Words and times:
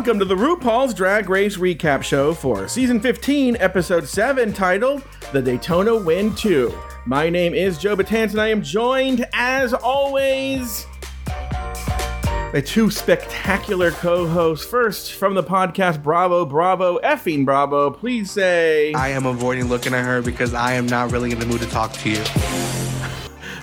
Welcome 0.00 0.18
to 0.20 0.24
the 0.24 0.34
RuPaul's 0.34 0.94
Drag 0.94 1.28
Race 1.28 1.58
Recap 1.58 2.02
Show 2.02 2.32
for 2.32 2.66
Season 2.68 3.00
15, 3.00 3.58
Episode 3.58 4.08
7, 4.08 4.50
titled 4.54 5.02
The 5.30 5.42
Daytona 5.42 5.94
Wind 5.94 6.38
2. 6.38 6.72
My 7.04 7.28
name 7.28 7.52
is 7.52 7.76
Joe 7.76 7.94
Batanz, 7.94 8.30
and 8.30 8.40
I 8.40 8.48
am 8.48 8.62
joined, 8.62 9.26
as 9.34 9.74
always, 9.74 10.86
by 11.26 12.62
two 12.64 12.90
spectacular 12.90 13.90
co 13.90 14.26
hosts. 14.26 14.64
First, 14.64 15.12
from 15.12 15.34
the 15.34 15.44
podcast 15.44 16.02
Bravo, 16.02 16.46
Bravo, 16.46 16.98
effing 17.00 17.44
Bravo, 17.44 17.90
please 17.90 18.30
say 18.30 18.94
I 18.94 19.08
am 19.08 19.26
avoiding 19.26 19.66
looking 19.66 19.92
at 19.92 20.06
her 20.06 20.22
because 20.22 20.54
I 20.54 20.72
am 20.72 20.86
not 20.86 21.12
really 21.12 21.30
in 21.30 21.38
the 21.38 21.44
mood 21.44 21.60
to 21.60 21.68
talk 21.68 21.92
to 21.92 22.08
you. 22.08 22.24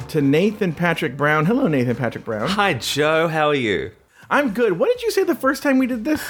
to 0.09 0.21
Nathan 0.21 0.71
Patrick 0.71 1.17
Brown. 1.17 1.47
Hello, 1.47 1.67
Nathan 1.67 1.95
Patrick 1.95 2.25
Brown. 2.25 2.47
Hi, 2.47 2.75
Joe. 2.75 3.27
How 3.27 3.47
are 3.47 3.55
you? 3.55 3.89
I'm 4.29 4.53
good. 4.53 4.77
What 4.77 4.89
did 4.91 5.01
you 5.03 5.11
say 5.11 5.23
the 5.23 5.35
first 5.35 5.63
time 5.63 5.77
we 5.77 5.87
did 5.87 6.03
this? 6.03 6.21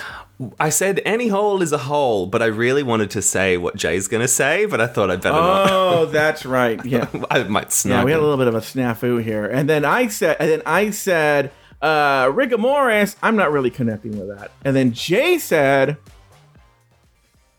I 0.60 0.70
said 0.70 1.02
any 1.04 1.30
hole 1.30 1.62
is 1.64 1.72
a 1.72 1.80
hole, 1.80 2.28
but 2.28 2.44
I 2.44 2.46
really 2.46 2.84
wanted 2.84 3.10
to 3.12 3.22
say 3.24 3.58
what 3.58 3.76
Jay's 3.76 4.08
going 4.08 4.22
to 4.22 4.28
say, 4.28 4.66
but 4.66 4.80
I 4.80 4.86
thought 4.86 5.10
I'd 5.10 5.22
better 5.22 5.34
not. 5.36 5.70
Oh, 5.72 6.06
that's 6.06 6.46
right. 6.46 6.80
Yeah. 6.86 7.08
I 7.32 7.44
might 7.44 7.72
snap. 7.72 8.00
Yeah, 8.02 8.04
we 8.04 8.12
had 8.12 8.20
a 8.20 8.24
little 8.24 8.38
bit 8.38 8.48
of 8.48 8.54
a 8.56 8.60
snafu 8.60 9.22
here, 9.24 9.46
and 9.46 9.68
then 9.68 9.84
I 9.84 10.08
said, 10.08 10.38
and 10.40 10.50
then 10.50 10.62
I 10.66 10.92
said, 10.92 11.52
uh, 11.82 12.32
rigor 12.34 12.58
mortis. 12.60 13.16
I'm 13.24 13.36
not 13.36 13.52
really 13.52 13.72
connecting 13.72 14.18
with 14.18 14.38
that. 14.38 14.52
And 14.64 14.76
then 14.76 14.94
Jay 14.94 15.40
said, 15.40 15.98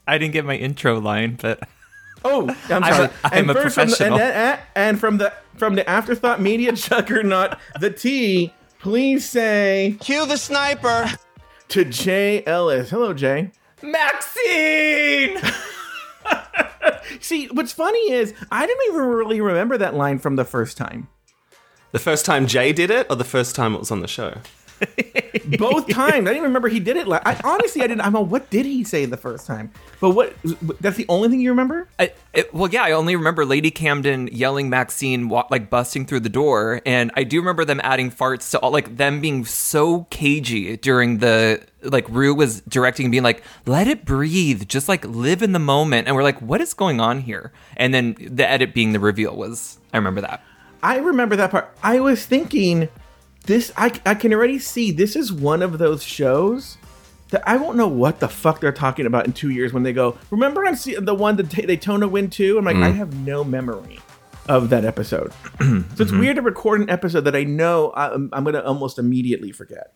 I 0.07 0.19
didn't 0.19 0.33
get 0.35 0.45
my 0.45 0.55
intro 0.57 1.01
line, 1.01 1.37
but 1.41 1.61
"Oh, 2.25 2.49
I'm 2.71 2.83
I'm 2.85 2.93
sorry." 2.95 3.05
a- 3.07 3.13
I'm 3.25 3.51
a 3.51 3.55
first 3.55 3.75
from 3.75 3.89
the, 3.91 4.05
and, 4.05 4.15
professional. 4.15 4.59
and 4.77 5.01
from 5.01 5.19
the 5.19 5.33
from 5.57 5.75
the 5.75 5.89
afterthought 5.89 6.41
media 6.41 6.73
juggernaut, 6.75 7.59
the 7.81 7.91
T. 7.91 8.53
Please 8.81 9.29
say 9.29 9.97
Cue 10.01 10.27
the 10.27 10.37
sniper. 10.37 11.11
to 11.69 11.85
Jay 11.85 12.45
Ellis. 12.47 12.91
Hello, 12.91 13.13
Jay. 13.13 13.51
Maxine. 13.83 15.39
See, 17.21 17.47
what's 17.49 17.73
funny 17.73 18.13
is 18.13 18.35
I 18.51 18.67
didn't 18.67 18.83
even 18.89 19.01
really 19.03 19.41
remember 19.41 19.79
that 19.79 19.95
line 19.95 20.19
from 20.19 20.37
the 20.37 20.45
first 20.45 20.77
time. 20.77 21.09
The 21.93 21.99
first 21.99 22.25
time 22.25 22.47
Jay 22.47 22.73
did 22.73 22.91
it, 22.91 23.07
or 23.11 23.17
the 23.17 23.25
first 23.25 23.57
time 23.57 23.75
it 23.75 23.79
was 23.79 23.91
on 23.91 24.01
the 24.01 24.09
show? 24.09 24.35
Both 25.59 25.89
times, 25.89 26.13
I 26.13 26.19
didn't 26.19 26.29
even 26.29 26.43
remember 26.45 26.69
he 26.69 26.81
did 26.81 26.97
it. 26.97 27.09
La- 27.09 27.21
I 27.25 27.41
honestly, 27.45 27.83
I 27.83 27.87
didn't. 27.87 28.03
I'm 28.03 28.13
like, 28.13 28.27
what 28.27 28.51
did 28.51 28.67
he 28.67 28.85
say 28.85 29.05
the 29.07 29.17
first 29.17 29.47
time? 29.47 29.71
But 30.01 30.11
what? 30.11 30.35
That's 30.81 30.97
the 30.97 31.07
only 31.09 31.29
thing 31.29 31.41
you 31.41 31.51
remember? 31.51 31.89
I, 31.99 32.13
it, 32.33 32.53
well, 32.53 32.71
yeah, 32.71 32.83
I 32.85 32.93
only 32.93 33.17
remember 33.17 33.45
Lady 33.45 33.71
Camden 33.71 34.29
yelling 34.29 34.69
Maxine, 34.71 35.29
wa- 35.29 35.47
like 35.51 35.71
busting 35.71 36.07
through 36.07 36.21
the 36.21 36.29
door, 36.29 36.81
and 36.85 37.11
I 37.17 37.25
do 37.25 37.39
remember 37.39 37.65
them 37.65 37.81
adding 37.83 38.11
farts 38.11 38.51
to 38.53 38.59
all, 38.61 38.71
like 38.71 38.97
them 38.97 39.21
being 39.21 39.45
so 39.45 40.05
cagey 40.11 40.77
during 40.77 41.19
the 41.19 41.63
like 41.83 42.09
Rue 42.09 42.35
was 42.35 42.61
directing, 42.63 43.07
and 43.07 43.13
being 43.13 43.25
like, 43.25 43.43
"Let 43.67 43.89
it 43.89 44.05
breathe, 44.05 44.69
just 44.69 44.89
like 44.89 45.05
live 45.05 45.43
in 45.43 45.53
the 45.53 45.59
moment," 45.59 46.07
and 46.07 46.17
we're 46.17 46.23
like, 46.23 46.41
"What 46.41 46.61
is 46.61 46.75
going 46.75 47.01
on 47.01 47.21
here?" 47.21 47.53
And 47.77 47.95
then 47.95 48.17
the 48.21 48.49
edit 48.49 48.75
being 48.75 48.93
the 48.93 49.01
reveal 49.01 49.35
was, 49.37 49.79
I 49.93 49.97
remember 49.97 50.21
that. 50.21 50.43
I 50.83 50.99
remember 50.99 51.37
that 51.37 51.51
part. 51.51 51.77
I 51.83 52.01
was 52.01 52.25
thinking, 52.25 52.89
this. 53.49 53.73
I 53.77 53.93
I 54.07 54.15
can 54.15 54.33
already 54.33 54.61
see 54.61 54.93
this 54.93 55.17
is 55.17 55.33
one 55.33 55.63
of 55.63 55.79
those 55.79 56.05
shows 56.05 56.79
that 57.31 57.43
I 57.47 57.57
won't 57.57 57.77
know 57.77 57.89
what 57.89 58.21
the 58.21 58.29
fuck 58.29 58.61
they're 58.61 58.73
talking 58.73 59.07
about 59.07 59.27
in 59.27 59.33
two 59.33 59.51
years 59.51 59.73
when 59.73 59.83
they 59.83 59.93
go. 59.93 60.17
Remember, 60.31 60.65
I'm 60.65 60.77
see- 60.77 60.95
the 60.95 61.15
one 61.15 61.37
that 61.37 61.49
Daytona 61.49 62.07
wind 62.07 62.33
too. 62.33 62.57
I'm 62.59 62.65
like, 62.65 62.77
I 62.77 62.91
have 62.91 63.15
no 63.27 63.43
memory 63.45 64.01
of 64.49 64.71
that 64.71 64.85
episode. 64.85 65.33
so 65.61 65.85
it's 65.99 66.13
weird 66.13 66.37
to 66.37 66.43
record 66.43 66.81
an 66.81 66.89
episode 66.89 67.23
that 67.23 67.37
I 67.37 67.45
know 67.45 67.93
I'm, 67.95 68.31
I'm 68.33 68.45
going 68.45 68.55
to 68.55 68.65
almost 68.65 68.99
immediately 68.99 69.53
forget. 69.53 69.93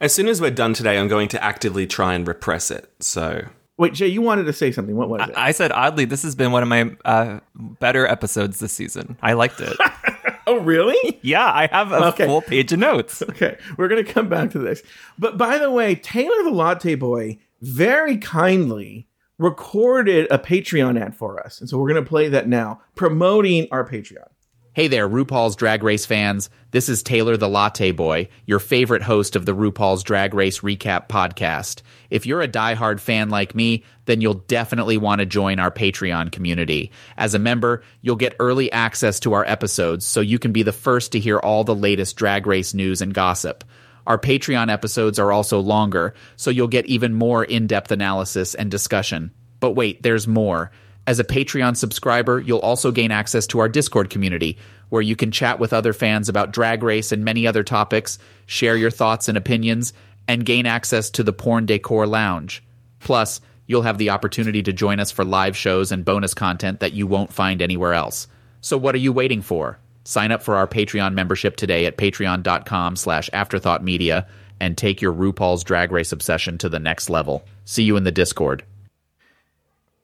As 0.00 0.12
soon 0.12 0.26
as 0.26 0.40
we're 0.40 0.50
done 0.50 0.74
today, 0.74 0.98
I'm 0.98 1.06
going 1.06 1.28
to 1.28 1.44
actively 1.44 1.86
try 1.86 2.14
and 2.14 2.26
repress 2.26 2.72
it. 2.72 2.90
So 2.98 3.44
Wait, 3.76 3.92
Jay, 3.92 4.06
you 4.06 4.22
wanted 4.22 4.44
to 4.44 4.52
say 4.52 4.70
something. 4.70 4.96
What 4.96 5.08
was 5.08 5.28
it? 5.28 5.34
I 5.36 5.50
said, 5.50 5.72
oddly, 5.72 6.04
this 6.04 6.22
has 6.22 6.34
been 6.34 6.52
one 6.52 6.62
of 6.62 6.68
my 6.68 6.94
uh, 7.04 7.40
better 7.54 8.06
episodes 8.06 8.60
this 8.60 8.72
season. 8.72 9.16
I 9.20 9.32
liked 9.32 9.60
it. 9.60 9.76
oh, 10.54 10.60
really? 10.62 11.18
yeah, 11.22 11.44
I 11.44 11.68
have 11.70 11.92
a 11.92 12.06
Okay. 12.08 12.26
full 12.26 12.42
page 12.42 12.72
of 12.72 12.78
notes. 12.78 13.22
Okay, 13.28 13.56
we're 13.76 13.88
gonna 13.88 14.04
come 14.04 14.28
back 14.28 14.50
to 14.52 14.58
this. 14.58 14.82
But 15.18 15.36
by 15.38 15.58
the 15.58 15.70
way, 15.70 15.94
Taylor 15.94 16.42
the 16.44 16.50
Latte 16.50 16.94
Boy 16.94 17.38
very 17.62 18.16
kindly 18.18 19.06
recorded 19.38 20.26
a 20.30 20.38
Patreon 20.38 21.00
ad 21.00 21.16
for 21.16 21.44
us, 21.44 21.60
and 21.60 21.68
so 21.68 21.78
we're 21.78 21.88
gonna 21.88 22.02
play 22.02 22.28
that 22.28 22.48
now, 22.48 22.80
promoting 22.94 23.66
our 23.70 23.86
Patreon. 23.88 24.28
Hey 24.74 24.88
there, 24.88 25.08
RuPaul's 25.08 25.54
Drag 25.54 25.84
Race 25.84 26.04
fans. 26.04 26.50
This 26.72 26.88
is 26.88 27.02
Taylor 27.04 27.36
the 27.36 27.48
Latte 27.48 27.92
Boy, 27.92 28.28
your 28.46 28.58
favorite 28.58 29.02
host 29.02 29.36
of 29.36 29.46
the 29.46 29.54
RuPaul's 29.54 30.02
Drag 30.02 30.34
Race 30.34 30.60
Recap 30.60 31.08
podcast. 31.08 31.82
If 32.14 32.26
you're 32.26 32.42
a 32.42 32.48
diehard 32.48 33.00
fan 33.00 33.28
like 33.28 33.56
me, 33.56 33.82
then 34.04 34.20
you'll 34.20 34.34
definitely 34.34 34.96
want 34.96 35.18
to 35.18 35.26
join 35.26 35.58
our 35.58 35.72
Patreon 35.72 36.30
community. 36.30 36.92
As 37.16 37.34
a 37.34 37.40
member, 37.40 37.82
you'll 38.02 38.14
get 38.14 38.36
early 38.38 38.70
access 38.70 39.18
to 39.18 39.32
our 39.32 39.44
episodes 39.46 40.06
so 40.06 40.20
you 40.20 40.38
can 40.38 40.52
be 40.52 40.62
the 40.62 40.70
first 40.70 41.10
to 41.10 41.18
hear 41.18 41.40
all 41.40 41.64
the 41.64 41.74
latest 41.74 42.16
drag 42.16 42.46
race 42.46 42.72
news 42.72 43.02
and 43.02 43.12
gossip. 43.12 43.64
Our 44.06 44.16
Patreon 44.16 44.72
episodes 44.72 45.18
are 45.18 45.32
also 45.32 45.58
longer, 45.58 46.14
so 46.36 46.52
you'll 46.52 46.68
get 46.68 46.86
even 46.86 47.14
more 47.14 47.42
in 47.42 47.66
depth 47.66 47.90
analysis 47.90 48.54
and 48.54 48.70
discussion. 48.70 49.32
But 49.58 49.72
wait, 49.72 50.04
there's 50.04 50.28
more. 50.28 50.70
As 51.08 51.18
a 51.18 51.24
Patreon 51.24 51.76
subscriber, 51.76 52.38
you'll 52.38 52.60
also 52.60 52.92
gain 52.92 53.10
access 53.10 53.48
to 53.48 53.58
our 53.58 53.68
Discord 53.68 54.08
community, 54.08 54.56
where 54.88 55.02
you 55.02 55.16
can 55.16 55.32
chat 55.32 55.58
with 55.58 55.72
other 55.72 55.92
fans 55.92 56.28
about 56.28 56.52
Drag 56.52 56.84
Race 56.84 57.10
and 57.10 57.24
many 57.24 57.44
other 57.44 57.64
topics, 57.64 58.20
share 58.46 58.76
your 58.76 58.92
thoughts 58.92 59.28
and 59.28 59.36
opinions, 59.36 59.92
and 60.28 60.46
gain 60.46 60.66
access 60.66 61.10
to 61.10 61.22
the 61.22 61.32
Porn 61.32 61.66
Decor 61.66 62.06
Lounge. 62.06 62.62
Plus, 63.00 63.40
you'll 63.66 63.82
have 63.82 63.98
the 63.98 64.10
opportunity 64.10 64.62
to 64.62 64.72
join 64.72 65.00
us 65.00 65.10
for 65.10 65.24
live 65.24 65.56
shows 65.56 65.92
and 65.92 66.04
bonus 66.04 66.34
content 66.34 66.80
that 66.80 66.92
you 66.92 67.06
won't 67.06 67.32
find 67.32 67.60
anywhere 67.60 67.94
else. 67.94 68.26
So 68.60 68.78
what 68.78 68.94
are 68.94 68.98
you 68.98 69.12
waiting 69.12 69.42
for? 69.42 69.78
Sign 70.04 70.32
up 70.32 70.42
for 70.42 70.56
our 70.56 70.66
Patreon 70.66 71.14
membership 71.14 71.56
today 71.56 71.86
at 71.86 71.96
patreon.com 71.96 72.96
slash 72.96 73.30
afterthoughtmedia 73.30 74.26
and 74.60 74.76
take 74.76 75.00
your 75.00 75.12
RuPaul's 75.12 75.64
Drag 75.64 75.90
Race 75.92 76.12
obsession 76.12 76.58
to 76.58 76.68
the 76.68 76.78
next 76.78 77.10
level. 77.10 77.44
See 77.64 77.82
you 77.82 77.96
in 77.96 78.04
the 78.04 78.12
Discord. 78.12 78.64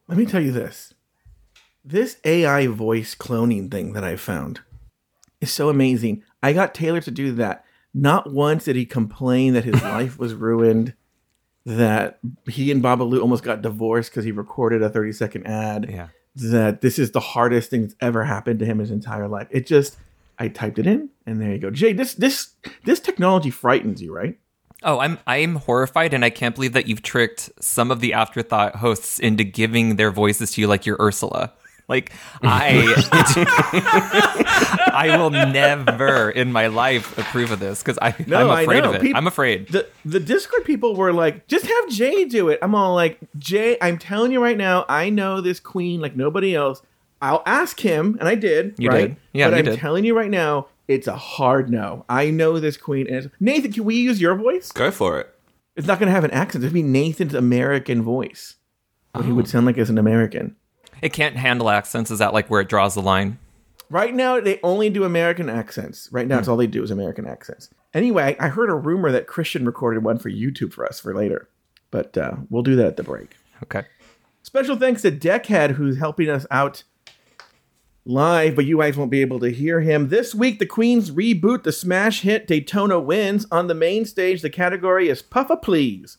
Let 0.09 0.19
me 0.19 0.27
tell 0.27 0.41
you 0.41 0.53
this: 0.53 0.93
this 1.85 2.17
AI 2.25 2.67
voice 2.67 3.15
cloning 3.15 3.71
thing 3.71 3.93
that 3.93 4.05
I 4.05 4.17
found 4.17 4.61
is 5.41 5.53
so 5.53 5.69
amazing. 5.69 6.25
I 6.43 6.53
got 6.53 6.75
Taylor 6.75 7.01
to 7.03 7.11
do 7.11 7.33
that. 7.33 7.65
Not 7.93 8.33
once 8.33 8.65
did 8.65 8.77
he 8.77 8.87
complain 8.87 9.55
that 9.55 9.65
his 9.65 9.83
life 9.83 10.19
was 10.19 10.35
ruined, 10.35 10.95
that 11.67 12.19
he 12.49 12.71
and 12.71 12.83
Babalu 12.83 13.21
almost 13.21 13.43
got 13.43 13.63
divorced 13.63 14.11
because 14.11 14.25
he 14.25 14.33
recorded 14.33 14.83
a 14.83 14.89
30 14.89 15.13
second 15.13 15.47
ad. 15.47 15.87
Yeah. 15.91 16.09
that 16.37 16.81
this 16.81 16.99
is 16.99 17.11
the 17.11 17.21
hardest 17.21 17.71
thing 17.71 17.83
that's 17.83 17.97
ever 18.01 18.25
happened 18.25 18.61
to 18.61 18.65
him 18.65 18.79
his 18.79 18.91
entire 18.91 19.29
life. 19.29 19.49
It 19.51 19.67
just 19.67 19.97
I 20.39 20.49
typed 20.49 20.79
it 20.79 20.87
in 20.87 21.11
and 21.27 21.41
there 21.41 21.53
you 21.53 21.59
go. 21.59 21.71
Jay, 21.71 21.93
this 21.93 22.15
this 22.15 22.55
this 22.85 23.01
technology 23.01 23.51
frightens 23.51 24.01
you, 24.01 24.15
right? 24.15 24.39
Oh, 24.83 24.99
I'm 24.99 25.19
I'm 25.27 25.57
horrified, 25.57 26.15
and 26.15 26.25
I 26.25 26.31
can't 26.31 26.55
believe 26.55 26.73
that 26.73 26.87
you've 26.89 27.03
tricked 27.03 27.51
some 27.61 27.91
of 27.91 28.01
the 28.01 28.15
afterthought 28.15 28.77
hosts 28.77 29.19
into 29.19 29.45
giving 29.45 29.97
their 29.97 30.11
voices 30.11 30.53
to 30.53 30.61
you 30.63 30.67
like 30.67 30.87
you're 30.87 30.97
Ursula. 30.99 31.53
Like 31.91 32.13
I, 32.43 32.95
I 34.95 35.19
will 35.19 35.31
never 35.31 36.31
in 36.31 36.53
my 36.53 36.69
life 36.69 37.19
approve 37.19 37.51
of 37.51 37.59
this 37.59 37.83
because 37.83 37.99
I 38.01 38.15
No, 38.27 38.49
I'm 38.49 38.63
afraid 38.63 38.85
I 38.85 38.89
of 38.89 38.95
it. 38.95 39.03
Peop- 39.03 39.17
I'm 39.17 39.27
afraid. 39.27 39.69
The 39.69 39.89
the 40.05 40.21
Discord 40.21 40.65
people 40.65 40.95
were 40.95 41.13
like, 41.13 41.49
just 41.49 41.67
have 41.67 41.89
Jay 41.91 42.25
do 42.25 42.49
it. 42.49 42.61
I'm 42.63 42.77
all 42.77 42.95
like, 42.95 43.19
Jay, 43.39 43.77
I'm 43.83 43.99
telling 43.99 44.31
you 44.31 44.41
right 44.41 44.57
now, 44.57 44.87
I 44.89 45.11
know 45.11 45.41
this 45.41 45.59
queen 45.59 46.01
like 46.01 46.15
nobody 46.15 46.55
else. 46.55 46.81
I'll 47.21 47.43
ask 47.45 47.79
him, 47.81 48.17
and 48.19 48.29
I 48.29 48.35
did. 48.35 48.77
You 48.79 48.89
right? 48.89 49.09
did. 49.09 49.17
Yeah, 49.33 49.51
but 49.51 49.53
you 49.55 49.59
I'm 49.59 49.65
did. 49.67 49.79
telling 49.79 50.05
you 50.05 50.17
right 50.17 50.31
now, 50.31 50.69
It's 50.89 51.07
a 51.07 51.17
hard 51.17 51.71
no. 51.71 52.05
I 52.09 52.31
know 52.31 52.59
this 52.61 52.77
queen 52.77 53.07
is 53.07 53.29
Nathan. 53.41 53.73
Can 53.73 53.85
we 53.85 53.97
use 53.97 54.21
your 54.21 54.37
voice? 54.37 54.73
Go 54.73 54.91
for 54.91 55.21
it. 55.21 55.35
It's 55.77 55.87
not 55.87 55.99
going 55.99 56.07
to 56.07 56.15
have 56.15 56.25
an 56.25 56.31
accent. 56.31 56.65
It'd 56.65 56.73
be 56.73 56.83
Nathan's 56.83 57.35
American 57.35 58.03
voice. 58.03 58.57
What 59.13 59.25
he 59.25 59.33
would 59.33 59.47
oh. 59.47 59.49
sound 59.49 59.67
like 59.67 59.77
as 59.77 59.91
an 59.91 59.99
American. 59.99 60.57
It 61.03 61.13
can't 61.13 61.37
handle 61.37 61.71
accents. 61.71 62.11
Is 62.11 62.19
that 62.19 62.33
like 62.33 62.49
where 62.49 62.61
it 62.61 62.69
draws 62.69 62.95
the 62.95 63.03
line? 63.03 63.39
Right 63.89 64.15
now, 64.15 64.41
they 64.41 64.61
only 64.63 64.89
do 64.89 65.03
American 65.05 65.49
accents. 65.49 66.09
Right 66.13 66.27
now, 66.27 66.39
it's 66.39 66.47
all 66.47 66.57
they 66.57 66.69
do 66.69 66.83
is 66.83 66.91
American 66.93 67.27
accents. 67.27 67.71
Anyway, 67.93 68.37
I 68.39 68.49
heard 68.49 68.71
a 68.71 68.75
rumor 68.75 69.11
that 69.11 69.27
Christian 69.27 69.67
recorded 69.67 70.05
one 70.05 70.19
for 70.19 70.31
YouTube 70.31 70.73
for 70.73 70.87
us 70.87 71.01
for 71.01 71.13
later, 71.13 71.49
but 71.91 72.17
uh, 72.17 72.37
we'll 72.49 72.63
do 72.63 72.77
that 72.77 72.87
at 72.87 72.97
the 72.97 73.03
break. 73.03 73.31
Okay. 73.65 73.83
Special 74.43 74.77
thanks 74.77 75.03
to 75.03 75.11
Deckhead, 75.11 75.73
who's 75.73 75.99
helping 75.99 76.31
us 76.31 76.47
out 76.53 76.85
live, 78.05 78.55
but 78.55 78.65
you 78.65 78.79
guys 78.79 78.97
won't 78.97 79.11
be 79.11 79.21
able 79.21 79.41
to 79.41 79.51
hear 79.51 79.81
him. 79.81 80.09
This 80.09 80.35
week, 80.35 80.59
the 80.59 80.67
Queens 80.67 81.11
reboot 81.11 81.65
the 81.65 81.73
smash 81.73 82.23
hit 82.23 82.47
Daytona 82.47 83.01
Winds. 83.01 83.47
On 83.51 83.67
the 83.67 83.75
main 83.75 84.05
stage, 84.05 84.41
the 84.41 84.51
category 84.51 85.09
is 85.09 85.23
Puffa 85.23 85.61
Please. 85.61 86.19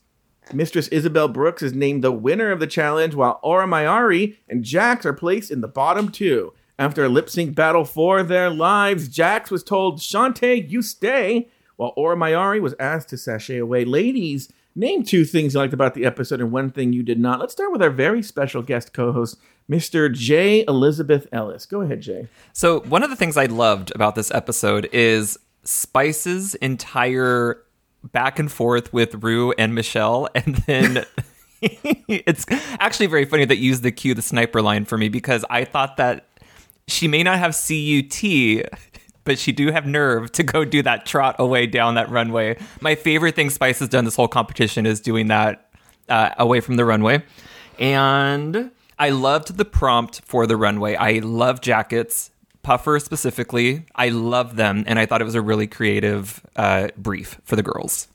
Mistress 0.54 0.88
Isabelle 0.90 1.28
Brooks 1.28 1.62
is 1.62 1.74
named 1.74 2.04
the 2.04 2.12
winner 2.12 2.52
of 2.52 2.60
the 2.60 2.68
challenge, 2.68 3.16
while 3.16 3.40
Aura 3.42 3.68
Mayari 3.68 4.36
and 4.50 4.64
Jax 4.64 5.06
are 5.06 5.14
placed 5.14 5.52
in 5.52 5.62
the 5.62 5.68
bottom 5.68 6.10
two. 6.10 6.54
After 6.78 7.06
a 7.06 7.10
lip 7.10 7.30
sync 7.30 7.56
battle 7.56 7.86
for 7.86 8.24
their 8.24 8.50
lives, 8.50 9.08
Jax 9.08 9.52
was 9.52 9.64
told, 9.64 10.00
Shantae, 10.00 10.70
you 10.70 10.82
stay, 10.82 11.48
while 11.76 11.94
Aura 11.96 12.16
Mayari 12.16 12.60
was 12.60 12.76
asked 12.80 13.10
to 13.10 13.18
sashay 13.18 13.58
away. 13.58 13.86
Ladies, 13.86 14.52
name 14.76 15.04
two 15.04 15.24
things 15.24 15.54
you 15.54 15.60
liked 15.60 15.74
about 15.74 15.94
the 15.94 16.06
episode 16.06 16.42
and 16.42 16.52
one 16.52 16.72
thing 16.72 16.92
you 16.92 17.04
did 17.04 17.20
not. 17.20 17.40
Let's 17.40 17.54
start 17.54 17.72
with 17.72 17.82
our 17.84 17.92
very 17.92 18.24
special 18.24 18.62
guest 18.62 18.94
co 18.94 19.12
host, 19.12 19.38
Mr. 19.70 20.12
J. 20.12 20.66
Elizabeth 20.68 21.28
Ellis. 21.32 21.66
Go 21.66 21.82
ahead, 21.82 22.02
Jay. 22.02 22.28
So, 22.52 22.82
one 22.82 23.04
of 23.04 23.10
the 23.10 23.16
things 23.16 23.38
I 23.38 23.46
loved 23.46 23.92
about 23.94 24.16
this 24.16 24.32
episode 24.32 24.90
is 24.92 25.38
Spice's 25.64 26.56
entire 26.56 27.64
back 28.04 28.40
and 28.40 28.52
forth 28.52 28.92
with 28.94 29.24
Rue 29.24 29.54
and 29.54 29.76
Michelle. 29.76 30.28
And 30.36 30.56
then 30.68 31.06
it's 31.62 32.46
actually 32.80 33.08
very 33.08 33.26
funny 33.26 33.46
that 33.46 33.58
you 33.58 33.66
used 33.66 33.84
the 33.84 33.92
cue 33.92 34.14
the 34.14 34.22
sniper 34.22 34.62
line 34.62 34.86
for 34.86 34.98
me 34.98 35.10
because 35.10 35.46
I 35.50 35.66
thought 35.66 35.98
that 35.98 36.28
she 36.88 37.08
may 37.08 37.24
not 37.24 37.38
have 37.38 37.56
CUT, 37.56 38.82
but 39.24 39.38
she 39.38 39.52
do 39.52 39.72
have 39.72 39.86
nerve 39.86 40.32
to 40.34 40.44
go 40.44 40.66
do 40.66 40.82
that 40.82 41.06
trot 41.06 41.36
away 41.38 41.68
down 41.68 41.96
that 41.96 42.10
runway. 42.10 42.58
My 42.82 42.96
favorite 42.96 43.36
thing 43.36 43.50
Spice 43.50 43.80
has 43.80 43.90
done 43.90 44.06
this 44.06 44.16
whole 44.16 44.28
competition 44.28 44.86
is 44.86 45.00
doing 45.00 45.28
that 45.28 45.70
uh, 46.10 46.32
away 46.38 46.60
from 46.60 46.76
the 46.76 46.86
runway. 46.86 47.24
And 47.80 48.72
I 48.98 49.10
loved 49.10 49.58
the 49.58 49.66
prompt 49.66 50.22
for 50.26 50.46
the 50.46 50.58
runway. 50.58 50.96
I 50.96 51.20
love 51.20 51.62
jackets, 51.62 52.32
puffer 52.64 53.00
specifically. 53.00 53.86
I 53.96 54.10
love 54.10 54.56
them, 54.56 54.84
and 54.88 55.00
I 55.00 55.06
thought 55.06 55.22
it 55.22 55.26
was 55.26 55.36
a 55.36 55.42
really 55.42 55.68
creative 55.68 56.46
uh, 56.56 56.90
brief 56.98 57.40
for 57.44 57.56
the 57.56 57.64
girls. 57.64 58.08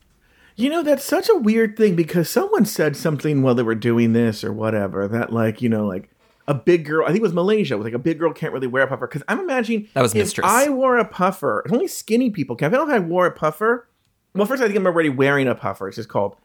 You 0.57 0.71
know, 0.71 0.83
that's 0.83 1.05
such 1.05 1.29
a 1.29 1.35
weird 1.35 1.77
thing 1.77 1.97
because 1.97 2.31
someone 2.31 2.65
said 2.65 2.97
something 2.97 3.43
while 3.43 3.55
they 3.55 3.63
were 3.63 3.75
doing 3.75 4.15
this 4.15 4.43
or 4.43 4.53
whatever 4.53 5.07
that, 5.09 5.31
like, 5.33 5.61
you 5.61 5.69
know, 5.69 5.87
like 5.87 6.09
a 6.49 6.55
big 6.55 6.87
girl, 6.87 7.05
I 7.05 7.09
think 7.09 7.19
it 7.19 7.23
was 7.23 7.35
Malaysia, 7.35 7.77
was 7.77 7.85
like 7.85 7.93
a 7.93 7.99
big 7.99 8.19
girl 8.19 8.33
can't 8.33 8.53
really 8.55 8.67
wear 8.67 8.85
a 8.85 8.87
puffer. 8.87 9.07
Because 9.07 9.23
I'm 9.29 9.41
imagining 9.41 9.89
That 9.93 10.01
was 10.01 10.13
if 10.15 10.19
Mistress. 10.19 10.47
I 10.49 10.71
wore 10.71 10.97
a 10.97 11.05
puffer, 11.05 11.63
it's 11.65 11.75
only 11.75 11.89
skinny 11.89 12.31
people 12.31 12.57
can. 12.57 12.69
If 12.69 12.75
I 12.75 12.77
don't 12.79 12.89
know 12.89 12.95
if 12.95 13.03
I 13.03 13.05
wore 13.05 13.27
a 13.27 13.33
puffer, 13.33 13.87
well, 14.35 14.47
first 14.47 14.63
I 14.63 14.67
think 14.67 14.79
I'm 14.79 14.87
already 14.87 15.11
wearing 15.11 15.47
a 15.47 15.55
puffer. 15.55 15.89
It's 15.89 15.97
just 15.97 16.09
called 16.09 16.37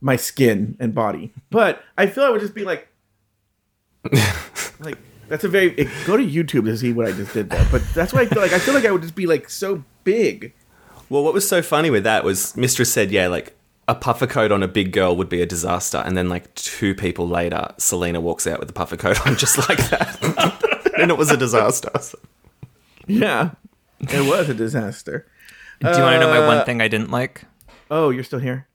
my 0.00 0.16
skin 0.16 0.76
and 0.80 0.94
body. 0.94 1.32
But 1.50 1.82
I 1.98 2.06
feel 2.06 2.24
I 2.24 2.30
would 2.30 2.40
just 2.40 2.54
be 2.54 2.64
like, 2.64 2.88
like, 4.80 4.96
that's 5.30 5.44
a 5.44 5.48
very, 5.48 5.72
it, 5.74 5.88
go 6.04 6.16
to 6.18 6.22
YouTube 6.22 6.66
to 6.66 6.76
see 6.76 6.92
what 6.92 7.06
I 7.06 7.12
just 7.12 7.32
did 7.32 7.48
there. 7.48 7.66
But 7.70 7.82
that's 7.94 8.12
what 8.12 8.22
I 8.22 8.26
feel 8.26 8.42
like. 8.42 8.52
I 8.52 8.58
feel 8.58 8.74
like 8.74 8.84
I 8.84 8.90
would 8.90 9.00
just 9.02 9.14
be 9.14 9.26
like 9.26 9.48
so 9.48 9.82
big. 10.04 10.52
Well, 11.08 11.24
what 11.24 11.32
was 11.32 11.48
so 11.48 11.62
funny 11.62 11.88
with 11.88 12.04
that 12.04 12.24
was 12.24 12.56
Mistress 12.56 12.92
said, 12.92 13.10
yeah, 13.10 13.28
like 13.28 13.56
a 13.88 13.94
puffer 13.94 14.26
coat 14.26 14.52
on 14.52 14.62
a 14.62 14.68
big 14.68 14.92
girl 14.92 15.16
would 15.16 15.28
be 15.28 15.40
a 15.40 15.46
disaster. 15.46 16.02
And 16.04 16.16
then, 16.16 16.28
like, 16.28 16.54
two 16.54 16.94
people 16.94 17.26
later, 17.26 17.72
Salina 17.78 18.20
walks 18.20 18.46
out 18.46 18.60
with 18.60 18.68
a 18.70 18.72
puffer 18.72 18.96
coat 18.96 19.26
on 19.26 19.36
just 19.36 19.56
like 19.68 19.78
that. 19.90 20.92
and 21.00 21.10
it 21.10 21.16
was 21.16 21.30
a 21.30 21.36
disaster. 21.36 21.90
Yeah, 23.06 23.52
it 24.00 24.28
was 24.28 24.48
a 24.48 24.54
disaster. 24.54 25.26
Do 25.80 25.88
you 25.88 26.02
want 26.02 26.14
to 26.14 26.20
know 26.20 26.28
my 26.30 26.38
Uh, 26.38 26.46
one 26.46 26.64
thing 26.66 26.80
I 26.80 26.88
didn't 26.88 27.10
like? 27.10 27.42
Oh, 27.90 28.10
you're 28.10 28.22
still 28.24 28.38
here? 28.38 28.68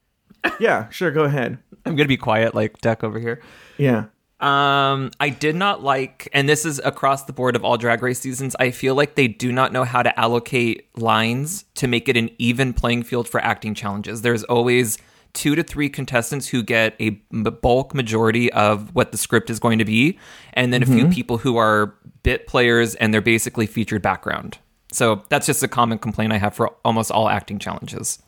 Yeah, 0.60 0.90
sure. 0.90 1.12
Go 1.12 1.24
ahead. 1.24 1.58
I'm 1.86 1.96
gonna 1.96 2.08
be 2.08 2.18
quiet, 2.18 2.54
like 2.54 2.80
Deck 2.82 3.04
over 3.04 3.20
here. 3.20 3.42
Yeah. 3.78 4.06
Um, 4.46 5.10
I 5.20 5.30
did 5.30 5.56
not 5.56 5.82
like, 5.84 6.30
and 6.32 6.48
this 6.48 6.66
is 6.66 6.80
across 6.86 7.24
the 7.24 7.34
board 7.34 7.56
of 7.56 7.66
all 7.66 7.78
Drag 7.78 8.04
Race 8.04 8.20
seasons. 8.20 8.56
I 8.60 8.70
feel 8.70 8.94
like 8.94 9.16
they 9.16 9.28
do 9.28 9.52
not 9.52 9.74
know 9.74 9.86
how 9.86 10.04
to 10.04 10.20
allocate 10.20 10.88
lines 10.96 11.66
to 11.76 11.88
make 11.88 12.08
it 12.08 12.16
an 12.16 12.30
even 12.38 12.72
playing 12.72 13.04
field 13.04 13.28
for 13.28 13.40
acting 13.42 13.74
challenges. 13.74 14.22
There's 14.22 14.44
always 14.44 15.00
two 15.34 15.56
to 15.56 15.64
three 15.64 15.90
contestants 15.90 16.48
who 16.48 16.62
get 16.62 16.96
a 17.00 17.10
bulk 17.10 17.96
majority 17.96 18.54
of 18.54 18.94
what 18.94 19.12
the 19.12 19.18
script 19.18 19.50
is 19.50 19.60
going 19.60 19.80
to 19.80 19.86
be, 19.86 20.20
and 20.54 20.72
then 20.72 20.84
a 20.84 20.86
few 20.86 21.08
people 21.08 21.40
who 21.40 21.58
are 21.58 21.96
bit 22.22 22.46
players 22.46 22.94
and 22.96 23.12
they're 23.12 23.22
basically 23.22 23.66
featured 23.66 24.04
background. 24.04 24.60
So 24.92 25.24
that's 25.30 25.48
just 25.48 25.64
a 25.64 25.68
common 25.68 25.98
complaint 25.98 26.34
I 26.34 26.38
have 26.38 26.54
for 26.54 26.70
almost 26.86 27.10
all 27.10 27.30
acting 27.30 27.58
challenges. 27.58 28.22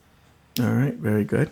All 0.60 0.72
right. 0.72 0.96
Very 0.96 1.24
good. 1.24 1.52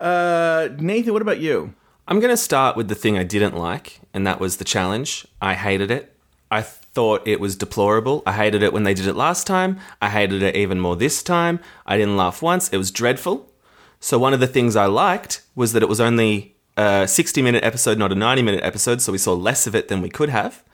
Uh, 0.00 0.70
Nathan, 0.78 1.12
what 1.12 1.20
about 1.20 1.40
you? 1.40 1.74
I'm 2.10 2.20
going 2.20 2.32
to 2.32 2.38
start 2.38 2.74
with 2.74 2.88
the 2.88 2.94
thing 2.94 3.18
I 3.18 3.22
didn't 3.22 3.54
like, 3.54 4.00
and 4.14 4.26
that 4.26 4.40
was 4.40 4.56
the 4.56 4.64
challenge. 4.64 5.26
I 5.42 5.52
hated 5.52 5.90
it. 5.90 6.16
I 6.50 6.62
thought 6.62 7.28
it 7.28 7.38
was 7.38 7.54
deplorable. 7.54 8.22
I 8.24 8.32
hated 8.32 8.62
it 8.62 8.72
when 8.72 8.84
they 8.84 8.94
did 8.94 9.06
it 9.06 9.12
last 9.12 9.46
time. 9.46 9.78
I 10.00 10.08
hated 10.08 10.42
it 10.42 10.56
even 10.56 10.80
more 10.80 10.96
this 10.96 11.22
time. 11.22 11.60
I 11.84 11.98
didn't 11.98 12.16
laugh 12.16 12.40
once. 12.40 12.70
It 12.70 12.78
was 12.78 12.90
dreadful. 12.90 13.52
So, 14.00 14.18
one 14.18 14.32
of 14.32 14.40
the 14.40 14.46
things 14.46 14.74
I 14.74 14.86
liked 14.86 15.42
was 15.54 15.74
that 15.74 15.82
it 15.82 15.88
was 15.90 16.00
only 16.00 16.56
a 16.78 17.06
60 17.06 17.42
minute 17.42 17.62
episode, 17.62 17.98
not 17.98 18.10
a 18.10 18.14
90 18.14 18.40
minute 18.40 18.64
episode, 18.64 19.02
so 19.02 19.12
we 19.12 19.18
saw 19.18 19.34
less 19.34 19.66
of 19.66 19.74
it 19.74 19.88
than 19.88 20.00
we 20.00 20.08
could 20.08 20.30
have. 20.30 20.64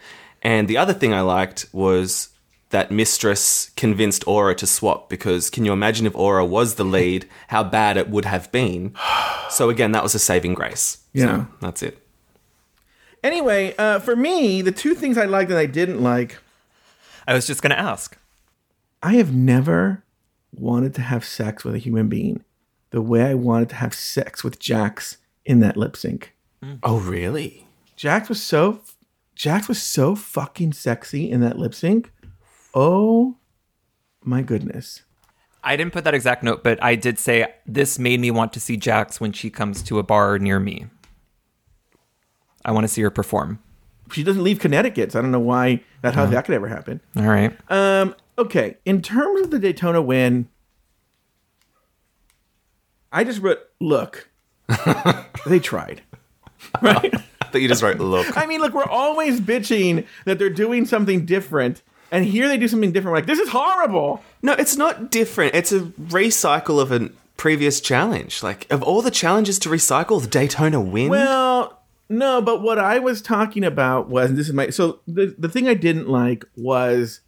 And 0.41 0.69
the 0.69 0.77
other 0.77 0.93
thing 0.93 1.13
I 1.13 1.23
liked 1.23 1.67
was 1.73 2.29
that 2.75 2.91
Mistress 2.91 3.71
convinced 3.77 4.27
Aura 4.27 4.57
to 4.57 4.67
swap 4.67 5.09
because 5.09 5.49
can 5.49 5.65
you 5.65 5.73
imagine 5.73 6.07
if 6.07 6.15
Aura 6.17 6.45
was 6.45 6.75
the 6.75 6.85
lead, 6.85 7.29
how 7.47 7.63
bad 7.63 7.97
it 7.97 8.11
would 8.11 8.25
have 8.25 8.51
been? 8.51 8.95
So, 9.51 9.71
again, 9.71 9.93
that 9.93 10.03
was 10.03 10.17
a 10.17 10.19
saving 10.19 10.55
grace. 10.55 11.05
Yeah. 11.13 11.25
So, 11.25 11.47
that's 11.61 11.83
it. 11.85 12.05
Anyway, 13.23 13.73
uh, 13.79 14.01
for 14.01 14.17
me, 14.17 14.63
the 14.63 14.73
two 14.73 14.95
things 14.95 15.17
I 15.17 15.27
liked 15.27 15.51
and 15.51 15.59
I 15.59 15.67
didn't 15.67 16.03
like, 16.03 16.39
I 17.29 17.35
was 17.35 17.47
just 17.47 17.63
gonna 17.63 17.77
ask. 17.77 18.19
I 19.01 19.15
have 19.15 19.33
never 19.33 20.03
wanted 20.53 20.93
to 20.95 21.03
have 21.03 21.25
sex 21.25 21.63
with 21.63 21.77
a 21.77 21.79
human 21.79 22.09
being 22.09 22.43
the 22.91 23.01
way 23.01 23.23
I 23.23 23.35
wanted 23.35 23.69
to 23.69 23.77
have 23.77 23.95
sex 23.95 24.43
with 24.43 24.59
Jax 24.59 25.19
in 25.45 25.61
that 25.61 25.77
lip 25.77 25.97
sync. 25.97 26.35
Oh, 26.83 26.99
really? 26.99 27.69
Jax 27.95 28.29
was 28.29 28.43
so 28.43 28.81
Jax 29.37 29.69
was 29.69 29.81
so 29.81 30.17
fucking 30.17 30.73
sexy 30.73 31.31
in 31.31 31.41
that 31.43 31.59
lip 31.59 31.75
sync. 31.75 32.13
Oh 32.75 33.37
my 34.23 34.43
goodness. 34.43 35.03
I 35.63 35.77
didn't 35.77 35.93
put 35.93 36.05
that 36.05 36.15
exact 36.15 36.43
note, 36.43 36.63
but 36.63 36.83
I 36.83 36.95
did 36.95 37.19
say 37.19 37.55
this 37.67 37.99
made 37.99 38.21
me 38.21 38.31
want 38.31 38.53
to 38.53 38.61
see 38.61 38.77
Jax 38.77 39.21
when 39.21 39.33
she 39.33 39.49
comes 39.49 39.83
to 39.85 39.99
a 39.99 40.03
bar 40.03 40.39
near 40.39 40.61
me. 40.61 40.87
I 42.65 42.73
want 42.73 42.85
to 42.85 42.89
see 42.89 43.03
her 43.03 43.11
perform. 43.11 43.61
She 44.13 44.23
doesn't 44.23 44.43
leave 44.43 44.59
Connecticut. 44.59 45.13
So 45.13 45.19
I 45.19 45.23
don't 45.23 45.31
know 45.31 45.41
why 45.41 45.83
that 46.03 46.15
how 46.15 46.27
that 46.27 46.45
could 46.45 46.55
ever 46.55 46.69
happen. 46.69 47.01
All 47.17 47.25
right. 47.25 47.57
Um, 47.71 48.15
okay, 48.37 48.77
in 48.85 49.01
terms 49.01 49.43
of 49.43 49.51
the 49.51 49.59
Daytona 49.59 50.03
wind, 50.03 50.49
I 53.11 53.25
just 53.25 53.41
wrote, 53.41 53.61
look, 53.81 54.29
they 55.47 55.61
tried. 55.61 56.03
Right? 56.83 57.15
That 57.53 57.61
you 57.61 57.69
just 57.69 57.85
wrote, 57.85 57.99
look. 57.99 58.37
I 58.37 58.47
mean, 58.47 58.61
look, 58.61 58.75
we're 58.75 58.83
always 58.83 59.41
bitching 59.41 60.09
that 60.25 60.41
they're 60.41 60.51
doing 60.51 60.87
something 60.87 61.25
different, 61.25 61.83
and 62.15 62.25
here 62.25 62.47
they 62.47 62.57
do 62.57 62.69
something 62.69 62.93
different. 62.93 63.11
We're 63.11 63.19
like, 63.19 63.27
this 63.27 63.41
is 63.41 63.49
horrible. 63.49 64.23
No, 64.41 64.53
it's 64.53 64.77
not 64.77 65.11
different. 65.11 65.53
It's 65.57 65.73
a 65.73 65.81
recycle 65.81 66.81
of 66.81 66.93
a 66.93 67.11
previous 67.37 67.81
challenge. 67.81 68.41
Like, 68.41 68.71
of 68.73 68.85
all 68.85 69.03
the 69.03 69.11
challenges 69.11 69.59
to 69.59 69.69
recycle, 69.69 70.23
the 70.23 70.29
Daytona 70.29 70.81
wind. 70.81 71.11
Well, 71.11 71.83
no, 72.09 72.41
but 72.41 72.63
what 72.63 72.79
I 72.79 73.01
was 73.01 73.21
talking 73.21 73.65
about 73.65 74.09
was 74.09 74.31
and 74.31 74.39
this 74.39 74.47
is 74.47 74.55
my 74.55 74.71
so 74.71 75.01
the 75.09 75.35
the 75.37 75.49
thing 75.49 75.67
I 75.67 75.75
didn't 75.75 76.09
like 76.09 76.45
was 76.57 77.21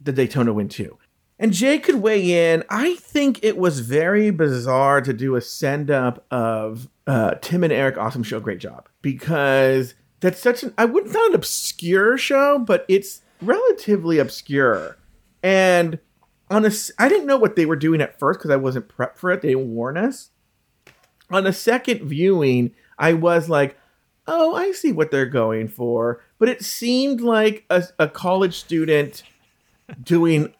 the 0.00 0.12
Daytona 0.12 0.52
wind 0.52 0.72
too. 0.72 0.98
And 1.38 1.52
Jay 1.52 1.78
could 1.78 1.96
weigh 1.96 2.52
in. 2.52 2.64
I 2.68 2.96
think 2.96 3.38
it 3.44 3.56
was 3.56 3.78
very 3.78 4.30
bizarre 4.30 5.00
to 5.02 5.12
do 5.12 5.36
a 5.36 5.40
send 5.40 5.88
up 5.88 6.26
of 6.32 6.88
uh, 7.06 7.34
Tim 7.40 7.62
and 7.62 7.72
Eric 7.72 7.96
Awesome 7.96 8.24
Show. 8.24 8.40
Great 8.40 8.58
job 8.58 8.88
because 9.02 9.94
that's 10.18 10.40
such 10.40 10.64
an 10.64 10.74
I 10.76 10.84
wouldn't 10.84 11.12
not 11.12 11.28
an 11.28 11.36
obscure 11.36 12.18
show, 12.18 12.58
but 12.58 12.84
it's 12.88 13.22
relatively 13.42 14.18
obscure. 14.18 14.96
And 15.42 15.98
on 16.50 16.64
a, 16.64 16.70
I 16.98 17.08
didn't 17.08 17.26
know 17.26 17.38
what 17.38 17.56
they 17.56 17.66
were 17.66 17.76
doing 17.76 18.00
at 18.00 18.18
first 18.18 18.38
because 18.38 18.50
I 18.50 18.56
wasn't 18.56 18.88
prepped 18.88 19.16
for 19.16 19.30
it. 19.30 19.42
They 19.42 19.48
didn't 19.48 19.74
warn 19.74 19.96
us 19.96 20.30
on 21.30 21.46
a 21.46 21.52
second 21.52 22.02
viewing, 22.02 22.72
I 22.98 23.12
was 23.14 23.48
like, 23.48 23.78
oh, 24.26 24.54
I 24.54 24.72
see 24.72 24.92
what 24.92 25.10
they're 25.10 25.26
going 25.26 25.68
for. 25.68 26.22
But 26.38 26.48
it 26.48 26.64
seemed 26.64 27.20
like 27.20 27.64
a, 27.70 27.84
a 27.98 28.08
college 28.08 28.58
student 28.58 29.22
doing 30.02 30.52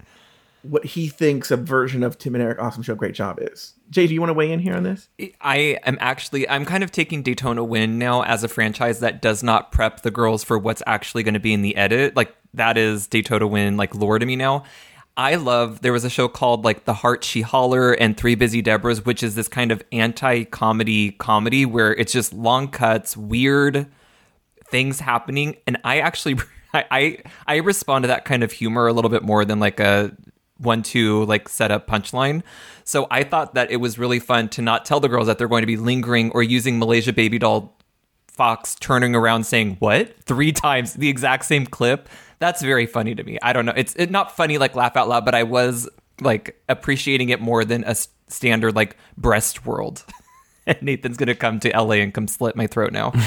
what 0.62 0.84
he 0.84 1.08
thinks 1.08 1.50
a 1.50 1.56
version 1.56 2.02
of 2.02 2.18
Tim 2.18 2.34
and 2.34 2.44
Eric 2.44 2.60
Awesome 2.60 2.82
Show 2.82 2.94
Great 2.94 3.14
Job 3.14 3.38
is. 3.40 3.74
Jay, 3.88 4.06
do 4.06 4.12
you 4.12 4.20
want 4.20 4.28
to 4.28 4.34
weigh 4.34 4.52
in 4.52 4.60
here 4.60 4.74
on 4.74 4.82
this? 4.82 5.08
I 5.40 5.78
am 5.84 5.96
actually 6.00 6.48
I'm 6.48 6.66
kind 6.66 6.84
of 6.84 6.92
taking 6.92 7.22
Daytona 7.22 7.64
Wind 7.64 7.98
now 7.98 8.22
as 8.22 8.44
a 8.44 8.48
franchise 8.48 9.00
that 9.00 9.22
does 9.22 9.42
not 9.42 9.72
prep 9.72 10.02
the 10.02 10.10
girls 10.10 10.44
for 10.44 10.58
what's 10.58 10.82
actually 10.86 11.22
going 11.22 11.34
to 11.34 11.40
be 11.40 11.54
in 11.54 11.62
the 11.62 11.76
edit. 11.76 12.14
Like 12.14 12.34
that 12.54 12.76
is 12.76 13.06
Daytona 13.06 13.46
Wind 13.46 13.76
like 13.76 13.94
lore 13.94 14.18
to 14.18 14.26
me 14.26 14.36
now. 14.36 14.64
I 15.16 15.34
love 15.34 15.82
there 15.82 15.92
was 15.92 16.04
a 16.04 16.10
show 16.10 16.28
called 16.28 16.64
like 16.64 16.84
The 16.84 16.94
Heart 16.94 17.24
She 17.24 17.42
Holler 17.42 17.92
and 17.92 18.16
Three 18.16 18.34
Busy 18.34 18.62
Debras, 18.62 19.04
which 19.04 19.22
is 19.22 19.34
this 19.34 19.48
kind 19.48 19.70
of 19.70 19.82
anti-comedy 19.92 21.12
comedy 21.12 21.66
where 21.66 21.94
it's 21.94 22.12
just 22.12 22.32
long 22.32 22.68
cuts, 22.68 23.16
weird 23.16 23.86
things 24.64 25.00
happening, 25.00 25.56
and 25.66 25.78
I 25.84 26.00
actually 26.00 26.36
I 26.74 26.84
I, 26.90 27.18
I 27.46 27.56
respond 27.56 28.04
to 28.04 28.08
that 28.08 28.24
kind 28.24 28.42
of 28.42 28.52
humor 28.52 28.86
a 28.86 28.92
little 28.92 29.10
bit 29.10 29.22
more 29.22 29.44
than 29.44 29.60
like 29.60 29.80
a 29.80 30.16
one 30.58 30.82
two 30.82 31.24
like 31.24 31.48
setup 31.48 31.86
punchline. 31.86 32.42
So 32.84 33.06
I 33.10 33.24
thought 33.24 33.54
that 33.54 33.70
it 33.70 33.76
was 33.76 33.98
really 33.98 34.20
fun 34.20 34.48
to 34.50 34.62
not 34.62 34.84
tell 34.84 35.00
the 35.00 35.08
girls 35.08 35.26
that 35.26 35.38
they're 35.38 35.48
going 35.48 35.62
to 35.62 35.66
be 35.66 35.76
lingering 35.76 36.30
or 36.32 36.42
using 36.42 36.78
Malaysia 36.78 37.12
Baby 37.12 37.38
Doll 37.38 37.76
Fox 38.28 38.74
turning 38.76 39.14
around 39.14 39.44
saying 39.44 39.76
what 39.80 40.16
three 40.22 40.52
times 40.52 40.94
the 40.94 41.08
exact 41.08 41.44
same 41.44 41.66
clip. 41.66 42.08
That's 42.40 42.62
very 42.62 42.86
funny 42.86 43.14
to 43.14 43.22
me. 43.22 43.38
I 43.42 43.52
don't 43.52 43.66
know. 43.66 43.74
It's 43.76 43.94
it, 43.94 44.10
not 44.10 44.34
funny 44.34 44.58
like 44.58 44.74
laugh 44.74 44.96
out 44.96 45.08
loud, 45.08 45.24
but 45.24 45.34
I 45.34 45.44
was 45.44 45.88
like 46.20 46.60
appreciating 46.68 47.28
it 47.28 47.40
more 47.40 47.64
than 47.64 47.84
a 47.84 47.94
standard 48.28 48.74
like 48.74 48.96
breast 49.16 49.64
world. 49.64 50.04
and 50.66 50.80
Nathan's 50.82 51.16
gonna 51.16 51.34
come 51.34 51.60
to 51.60 51.70
LA 51.70 51.96
and 51.96 52.12
come 52.12 52.26
slit 52.26 52.56
my 52.56 52.66
throat 52.66 52.92
now. 52.92 53.12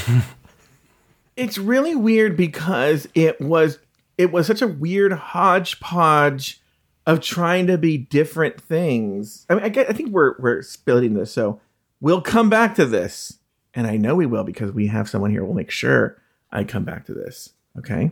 It's 1.36 1.58
really 1.58 1.96
weird 1.96 2.38
because 2.38 3.08
it 3.16 3.42
was 3.42 3.80
it 4.18 4.32
was 4.32 4.46
such 4.46 4.62
a 4.62 4.68
weird 4.68 5.14
hodgepodge 5.14 6.62
of 7.06 7.22
trying 7.22 7.68
to 7.68 7.78
be 7.78 7.98
different 7.98 8.62
things. 8.62 9.46
I 9.50 9.56
mean, 9.56 9.64
I, 9.64 9.70
get, 9.70 9.90
I 9.90 9.94
think 9.94 10.10
we're 10.10 10.36
we're 10.38 10.62
splitting 10.62 11.16
this, 11.16 11.32
so 11.32 11.60
we'll 12.00 12.22
come 12.22 12.50
back 12.50 12.76
to 12.76 12.86
this, 12.86 13.40
and 13.74 13.88
I 13.88 13.98
know 13.98 14.16
we 14.16 14.26
will 14.26 14.44
because 14.44 14.72
we 14.72 14.88
have 14.88 15.10
someone 15.10 15.32
here. 15.32 15.44
We'll 15.44 15.56
make 15.56 15.72
sure 15.72 16.22
I 16.52 16.64
come 16.64 16.84
back 16.84 17.06
to 17.08 17.14
this. 17.14 17.50
Okay. 17.80 18.12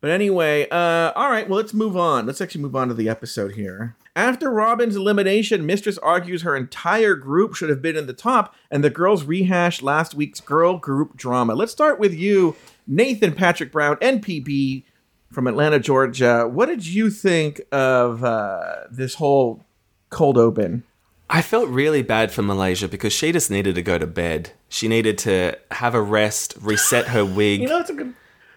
But 0.00 0.10
anyway, 0.10 0.68
uh, 0.70 1.12
all 1.16 1.30
right. 1.30 1.48
Well, 1.48 1.56
let's 1.56 1.74
move 1.74 1.96
on. 1.96 2.26
Let's 2.26 2.40
actually 2.40 2.62
move 2.62 2.76
on 2.76 2.88
to 2.88 2.94
the 2.94 3.08
episode 3.08 3.52
here. 3.52 3.96
After 4.14 4.50
Robin's 4.50 4.96
elimination, 4.96 5.66
Mistress 5.66 5.98
argues 5.98 6.42
her 6.42 6.56
entire 6.56 7.14
group 7.14 7.54
should 7.54 7.70
have 7.70 7.82
been 7.82 7.96
in 7.96 8.06
the 8.06 8.12
top, 8.12 8.54
and 8.70 8.82
the 8.82 8.90
girls 8.90 9.24
rehash 9.24 9.82
last 9.82 10.14
week's 10.14 10.40
girl 10.40 10.78
group 10.78 11.16
drama. 11.16 11.54
Let's 11.54 11.72
start 11.72 11.98
with 11.98 12.14
you, 12.14 12.56
Nathan 12.86 13.32
Patrick 13.32 13.72
Brown, 13.72 13.96
NPB 13.96 14.84
from 15.32 15.46
Atlanta, 15.46 15.78
Georgia. 15.78 16.48
What 16.48 16.66
did 16.66 16.86
you 16.86 17.10
think 17.10 17.60
of 17.72 18.24
uh, 18.24 18.84
this 18.90 19.14
whole 19.14 19.64
cold 20.10 20.38
open? 20.38 20.84
I 21.28 21.42
felt 21.42 21.68
really 21.68 22.02
bad 22.02 22.30
for 22.30 22.42
Malaysia 22.42 22.86
because 22.88 23.12
she 23.12 23.32
just 23.32 23.50
needed 23.50 23.74
to 23.74 23.82
go 23.82 23.98
to 23.98 24.06
bed. 24.06 24.52
She 24.68 24.86
needed 24.88 25.18
to 25.18 25.58
have 25.72 25.94
a 25.94 26.00
rest, 26.00 26.54
reset 26.60 27.08
her 27.08 27.24
wig. 27.36 27.60
You 27.60 27.68
know, 27.68 27.78
that's 27.78 27.90
a 27.90 27.94
good. 27.94 28.14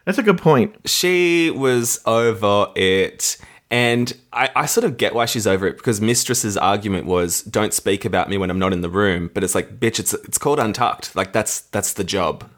That's 0.09 0.17
a 0.17 0.23
good 0.23 0.39
point. 0.39 0.75
she 0.89 1.51
was 1.51 1.99
over 2.07 2.71
it. 2.75 3.37
And 3.69 4.11
I, 4.33 4.49
I 4.55 4.65
sort 4.65 4.85
of 4.85 4.97
get 4.97 5.13
why 5.13 5.27
she's 5.27 5.45
over 5.45 5.67
it 5.67 5.77
because 5.77 6.01
Mistress's 6.01 6.57
argument 6.57 7.05
was, 7.05 7.43
"Don't 7.43 7.75
speak 7.75 8.05
about 8.05 8.27
me 8.27 8.35
when 8.35 8.49
I'm 8.49 8.57
not 8.57 8.73
in 8.73 8.81
the 8.81 8.89
room." 8.89 9.29
But 9.31 9.43
it's 9.43 9.53
like, 9.53 9.79
bitch, 9.79 9.99
it's 9.99 10.15
it's 10.15 10.39
called 10.39 10.57
Untucked. 10.57 11.15
Like 11.15 11.31
that's 11.31 11.61
that's 11.61 11.93
the 11.93 12.03
job. 12.03 12.49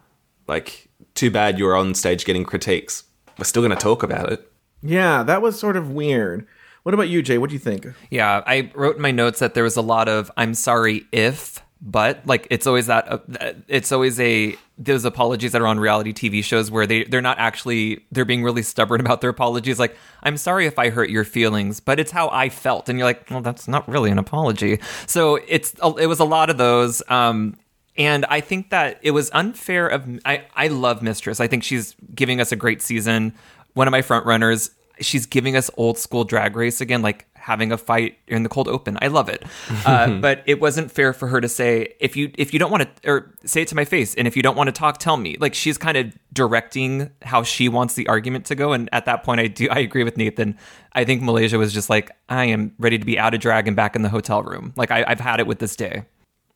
Like, 0.48 0.88
too 1.13 1.29
bad 1.29 1.60
you're 1.60 1.75
on 1.75 1.93
stage 1.93 2.24
getting 2.24 2.46
critiques. 2.46 3.03
We're 3.38 3.43
still 3.43 3.62
going 3.62 3.75
to 3.75 3.84
talk 3.84 4.01
about 4.01 4.31
it. 4.31 4.50
Yeah, 4.81 5.24
that 5.24 5.41
was 5.41 5.60
sort 5.60 5.75
of 5.75 5.91
weird. 5.91 6.48
What 6.84 6.93
about 6.93 7.10
you, 7.10 7.22
Jay? 7.22 7.38
What 7.38 7.50
do 7.50 7.53
you 7.53 7.60
think? 7.60 7.86
Yeah, 8.10 8.43
I 8.48 8.72
wrote 8.74 8.96
in 8.96 9.01
my 9.01 9.12
notes 9.12 9.39
that 9.39 9.55
there 9.55 9.65
was 9.65 9.75
a 9.75 9.81
lot 9.81 10.08
of 10.08 10.31
"I'm 10.38 10.53
sorry 10.53 11.05
if," 11.12 11.62
but 11.81 12.25
like 12.27 12.47
it's 12.51 12.67
always 12.67 12.85
that 12.88 13.11
uh, 13.11 13.19
it's 13.67 13.91
always 13.91 14.19
a 14.19 14.55
those 14.77 15.03
apologies 15.03 15.51
that 15.51 15.61
are 15.61 15.67
on 15.67 15.79
reality 15.79 16.13
TV 16.13 16.43
shows 16.43 16.69
where 16.69 16.85
they 16.85 17.03
they're 17.05 17.21
not 17.21 17.39
actually 17.39 18.05
they're 18.11 18.25
being 18.25 18.43
really 18.43 18.61
stubborn 18.61 19.01
about 19.01 19.21
their 19.21 19.31
apologies. 19.31 19.79
Like, 19.79 19.97
"I'm 20.21 20.38
sorry 20.38 20.67
if 20.67 20.77
I 20.77 20.89
hurt 20.89 21.09
your 21.09 21.23
feelings, 21.23 21.79
but 21.79 22.00
it's 22.00 22.11
how 22.11 22.29
I 22.29 22.50
felt," 22.50 22.88
and 22.88 23.00
you're 23.00 23.07
like, 23.07 23.25
"Well, 23.31 23.41
that's 23.41 23.67
not 23.67 23.88
really 23.89 24.11
an 24.11 24.19
apology." 24.19 24.79
So 25.07 25.39
it's 25.47 25.73
it 26.00 26.07
was 26.07 26.19
a 26.19 26.25
lot 26.25 26.50
of 26.50 26.57
those. 26.57 27.01
Um, 27.09 27.57
and 27.97 28.25
I 28.25 28.41
think 28.41 28.69
that 28.69 29.00
it 29.01 29.11
was 29.11 29.29
unfair 29.33 29.88
of 29.88 30.07
I, 30.23 30.45
I 30.55 30.67
love 30.67 31.01
Mistress. 31.01 31.39
I 31.39 31.47
think 31.47 31.63
she's 31.63 31.95
giving 32.13 32.39
us 32.39 32.51
a 32.51 32.55
great 32.55 32.81
season. 32.81 33.33
One 33.73 33.88
of 33.88 33.91
my 33.91 34.01
front 34.01 34.25
runners. 34.25 34.71
She's 35.00 35.25
giving 35.25 35.55
us 35.55 35.71
old 35.77 35.97
school 35.97 36.23
drag 36.25 36.55
race 36.55 36.79
again, 36.79 37.01
like 37.01 37.25
having 37.41 37.71
a 37.71 37.77
fight 37.77 38.17
in 38.27 38.43
the 38.43 38.50
cold 38.50 38.67
open. 38.67 38.98
I 39.01 39.07
love 39.07 39.27
it. 39.27 39.43
Uh, 39.86 40.19
but 40.21 40.43
it 40.45 40.62
wasn't 40.62 40.91
fair 40.91 41.12
for 41.12 41.27
her 41.27 41.41
to 41.41 41.50
say 41.50 41.95
if 42.00 42.15
you 42.15 42.31
if 42.38 42.53
you 42.53 42.60
don't 42.60 42.71
want 42.71 42.83
to 42.83 43.10
or 43.10 43.33
say 43.43 43.63
it 43.63 43.67
to 43.69 43.75
my 43.75 43.86
face, 43.86 44.15
and 44.15 44.27
if 44.27 44.38
you 44.38 44.43
don't 44.43 44.55
want 44.55 44.67
to 44.67 44.71
talk, 44.71 45.00
tell 45.00 45.17
me. 45.17 45.38
Like 45.39 45.53
she's 45.53 45.77
kind 45.77 45.98
of 45.98 46.13
directing 46.31 47.10
how 47.24 47.43
she 47.43 47.67
wants 47.67 47.95
the 47.95 48.07
argument 48.07 48.45
to 48.45 48.55
go. 48.55 48.74
And 48.74 48.89
at 48.91 49.05
that 49.05 49.24
point, 49.24 49.41
I 49.41 49.48
do 49.48 49.67
I 49.69 49.79
agree 49.79 50.03
with 50.03 50.17
Nathan. 50.17 50.57
I 50.93 51.03
think 51.03 51.21
Malaysia 51.21 51.57
was 51.57 51.74
just 51.74 51.89
like 51.89 52.12
I 52.29 52.45
am 52.45 52.74
ready 52.77 52.98
to 52.98 53.05
be 53.05 53.17
out 53.17 53.33
of 53.33 53.39
drag 53.39 53.67
and 53.67 53.75
back 53.75 53.95
in 53.95 54.01
the 54.01 54.10
hotel 54.10 54.43
room. 54.43 54.74
Like 54.75 54.91
I, 54.91 55.03
I've 55.07 55.19
had 55.19 55.39
it 55.39 55.48
with 55.48 55.60
this 55.60 55.75
day. 55.75 56.05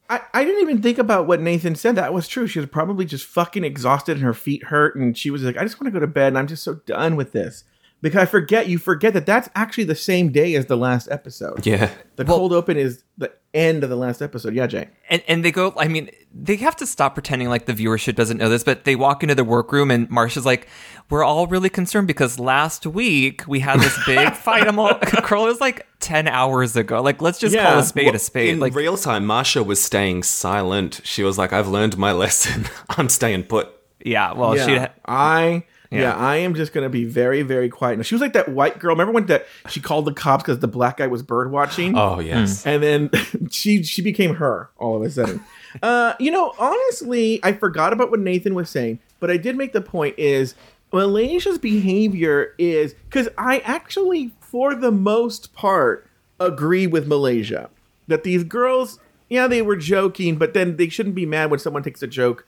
I, 0.10 0.22
I 0.34 0.44
didn't 0.44 0.62
even 0.62 0.82
think 0.82 0.98
about 0.98 1.26
what 1.26 1.42
Nathan 1.42 1.76
said. 1.76 1.96
That 1.96 2.14
was 2.14 2.28
true. 2.28 2.46
She 2.46 2.60
was 2.60 2.70
probably 2.70 3.06
just 3.06 3.26
fucking 3.26 3.64
exhausted 3.64 4.18
and 4.18 4.24
her 4.24 4.34
feet 4.34 4.66
hurt. 4.66 4.96
And 4.96 5.18
she 5.18 5.32
was 5.32 5.44
like, 5.44 5.58
I 5.58 5.64
just 5.64 5.80
want 5.80 5.88
to 5.88 5.92
go 5.92 6.00
to 6.00 6.08
bed 6.08 6.28
and 6.28 6.38
I'm 6.38 6.48
just 6.48 6.64
so 6.64 6.76
done 6.76 7.16
with 7.16 7.32
this. 7.32 7.64
Because 8.06 8.22
I 8.22 8.26
forget, 8.26 8.68
you 8.68 8.78
forget 8.78 9.14
that 9.14 9.26
that's 9.26 9.50
actually 9.56 9.86
the 9.86 9.96
same 9.96 10.32
day 10.32 10.54
as 10.56 10.68
the 10.68 10.78
last 10.78 11.08
episode. 11.10 11.66
Yeah. 11.66 11.90
The 12.16 12.26
cold 12.26 12.54
open 12.54 12.78
is 12.78 13.04
the 13.18 13.32
end 13.54 13.84
of 13.84 13.90
the 13.90 13.96
last 13.96 14.22
episode. 14.22 14.54
Yeah, 14.54 14.68
Jay. 14.68 14.90
and 15.10 15.24
and 15.28 15.44
they 15.46 15.52
go 15.52 15.74
i 15.78 15.88
mean 15.88 16.10
they 16.34 16.58
have 16.58 16.76
to 16.76 16.86
stop 16.86 17.14
pretending 17.14 17.48
like 17.48 17.66
the 17.66 17.74
viewership 17.74 18.16
doesn't 18.16 18.38
know 18.38 18.50
this 18.50 18.66
but 18.66 18.84
they 18.84 18.96
walk 18.98 19.24
into 19.24 19.34
the 19.34 19.46
workroom 19.46 19.90
and 19.90 20.10
marcia's 20.10 20.46
like 20.46 20.68
we're 21.10 21.24
all 21.24 21.48
really 21.48 21.70
concerned 21.70 22.06
because 22.06 22.38
last 22.38 22.86
week 22.86 23.44
we 23.48 23.62
had 23.62 23.80
this 23.80 23.98
big 24.06 24.34
fight 24.46 24.68
i'm 24.68 24.78
all 24.78 25.00
girl 25.26 25.46
it 25.46 25.48
was 25.48 25.62
like 25.62 25.88
10 26.02 26.28
hours 26.28 26.76
ago 26.76 27.02
like 27.02 27.22
let's 27.22 27.40
just 27.40 27.56
call 27.56 27.80
a 27.80 27.84
spade 27.84 28.14
a 28.14 28.20
spade 28.20 28.50
In 28.56 28.60
like 28.60 28.76
real 28.76 28.98
time, 28.98 29.26
Marcia 29.26 29.64
was 29.64 29.82
staying 29.82 30.24
silent. 30.24 31.00
She 31.06 31.24
was 31.24 31.38
like, 31.38 31.54
I've 31.54 31.68
learned 31.70 31.98
my 31.98 32.12
lesson. 32.24 32.66
I'm 32.90 33.08
staying 33.10 33.44
put. 33.44 33.70
yeah 34.04 34.34
well 34.34 34.56
yeah, 34.58 34.66
she 34.66 34.94
I 35.06 35.64
yeah. 35.96 36.02
Yeah. 36.02 36.16
I 36.16 36.38
am 36.38 36.56
just 36.56 36.74
gonna 36.74 36.90
be 36.90 37.06
very 37.06 37.42
very 37.42 37.70
quiet. 37.70 37.98
Now, 37.98 38.04
she 38.04 38.16
was 38.16 38.22
like 38.22 38.34
that 38.34 38.50
white 38.50 38.80
girl. 38.80 38.94
Remember 38.94 39.14
when 39.14 39.26
that 39.28 39.48
she 39.70 39.80
called 39.80 40.06
the 40.06 40.14
cops 40.14 40.44
because 40.44 40.60
the 40.60 40.68
black 40.68 40.98
guy 40.98 41.08
was 41.08 41.24
bird 41.24 41.52
watching? 41.52 41.98
Oh, 41.98 42.20
yes. 42.20 42.66
and 42.66 42.82
then 42.84 43.10
she 43.52 43.84
she 43.84 44.02
became 44.02 44.36
her 44.36 44.70
all 44.78 44.96
of 44.96 45.02
a 45.02 45.10
sudden. 45.10 45.44
uh, 45.84 46.14
you 46.20 46.32
know, 46.32 46.54
honestly, 46.60 47.40
I 47.44 47.54
forgot 47.54 47.94
about 47.94 48.12
what 48.12 48.20
Nathan 48.20 48.54
was 48.56 48.70
saying, 48.70 49.00
but 49.20 49.32
I 49.32 49.38
did 49.38 49.56
make 49.58 49.74
the 49.74 49.82
point 49.82 50.16
is 50.18 50.56
Malaysia's 50.94 51.58
behavior 51.58 52.54
is 52.58 52.94
because 53.10 53.28
I 53.38 53.60
actually, 53.60 54.32
for 54.40 54.76
the 54.76 54.92
most 54.92 55.54
part, 55.54 56.08
agree 56.40 56.88
with 56.88 57.08
Malaysia 57.08 57.70
that 58.08 58.24
these 58.24 58.44
girls, 58.44 59.00
yeah, 59.30 59.48
they 59.48 59.62
were 59.62 59.76
joking, 59.76 60.38
but 60.38 60.54
then 60.54 60.78
they 60.78 60.88
shouldn't 60.90 61.16
be 61.16 61.26
mad 61.26 61.50
when 61.50 61.60
someone 61.60 61.84
takes 61.84 62.02
a 62.04 62.08
joke 62.08 62.46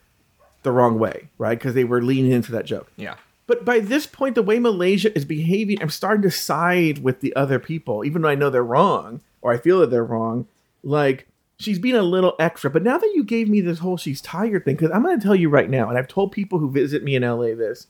the 0.62 0.72
wrong 0.72 0.98
way, 0.98 1.28
right? 1.38 1.58
Because 1.58 1.74
they 1.74 1.84
were 1.84 2.02
leaning 2.02 2.32
into 2.32 2.52
that 2.52 2.64
joke. 2.64 2.90
yeah 2.96 3.16
But 3.48 3.64
by 3.64 3.80
this 3.80 4.06
point, 4.06 4.36
the 4.36 4.42
way 4.42 4.60
Malaysia 4.60 5.16
is 5.16 5.24
behaving, 5.24 5.82
I'm 5.82 5.90
starting 5.90 6.22
to 6.22 6.30
side 6.30 7.02
with 7.02 7.20
the 7.20 7.34
other 7.34 7.58
people, 7.58 8.04
even 8.04 8.22
though 8.22 8.28
I 8.28 8.36
know 8.36 8.50
they're 8.50 8.62
wrong 8.62 9.22
or 9.40 9.52
I 9.52 9.56
feel 9.56 9.80
that 9.80 9.90
they're 9.90 10.04
wrong. 10.04 10.46
Like, 10.84 11.26
she's 11.58 11.78
being 11.78 11.96
a 11.96 12.02
little 12.02 12.36
extra. 12.38 12.70
But 12.70 12.82
now 12.82 12.98
that 12.98 13.12
you 13.14 13.24
gave 13.24 13.48
me 13.48 13.62
this 13.62 13.78
whole 13.78 13.96
she's 13.96 14.20
tired 14.20 14.64
thing, 14.64 14.76
because 14.76 14.90
I'm 14.90 15.02
going 15.02 15.18
to 15.18 15.24
tell 15.24 15.34
you 15.34 15.48
right 15.48 15.68
now, 15.68 15.88
and 15.88 15.96
I've 15.96 16.08
told 16.08 16.30
people 16.30 16.58
who 16.58 16.70
visit 16.70 17.02
me 17.02 17.16
in 17.16 17.22
LA 17.22 17.54
this 17.54 17.86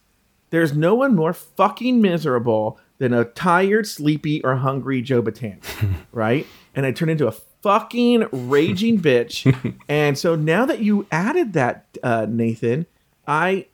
there's 0.50 0.74
no 0.74 0.94
one 0.94 1.14
more 1.14 1.32
fucking 1.32 2.00
miserable 2.00 2.78
than 2.98 3.12
a 3.12 3.24
tired, 3.24 3.86
sleepy, 3.86 4.42
or 4.42 4.56
hungry 4.56 5.02
Joe 5.02 5.22
Batan, 5.22 5.60
right? 6.12 6.46
And 6.74 6.86
I 6.86 6.92
turn 6.92 7.08
into 7.08 7.26
a 7.26 7.32
fucking 7.32 8.28
raging 8.32 8.98
bitch. 9.00 9.76
And 9.88 10.16
so 10.16 10.36
now 10.36 10.64
that 10.66 10.80
you 10.80 11.06
added 11.10 11.52
that, 11.54 11.84
uh, 12.02 12.26
Nathan, 12.28 12.86
I 13.26 13.66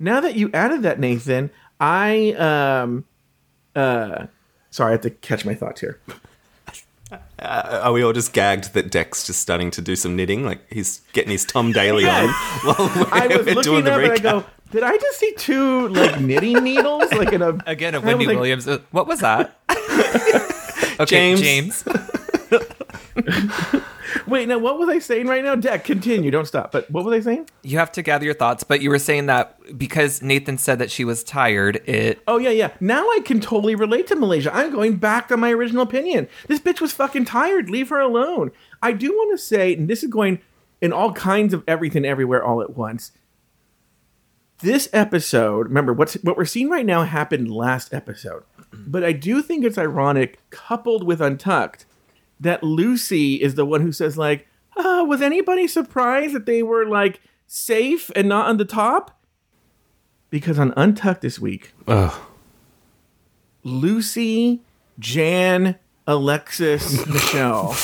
now 0.00 0.20
that 0.20 0.34
you 0.34 0.50
added 0.52 0.82
that, 0.82 0.98
Nathan, 0.98 1.50
I 1.78 2.32
um 2.32 3.04
uh 3.76 4.26
sorry, 4.70 4.88
I 4.88 4.92
have 4.92 5.00
to 5.02 5.10
catch 5.10 5.44
my 5.44 5.54
thoughts 5.54 5.80
here. 5.80 6.00
Uh, 7.40 7.80
are 7.82 7.92
we 7.92 8.02
all 8.04 8.12
just 8.12 8.32
gagged 8.32 8.72
that 8.74 8.90
Dex 8.90 9.26
just 9.26 9.40
starting 9.40 9.70
to 9.72 9.80
do 9.80 9.96
some 9.96 10.14
knitting? 10.14 10.44
Like 10.44 10.60
he's 10.72 11.00
getting 11.12 11.30
his 11.32 11.44
Tom 11.44 11.72
Daley 11.72 12.08
on 12.08 12.28
while 12.62 12.76
we're, 12.78 13.06
I 13.12 13.26
was 13.26 13.46
we're 13.46 13.54
looking 13.54 13.88
up 13.88 14.00
and 14.00 14.12
I 14.12 14.18
go, 14.18 14.44
did 14.70 14.82
I 14.84 14.96
just 14.96 15.18
see 15.18 15.32
two 15.36 15.88
like 15.88 16.20
knitting 16.20 16.62
needles? 16.62 17.10
Like 17.12 17.32
in 17.32 17.42
a 17.42 17.58
again 17.66 17.94
of 17.94 18.04
I 18.04 18.08
wendy 18.08 18.26
like, 18.26 18.36
williams 18.36 18.68
uh, 18.68 18.78
what 18.92 19.06
was 19.06 19.20
that 19.20 19.58
okay 21.00 21.34
James. 21.34 21.82
james 21.82 21.84
Wait, 24.26 24.48
now 24.48 24.58
what 24.58 24.78
was 24.78 24.88
I 24.88 24.98
saying 24.98 25.26
right 25.26 25.44
now? 25.44 25.54
Deck, 25.54 25.84
continue. 25.84 26.30
Don't 26.30 26.46
stop. 26.46 26.72
But 26.72 26.90
what 26.90 27.04
was 27.04 27.14
I 27.14 27.20
saying? 27.20 27.48
You 27.62 27.78
have 27.78 27.92
to 27.92 28.02
gather 28.02 28.24
your 28.24 28.34
thoughts, 28.34 28.64
but 28.64 28.80
you 28.80 28.90
were 28.90 28.98
saying 28.98 29.26
that 29.26 29.56
because 29.78 30.22
Nathan 30.22 30.58
said 30.58 30.78
that 30.78 30.90
she 30.90 31.04
was 31.04 31.22
tired, 31.24 31.80
it 31.86 32.22
Oh 32.26 32.38
yeah, 32.38 32.50
yeah. 32.50 32.72
Now 32.80 33.02
I 33.02 33.20
can 33.24 33.40
totally 33.40 33.74
relate 33.74 34.06
to 34.08 34.16
Malaysia. 34.16 34.54
I'm 34.54 34.72
going 34.72 34.96
back 34.96 35.28
to 35.28 35.36
my 35.36 35.50
original 35.52 35.82
opinion. 35.82 36.28
This 36.48 36.60
bitch 36.60 36.80
was 36.80 36.92
fucking 36.92 37.26
tired. 37.26 37.70
Leave 37.70 37.88
her 37.90 38.00
alone. 38.00 38.52
I 38.82 38.92
do 38.92 39.10
want 39.12 39.38
to 39.38 39.44
say, 39.44 39.74
and 39.74 39.88
this 39.88 40.02
is 40.02 40.10
going 40.10 40.40
in 40.80 40.92
all 40.92 41.12
kinds 41.12 41.52
of 41.52 41.62
everything 41.68 42.04
everywhere 42.04 42.42
all 42.42 42.62
at 42.62 42.76
once. 42.76 43.12
This 44.62 44.88
episode, 44.92 45.68
remember 45.68 45.92
what's 45.92 46.14
what 46.14 46.36
we're 46.36 46.44
seeing 46.44 46.68
right 46.68 46.84
now 46.84 47.04
happened 47.04 47.50
last 47.50 47.94
episode. 47.94 48.44
But 48.72 49.02
I 49.02 49.12
do 49.12 49.42
think 49.42 49.64
it's 49.64 49.78
ironic, 49.78 50.38
coupled 50.50 51.02
with 51.02 51.20
Untucked, 51.20 51.86
that 52.40 52.62
Loosey 52.62 53.38
is 53.38 53.54
the 53.54 53.64
one 53.66 53.82
who 53.82 53.92
says, 53.92 54.16
like, 54.18 54.46
uh, 54.76 55.04
was 55.06 55.20
anybody 55.20 55.66
surprised 55.68 56.34
that 56.34 56.46
they 56.46 56.62
were 56.62 56.86
like 56.86 57.20
safe 57.46 58.10
and 58.16 58.28
not 58.28 58.48
on 58.48 58.56
the 58.56 58.64
top? 58.64 59.20
Because 60.30 60.58
on 60.58 60.72
Untucked 60.76 61.22
this 61.22 61.38
week, 61.38 61.72
Ugh. 61.86 62.12
Lucy, 63.64 64.62
Jan, 64.98 65.76
Alexis, 66.06 67.06
Michelle 67.08 67.76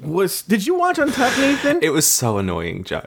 was. 0.00 0.42
Did 0.42 0.66
you 0.66 0.74
watch 0.74 0.98
Untucked, 0.98 1.38
Nathan? 1.38 1.78
It 1.82 1.90
was 1.90 2.06
so 2.06 2.38
annoying, 2.38 2.84
Joe. 2.84 3.06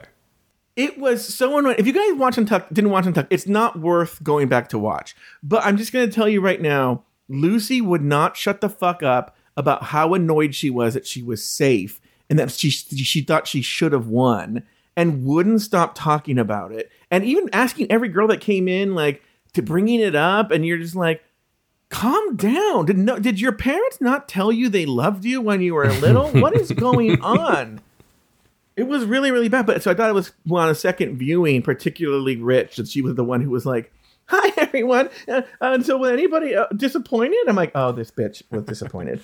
It 0.76 0.98
was 0.98 1.26
so 1.26 1.58
annoying. 1.58 1.76
If 1.78 1.86
you 1.86 1.92
guys 1.92 2.18
watch 2.18 2.38
Untucked, 2.38 2.72
didn't 2.72 2.90
watch 2.90 3.04
Untucked, 3.04 3.32
it's 3.32 3.46
not 3.46 3.78
worth 3.78 4.22
going 4.22 4.48
back 4.48 4.68
to 4.70 4.78
watch. 4.78 5.14
But 5.42 5.64
I'm 5.64 5.76
just 5.76 5.92
going 5.92 6.08
to 6.08 6.14
tell 6.14 6.28
you 6.28 6.40
right 6.40 6.60
now, 6.60 7.04
Loosey 7.28 7.82
would 7.82 8.02
not 8.02 8.36
shut 8.36 8.60
the 8.62 8.68
fuck 8.68 9.02
up 9.02 9.36
about 9.60 9.84
how 9.84 10.14
annoyed 10.14 10.54
she 10.54 10.70
was 10.70 10.94
that 10.94 11.06
she 11.06 11.22
was 11.22 11.44
safe 11.44 12.00
and 12.28 12.38
that 12.38 12.50
she 12.50 12.70
she 12.70 13.20
thought 13.20 13.46
she 13.46 13.62
should 13.62 13.92
have 13.92 14.08
won 14.08 14.64
and 14.96 15.24
wouldn't 15.24 15.60
stop 15.60 15.94
talking 15.94 16.38
about 16.38 16.72
it 16.72 16.90
and 17.10 17.24
even 17.24 17.48
asking 17.52 17.90
every 17.90 18.08
girl 18.08 18.26
that 18.26 18.40
came 18.40 18.66
in 18.66 18.94
like 18.94 19.22
to 19.52 19.62
bringing 19.62 20.00
it 20.00 20.16
up 20.16 20.50
and 20.50 20.66
you're 20.66 20.78
just 20.78 20.96
like 20.96 21.22
calm 21.90 22.36
down 22.36 22.86
did 22.86 22.98
no 22.98 23.18
did 23.18 23.40
your 23.40 23.52
parents 23.52 24.00
not 24.00 24.28
tell 24.28 24.50
you 24.50 24.68
they 24.68 24.86
loved 24.86 25.24
you 25.24 25.40
when 25.40 25.60
you 25.60 25.74
were 25.74 25.88
little 25.94 26.28
what 26.40 26.56
is 26.56 26.72
going 26.72 27.20
on 27.20 27.80
it 28.80 28.88
was 28.88 29.04
really, 29.04 29.30
really 29.30 29.50
bad. 29.50 29.66
But 29.66 29.82
so 29.82 29.90
I 29.90 29.94
thought 29.94 30.08
it 30.08 30.14
was 30.14 30.32
well, 30.46 30.64
on 30.64 30.70
a 30.70 30.74
second 30.74 31.18
viewing, 31.18 31.60
particularly 31.60 32.36
rich 32.36 32.76
that 32.76 32.88
she 32.88 33.02
was 33.02 33.14
the 33.14 33.24
one 33.24 33.42
who 33.42 33.50
was 33.50 33.66
like, 33.66 33.92
"Hi, 34.26 34.52
everyone." 34.56 35.10
Uh, 35.28 35.42
and 35.60 35.84
so, 35.84 35.98
was 35.98 36.10
anybody 36.10 36.54
uh, 36.54 36.66
disappointed? 36.74 37.38
I'm 37.46 37.56
like, 37.56 37.72
"Oh, 37.74 37.92
this 37.92 38.10
bitch 38.10 38.42
was 38.50 38.64
disappointed 38.64 39.22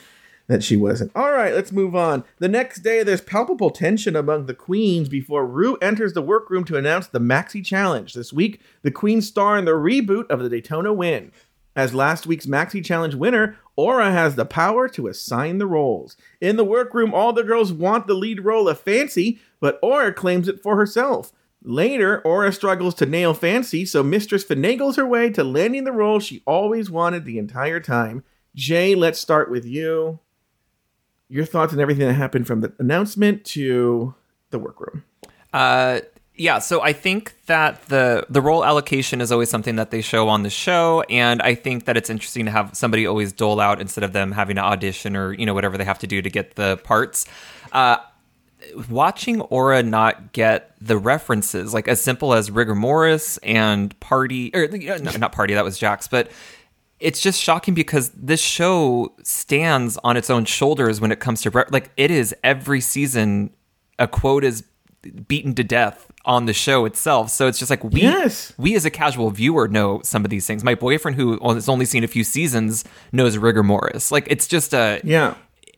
that 0.49 0.63
she 0.63 0.77
wasn't." 0.77 1.13
All 1.15 1.33
right, 1.33 1.55
let's 1.55 1.73
move 1.73 1.95
on. 1.95 2.25
The 2.39 2.49
next 2.49 2.81
day, 2.81 3.03
there's 3.03 3.21
palpable 3.21 3.71
tension 3.71 4.17
among 4.17 4.47
the 4.47 4.55
queens 4.55 5.09
before 5.09 5.47
Rue 5.47 5.77
enters 5.83 6.13
the 6.13 6.23
workroom 6.23 6.65
to 6.65 6.77
announce 6.77 7.07
the 7.07 7.21
Maxi 7.21 7.65
Challenge. 7.65 8.13
This 8.13 8.33
week, 8.33 8.61
the 8.83 8.91
queens 8.91 9.27
star 9.27 9.59
in 9.59 9.65
the 9.65 9.73
reboot 9.73 10.27
of 10.31 10.43
the 10.43 10.49
Daytona 10.49 10.93
Wind. 10.93 11.33
As 11.75 11.95
last 11.95 12.27
week's 12.27 12.47
Maxi 12.47 12.83
Challenge 12.83 13.15
winner, 13.15 13.57
Aura 13.77 14.11
has 14.11 14.35
the 14.35 14.47
power 14.47 14.89
to 14.89 15.09
assign 15.09 15.59
the 15.59 15.67
roles. 15.67 16.17
In 16.41 16.57
the 16.57 16.65
workroom, 16.65 17.13
all 17.13 17.35
the 17.35 17.45
girls 17.45 17.71
want 17.71 18.07
the 18.07 18.15
lead 18.15 18.45
role 18.45 18.67
of 18.67 18.81
Fancy, 18.81 19.39
but 19.61 19.79
Aura 19.83 20.13
claims 20.15 20.49
it 20.49 20.63
for 20.63 20.77
herself. 20.77 21.33
Later, 21.63 22.23
Aura 22.23 22.53
struggles 22.53 22.95
to 22.95 23.07
nail 23.07 23.35
Fancy, 23.35 23.85
so 23.85 24.03
Mistress 24.03 24.45
finagles 24.45 24.97
her 24.97 25.07
way 25.07 25.29
to 25.31 25.45
landing 25.45 25.85
the 25.85 25.93
role 25.93 26.19
she 26.19 26.43
always 26.47 26.91
wanted 26.91 27.25
the 27.25 27.39
entire 27.39 27.81
time. 27.81 28.23
Jay, 28.55 28.95
let's 28.95 29.19
start 29.19 29.51
with 29.51 29.67
you. 29.67 30.21
Your 31.29 31.45
thoughts 31.45 31.73
on 31.73 31.81
everything 31.81 32.07
that 32.07 32.15
happened 32.15 32.47
from 32.47 32.61
the 32.61 32.73
announcement 32.79 33.45
to 33.47 34.15
the 34.51 34.59
workroom. 34.59 35.05
Uh, 35.53 36.01
yeah, 36.35 36.59
so 36.59 36.83
I 36.83 36.93
think 36.93 37.35
that 37.47 37.87
the 37.87 38.27
the 38.29 38.43
role 38.43 38.65
allocation 38.65 39.21
is 39.21 39.33
always 39.33 39.49
something 39.49 39.77
that 39.77 39.91
they 39.91 40.03
show 40.03 40.29
on 40.29 40.43
the 40.43 40.51
show, 40.51 41.03
and 41.09 41.41
I 41.41 41.55
think 41.55 41.87
that 41.87 41.97
it's 41.97 42.11
interesting 42.11 42.45
to 42.45 42.51
have 42.51 42.77
somebody 42.77 43.07
always 43.07 43.33
dole 43.33 43.59
out 43.59 43.81
instead 43.81 44.05
of 44.05 44.13
them 44.13 44.33
having 44.33 44.57
to 44.57 44.63
audition 44.63 45.17
or 45.17 45.33
you 45.33 45.47
know 45.47 45.55
whatever 45.55 45.79
they 45.79 45.85
have 45.85 45.99
to 46.01 46.07
do 46.07 46.21
to 46.21 46.31
get 46.31 46.57
the 46.57 46.77
parts. 46.79 47.27
Uh, 47.73 47.97
watching 48.89 49.41
Aura 49.41 49.83
not 49.83 50.33
get 50.33 50.75
the 50.81 50.99
references, 50.99 51.73
like 51.73 51.89
as 51.89 52.01
simple 52.01 52.35
as 52.35 52.51
rigor 52.51 52.75
mortis 52.75 53.39
and 53.39 53.99
party, 54.01 54.51
or 54.55 54.69
no, 54.69 55.11
not 55.19 55.33
party, 55.33 55.55
that 55.55 55.65
was 55.65 55.79
Jax, 55.79 56.09
but 56.09 56.31
it's 57.01 57.21
just 57.21 57.41
shocking 57.41 57.75
because 57.75 58.11
this 58.11 58.41
show 58.41 59.13
stands 59.23 59.99
on 60.03 60.17
its 60.17 60.31
own 60.31 60.45
shoulders 60.45 61.01
when 61.01 61.13
it 61.13 61.21
comes 61.21 61.43
to 61.43 61.67
like 61.71 61.91
it 61.97 62.11
is 62.11 62.35
every 62.43 62.81
season 62.81 63.51
a 63.99 64.07
quote 64.09 64.45
is 64.45 64.65
beaten 65.29 65.55
to 65.55 65.63
death 65.63 66.11
on 66.25 66.47
the 66.47 66.53
show 66.53 66.85
itself. 66.87 67.31
So 67.31 67.47
it's 67.47 67.59
just 67.59 67.71
like 67.71 67.85
we 67.85 68.03
Yes. 68.03 68.53
we 68.59 68.75
as 68.75 68.85
a 68.85 68.91
casual 68.91 69.31
viewer 69.31 69.69
know 69.69 70.01
some 70.03 70.25
of 70.25 70.31
these 70.31 70.47
things. 70.47 70.65
My 70.65 70.75
boyfriend 70.75 71.17
who 71.17 71.39
has 71.55 71.69
only 71.69 71.85
seen 71.85 72.03
a 72.03 72.09
few 72.09 72.25
seasons 72.25 72.85
knows 73.13 73.37
rigor 73.37 73.63
mortis. 73.63 74.11
Like 74.11 74.27
it's 74.31 74.47
just 74.49 74.75
a 74.75 75.01
Yeah. 75.05 75.35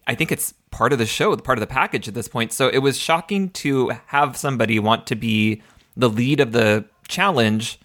I 0.06 0.14
think 0.14 0.32
it's 0.32 0.54
part 0.70 0.94
of 0.94 0.98
the 0.98 1.04
show, 1.04 1.36
part 1.36 1.58
of 1.58 1.60
the 1.60 1.66
package 1.66 2.08
at 2.08 2.14
this 2.14 2.28
point. 2.28 2.52
So 2.52 2.68
it 2.68 2.78
was 2.78 2.96
shocking 2.96 3.50
to 3.50 3.90
have 4.06 4.36
somebody 4.38 4.78
want 4.78 5.06
to 5.08 5.14
be 5.14 5.62
the 5.96 6.08
lead 6.08 6.40
of 6.40 6.52
the 6.52 6.86
challenge, 7.08 7.78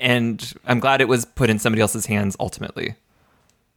and 0.00 0.52
I'm 0.66 0.80
glad 0.80 1.00
it 1.00 1.08
was 1.08 1.24
put 1.24 1.50
in 1.50 1.58
somebody 1.58 1.82
else's 1.82 2.06
hands 2.06 2.36
ultimately. 2.40 2.96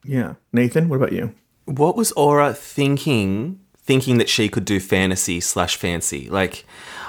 Yeah. 0.03 0.35
Nathan, 0.53 0.89
what 0.89 0.97
about 0.97 1.11
you? 1.11 1.33
What 1.65 1.95
was 1.95 2.11
Aura 2.13 2.53
thinking? 2.53 3.59
Thinking 3.83 4.17
that 4.17 4.27
she 4.27 4.49
could 4.49 4.65
do 4.65 4.81
fantasy 4.81 5.39
slash 5.39 5.77
fancy. 5.77 6.29
Like, 6.29 6.65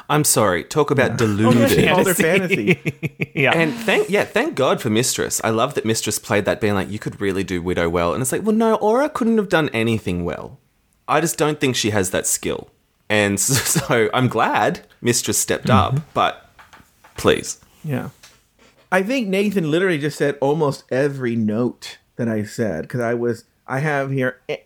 I'm 0.09 0.23
sorry. 0.25 0.63
Talk 0.63 0.91
about 0.91 1.17
deluded. 1.17 1.71
She 1.71 1.87
called 1.89 2.07
her 2.07 2.15
fantasy. 2.15 2.81
Yeah. 3.35 3.53
And 3.53 3.73
thank 3.73 4.11
yeah, 4.11 4.25
thank 4.25 4.57
God 4.57 4.81
for 4.81 4.91
Mistress. 4.91 5.41
I 5.45 5.51
love 5.51 5.75
that 5.75 5.85
Mistress 5.85 6.19
played 6.19 6.45
that 6.47 6.61
being 6.61 6.75
like, 6.75 6.91
you 6.91 6.99
could 6.99 7.21
really 7.21 7.45
do 7.45 7.63
Widow 7.63 7.89
well. 7.89 8.13
And 8.13 8.21
it's 8.21 8.33
like, 8.33 8.43
well, 8.43 8.55
no, 8.55 8.75
Aura 8.77 9.09
couldn't 9.09 9.39
have 9.39 9.49
done 9.49 9.69
anything 9.69 10.25
well. 10.25 10.59
I 11.07 11.21
just 11.21 11.39
don't 11.39 11.61
think 11.61 11.77
she 11.77 11.91
has 11.91 12.11
that 12.11 12.27
skill. 12.27 12.71
And 13.09 13.39
so, 13.41 13.55
so 13.55 14.11
I'm 14.13 14.27
glad 14.27 14.81
Mistress 15.01 15.39
stepped 15.39 15.67
mm-hmm. 15.67 15.99
up, 15.99 16.03
but 16.15 16.51
please. 17.17 17.61
Yeah. 17.85 18.09
I 18.91 19.03
think 19.03 19.29
Nathan 19.29 19.71
literally 19.71 19.99
just 19.99 20.17
said 20.17 20.39
almost 20.41 20.85
every 20.91 21.37
note 21.37 21.99
that 22.17 22.29
I 22.29 22.45
said 22.45 22.83
because 22.83 23.01
I 23.01 23.15
was, 23.15 23.45
I 23.67 23.81
have 23.81 24.11
here, 24.11 24.41
eh, 24.49 24.59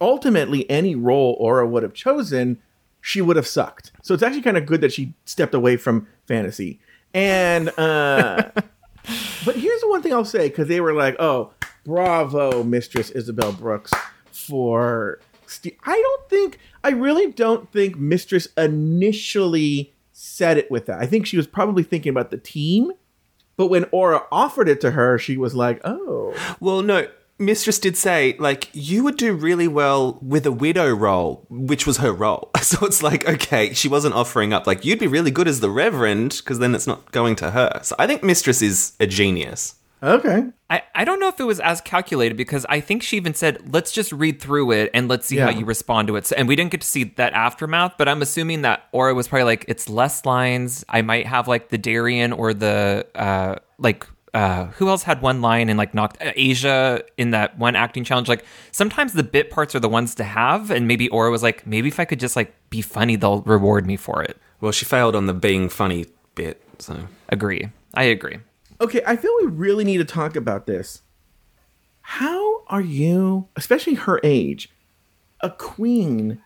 ultimately, 0.00 0.68
any 0.68 0.94
role 0.94 1.36
Aura 1.38 1.66
would 1.66 1.82
have 1.82 1.94
chosen, 1.94 2.60
she 3.00 3.20
would 3.20 3.36
have 3.36 3.46
sucked. 3.46 3.92
So 4.02 4.14
it's 4.14 4.22
actually 4.22 4.42
kind 4.42 4.56
of 4.56 4.66
good 4.66 4.80
that 4.80 4.92
she 4.92 5.14
stepped 5.24 5.54
away 5.54 5.76
from 5.76 6.08
fantasy. 6.26 6.80
And, 7.14 7.68
uh, 7.78 8.50
but 9.44 9.56
here's 9.56 9.80
the 9.80 9.88
one 9.88 10.02
thing 10.02 10.12
I'll 10.12 10.24
say 10.24 10.48
because 10.48 10.68
they 10.68 10.80
were 10.80 10.92
like, 10.92 11.16
oh, 11.20 11.52
bravo, 11.84 12.62
Mistress 12.64 13.10
Isabelle 13.10 13.52
Brooks 13.52 13.92
for. 14.30 15.20
Ste- 15.46 15.78
I 15.84 15.94
don't 15.94 16.28
think, 16.28 16.58
I 16.84 16.90
really 16.90 17.32
don't 17.32 17.72
think 17.72 17.96
Mistress 17.96 18.48
initially 18.56 19.94
said 20.12 20.58
it 20.58 20.70
with 20.70 20.86
that. 20.86 21.00
I 21.00 21.06
think 21.06 21.26
she 21.26 21.36
was 21.36 21.46
probably 21.46 21.84
thinking 21.84 22.10
about 22.10 22.30
the 22.30 22.36
team. 22.36 22.92
But 23.58 23.66
when 23.66 23.86
Aura 23.90 24.22
offered 24.32 24.68
it 24.68 24.80
to 24.82 24.92
her, 24.92 25.18
she 25.18 25.36
was 25.36 25.54
like, 25.54 25.80
oh. 25.84 26.32
Well, 26.60 26.80
no, 26.80 27.08
Mistress 27.40 27.78
did 27.78 27.96
say, 27.96 28.36
like, 28.38 28.70
you 28.72 29.02
would 29.02 29.16
do 29.16 29.34
really 29.34 29.66
well 29.66 30.18
with 30.22 30.46
a 30.46 30.52
widow 30.52 30.94
role, 30.94 31.44
which 31.50 31.86
was 31.86 31.98
her 31.98 32.12
role. 32.12 32.50
So 32.68 32.84
it's 32.84 33.02
like, 33.02 33.26
okay, 33.26 33.72
she 33.72 33.88
wasn't 33.88 34.14
offering 34.14 34.52
up, 34.52 34.66
like, 34.66 34.84
you'd 34.84 34.98
be 34.98 35.06
really 35.06 35.30
good 35.30 35.48
as 35.48 35.60
the 35.60 35.70
Reverend, 35.70 36.36
because 36.38 36.58
then 36.58 36.74
it's 36.74 36.86
not 36.86 37.12
going 37.12 37.34
to 37.36 37.52
her. 37.52 37.80
So 37.82 37.96
I 37.98 38.06
think 38.06 38.22
Mistress 38.22 38.60
is 38.60 38.92
a 39.00 39.06
genius. 39.06 39.74
Okay. 40.02 40.44
I, 40.70 40.82
I 40.94 41.04
don't 41.04 41.18
know 41.18 41.28
if 41.28 41.40
it 41.40 41.44
was 41.44 41.60
as 41.60 41.80
calculated 41.80 42.36
because 42.36 42.64
I 42.68 42.80
think 42.80 43.02
she 43.02 43.16
even 43.16 43.34
said, 43.34 43.72
let's 43.72 43.90
just 43.90 44.12
read 44.12 44.40
through 44.40 44.72
it 44.72 44.90
and 44.94 45.08
let's 45.08 45.26
see 45.26 45.36
Yeah. 45.36 45.50
how 45.50 45.58
you 45.58 45.64
respond 45.64 46.08
to 46.08 46.16
it. 46.16 46.26
So, 46.26 46.36
and 46.36 46.46
we 46.46 46.56
didn't 46.56 46.70
get 46.70 46.82
to 46.82 46.86
see 46.86 47.04
that 47.04 47.32
aftermath, 47.32 47.94
but 47.98 48.08
I'm 48.08 48.22
assuming 48.22 48.62
that 48.62 48.86
Aura 48.92 49.14
was 49.14 49.28
probably 49.28 49.44
like, 49.44 49.64
it's 49.66 49.88
less 49.88 50.24
lines. 50.26 50.84
I 50.88 51.02
might 51.02 51.26
have 51.26 51.48
like 51.48 51.70
the 51.70 51.78
Darien 51.78 52.32
or 52.32 52.54
the, 52.54 53.06
uh, 53.14 53.56
like, 53.78 54.06
uh, 54.34 54.66
who 54.66 54.88
else 54.90 55.02
had 55.02 55.22
one 55.22 55.40
line 55.40 55.70
and 55.70 55.78
like 55.78 55.94
knocked 55.94 56.20
uh, 56.22 56.32
Asia 56.36 57.02
in 57.16 57.30
that 57.30 57.58
one 57.58 57.74
acting 57.74 58.04
challenge? 58.04 58.28
Like 58.28 58.44
sometimes 58.72 59.14
the 59.14 59.22
bit 59.22 59.50
parts 59.50 59.74
are 59.74 59.80
the 59.80 59.88
ones 59.88 60.14
to 60.16 60.24
have. 60.24 60.70
And 60.70 60.86
maybe 60.86 61.08
Aura 61.08 61.30
was 61.30 61.42
like, 61.42 61.66
maybe 61.66 61.88
if 61.88 61.98
I 61.98 62.04
could 62.04 62.20
just 62.20 62.36
like 62.36 62.54
be 62.68 62.82
funny, 62.82 63.16
they'll 63.16 63.40
reward 63.42 63.86
me 63.86 63.96
for 63.96 64.22
it. 64.22 64.36
Well, 64.60 64.70
she 64.72 64.84
failed 64.84 65.16
on 65.16 65.26
the 65.26 65.34
being 65.34 65.68
funny 65.70 66.06
bit, 66.34 66.62
so. 66.78 67.08
Agree. 67.30 67.70
I 67.94 68.02
agree. 68.04 68.38
Okay, 68.80 69.02
I 69.06 69.16
feel 69.16 69.32
we 69.40 69.48
really 69.48 69.84
need 69.84 69.98
to 69.98 70.04
talk 70.04 70.36
about 70.36 70.66
this. 70.66 71.02
How 72.02 72.64
are 72.68 72.80
you, 72.80 73.48
especially 73.56 73.94
her 73.94 74.20
age, 74.22 74.70
a 75.40 75.50
queen 75.50 76.40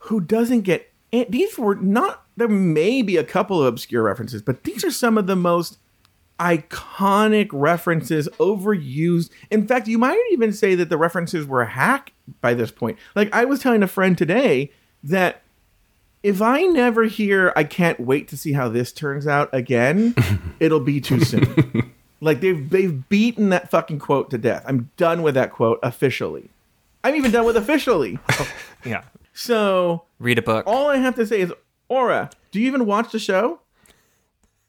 who 0.00 0.20
doesn't 0.20 0.62
get. 0.62 0.92
These 1.10 1.58
were 1.58 1.74
not. 1.76 2.24
There 2.36 2.48
may 2.48 3.02
be 3.02 3.16
a 3.16 3.24
couple 3.24 3.60
of 3.60 3.66
obscure 3.66 4.02
references, 4.02 4.42
but 4.42 4.64
these 4.64 4.84
are 4.84 4.90
some 4.90 5.18
of 5.18 5.26
the 5.26 5.36
most 5.36 5.78
iconic 6.38 7.48
references, 7.52 8.28
overused. 8.38 9.30
In 9.50 9.66
fact, 9.66 9.88
you 9.88 9.98
might 9.98 10.22
even 10.32 10.52
say 10.52 10.74
that 10.74 10.88
the 10.88 10.96
references 10.96 11.46
were 11.46 11.60
a 11.60 11.68
hack 11.68 12.12
by 12.40 12.54
this 12.54 12.70
point. 12.70 12.98
Like 13.14 13.34
I 13.34 13.44
was 13.44 13.60
telling 13.60 13.82
a 13.82 13.88
friend 13.88 14.16
today 14.16 14.70
that 15.02 15.42
if 16.22 16.42
I 16.42 16.62
never 16.62 17.04
hear 17.04 17.52
I 17.56 17.64
can't 17.64 17.98
wait 18.00 18.28
to 18.28 18.36
see 18.36 18.52
how 18.52 18.68
this 18.68 18.92
turns 18.92 19.26
out 19.26 19.48
again, 19.52 20.14
it'll 20.60 20.80
be 20.80 21.00
too 21.00 21.20
soon. 21.20 21.92
like 22.20 22.40
they've 22.40 22.68
they've 22.68 23.08
beaten 23.08 23.48
that 23.50 23.70
fucking 23.70 23.98
quote 23.98 24.30
to 24.30 24.38
death. 24.38 24.62
I'm 24.66 24.90
done 24.96 25.22
with 25.22 25.34
that 25.34 25.52
quote 25.52 25.78
officially. 25.82 26.50
I'm 27.02 27.14
even 27.14 27.30
done 27.30 27.46
with 27.46 27.56
officially. 27.56 28.18
Yeah. 28.84 29.02
So 29.34 30.04
Read 30.18 30.38
a 30.38 30.42
book. 30.42 30.64
all 30.66 30.88
I 30.88 30.96
have 30.96 31.14
to 31.16 31.26
say 31.26 31.40
is, 31.42 31.52
Aura, 31.88 32.30
do 32.50 32.60
you 32.60 32.66
even 32.66 32.86
watch 32.86 33.12
the 33.12 33.18
show? 33.18 33.60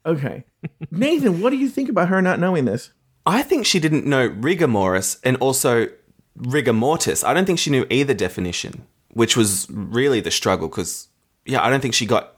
Okay. 0.06 0.44
Nathan, 0.92 1.42
what 1.42 1.50
do 1.52 1.58
you 1.58 1.70
think 1.70 1.88
about 1.90 2.10
her 2.10 2.22
not 2.22 2.40
knowing 2.40 2.66
this? 2.66 2.92
I 3.26 3.42
think 3.44 3.66
she 3.66 3.80
didn't 3.80 4.06
know 4.06 4.26
rigor 4.28 4.68
mortis 4.68 5.20
and 5.24 5.38
also 5.38 5.88
rigor 6.36 6.74
mortis. 6.74 7.24
I 7.24 7.34
don't 7.34 7.46
think 7.46 7.60
she 7.60 7.70
knew 7.70 7.86
either 7.90 8.14
definition, 8.14 8.86
which 9.14 9.38
was 9.38 9.68
really 9.70 10.20
the 10.20 10.32
struggle 10.32 10.68
because, 10.68 11.08
yeah, 11.46 11.64
I 11.64 11.70
don't 11.70 11.82
think 11.82 11.94
she 11.94 12.06
got 12.06 12.36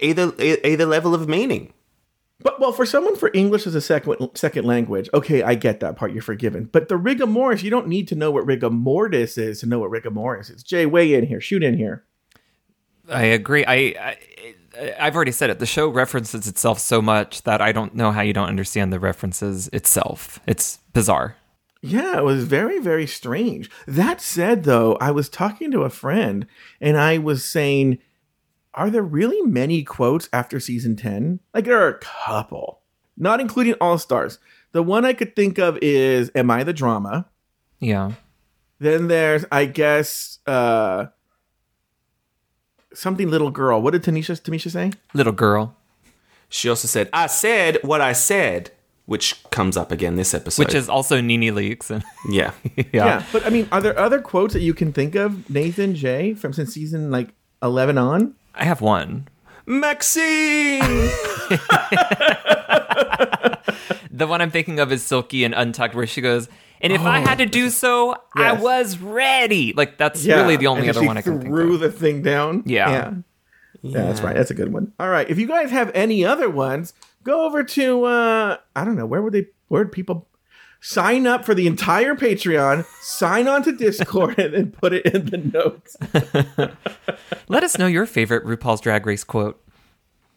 either 0.00 0.32
either 0.38 0.86
level 0.86 1.14
of 1.14 1.28
meaning. 1.28 1.72
But 2.42 2.58
well, 2.58 2.72
for 2.72 2.86
someone 2.86 3.16
for 3.16 3.30
English 3.34 3.66
as 3.66 3.74
a 3.74 3.80
second 3.80 4.30
second 4.34 4.64
language, 4.64 5.08
okay, 5.12 5.42
I 5.42 5.54
get 5.54 5.80
that 5.80 5.96
part. 5.96 6.12
You're 6.12 6.22
forgiven. 6.22 6.68
But 6.72 6.88
the 6.88 6.96
rigor 6.96 7.26
mortis, 7.26 7.62
you 7.62 7.70
don't 7.70 7.88
need 7.88 8.08
to 8.08 8.14
know 8.14 8.30
what 8.30 8.46
rigor 8.46 8.70
mortis 8.70 9.36
is 9.36 9.60
to 9.60 9.66
know 9.66 9.78
what 9.80 9.90
rigor 9.90 10.10
mortis 10.10 10.48
is. 10.48 10.62
Jay, 10.62 10.86
weigh 10.86 11.14
in 11.14 11.26
here. 11.26 11.40
Shoot 11.40 11.62
in 11.62 11.76
here. 11.76 12.04
I 13.10 13.24
agree. 13.24 13.64
I, 13.66 13.74
I 13.74 14.16
I've 14.98 15.16
already 15.16 15.32
said 15.32 15.50
it. 15.50 15.58
The 15.58 15.66
show 15.66 15.88
references 15.88 16.46
itself 16.46 16.78
so 16.78 17.02
much 17.02 17.42
that 17.42 17.60
I 17.60 17.72
don't 17.72 17.94
know 17.94 18.12
how 18.12 18.22
you 18.22 18.32
don't 18.32 18.48
understand 18.48 18.92
the 18.92 19.00
references 19.00 19.68
itself. 19.72 20.40
It's 20.46 20.78
bizarre. 20.92 21.36
Yeah, 21.82 22.18
it 22.18 22.24
was 22.24 22.44
very, 22.44 22.78
very 22.78 23.06
strange. 23.06 23.70
That 23.86 24.20
said, 24.20 24.64
though, 24.64 24.96
I 25.00 25.10
was 25.10 25.28
talking 25.28 25.70
to 25.72 25.82
a 25.82 25.90
friend 25.90 26.46
and 26.80 26.96
I 26.98 27.18
was 27.18 27.44
saying, 27.44 27.98
are 28.80 28.88
there 28.88 29.02
really 29.02 29.42
many 29.42 29.82
quotes 29.82 30.30
after 30.32 30.58
season 30.58 30.96
10? 30.96 31.40
Like, 31.52 31.66
there 31.66 31.78
are 31.82 31.88
a 31.88 31.98
couple, 31.98 32.80
not 33.14 33.38
including 33.38 33.74
All 33.74 33.98
Stars. 33.98 34.38
The 34.72 34.82
one 34.82 35.04
I 35.04 35.12
could 35.12 35.36
think 35.36 35.58
of 35.58 35.78
is 35.82 36.30
Am 36.34 36.50
I 36.50 36.64
the 36.64 36.72
Drama? 36.72 37.26
Yeah. 37.78 38.12
Then 38.78 39.08
there's, 39.08 39.44
I 39.52 39.66
guess, 39.66 40.38
uh, 40.46 41.08
something 42.94 43.28
little 43.28 43.50
girl. 43.50 43.82
What 43.82 43.90
did 43.90 44.02
Tanisha, 44.02 44.40
Tamisha 44.40 44.70
say? 44.70 44.92
Little 45.12 45.34
girl. 45.34 45.76
She 46.48 46.70
also 46.70 46.88
said, 46.88 47.10
"I 47.12 47.26
said 47.26 47.78
what 47.82 48.00
I 48.00 48.14
said," 48.14 48.70
which 49.04 49.44
comes 49.50 49.76
up 49.76 49.92
again 49.92 50.16
this 50.16 50.32
episode. 50.32 50.64
Which 50.64 50.74
is 50.74 50.88
also 50.88 51.20
NeNe 51.20 51.54
Leakes 51.54 51.90
and 51.90 52.02
yeah, 52.30 52.52
yeah. 52.92 53.24
But 53.30 53.46
I 53.46 53.50
mean, 53.50 53.68
are 53.70 53.82
there 53.82 53.96
other 53.98 54.20
quotes 54.20 54.54
that 54.54 54.62
you 54.62 54.72
can 54.72 54.92
think 54.92 55.14
of, 55.14 55.48
Nathan, 55.50 55.94
Jay, 55.94 56.32
from 56.32 56.54
since 56.54 56.72
season 56.72 57.10
like 57.10 57.34
11 57.62 57.98
on? 57.98 58.34
I 58.54 58.64
have 58.64 58.80
one. 58.80 59.28
Maxine. 59.66 60.82
The 64.12 64.26
one 64.26 64.42
I'm 64.42 64.50
thinking 64.50 64.80
of 64.80 64.92
is 64.92 65.02
Silky 65.02 65.44
and 65.44 65.54
Untucked, 65.54 65.94
where 65.94 66.06
she 66.06 66.20
goes, 66.20 66.46
"And 66.82 66.92
if 66.92 67.00
I 67.00 67.20
had 67.20 67.38
to 67.38 67.46
do 67.46 67.70
so, 67.70 68.16
I 68.34 68.52
was 68.52 68.98
ready." 68.98 69.72
Like 69.72 69.96
that's 69.96 70.26
really 70.26 70.56
the 70.56 70.66
only 70.66 70.88
and 70.88 70.96
other 70.96 71.06
one 71.06 71.16
I 71.16 71.22
can 71.22 71.38
think 71.38 71.48
threw 71.50 71.74
of. 71.74 71.80
the 71.80 71.90
thing 71.90 72.20
down. 72.20 72.62
Yeah. 72.66 72.90
yeah. 72.90 73.14
Yeah, 73.82 74.02
that's 74.02 74.20
right. 74.20 74.36
That's 74.36 74.50
a 74.50 74.54
good 74.54 74.74
one. 74.74 74.92
All 75.00 75.08
right. 75.08 75.30
If 75.30 75.38
you 75.38 75.46
guys 75.46 75.70
have 75.70 75.90
any 75.94 76.22
other 76.22 76.50
ones, 76.50 76.92
go 77.24 77.46
over 77.46 77.64
to 77.64 78.04
uh 78.04 78.56
I 78.76 78.84
don't 78.84 78.96
know, 78.96 79.06
where 79.06 79.22
would 79.22 79.32
they 79.32 79.46
where 79.68 79.84
would 79.84 79.92
people 79.92 80.28
sign 80.80 81.26
up 81.26 81.44
for 81.44 81.54
the 81.54 81.66
entire 81.66 82.14
Patreon, 82.14 82.84
sign 83.00 83.48
on 83.48 83.62
to 83.64 83.72
Discord, 83.72 84.38
and 84.38 84.54
then 84.54 84.70
put 84.72 84.92
it 84.92 85.06
in 85.06 85.26
the 85.26 85.38
notes. 85.38 85.96
Let 87.48 87.62
us 87.62 87.78
know 87.78 87.86
your 87.86 88.06
favorite 88.06 88.44
RuPaul's 88.44 88.80
Drag 88.80 89.06
Race 89.06 89.24
quote. 89.24 89.62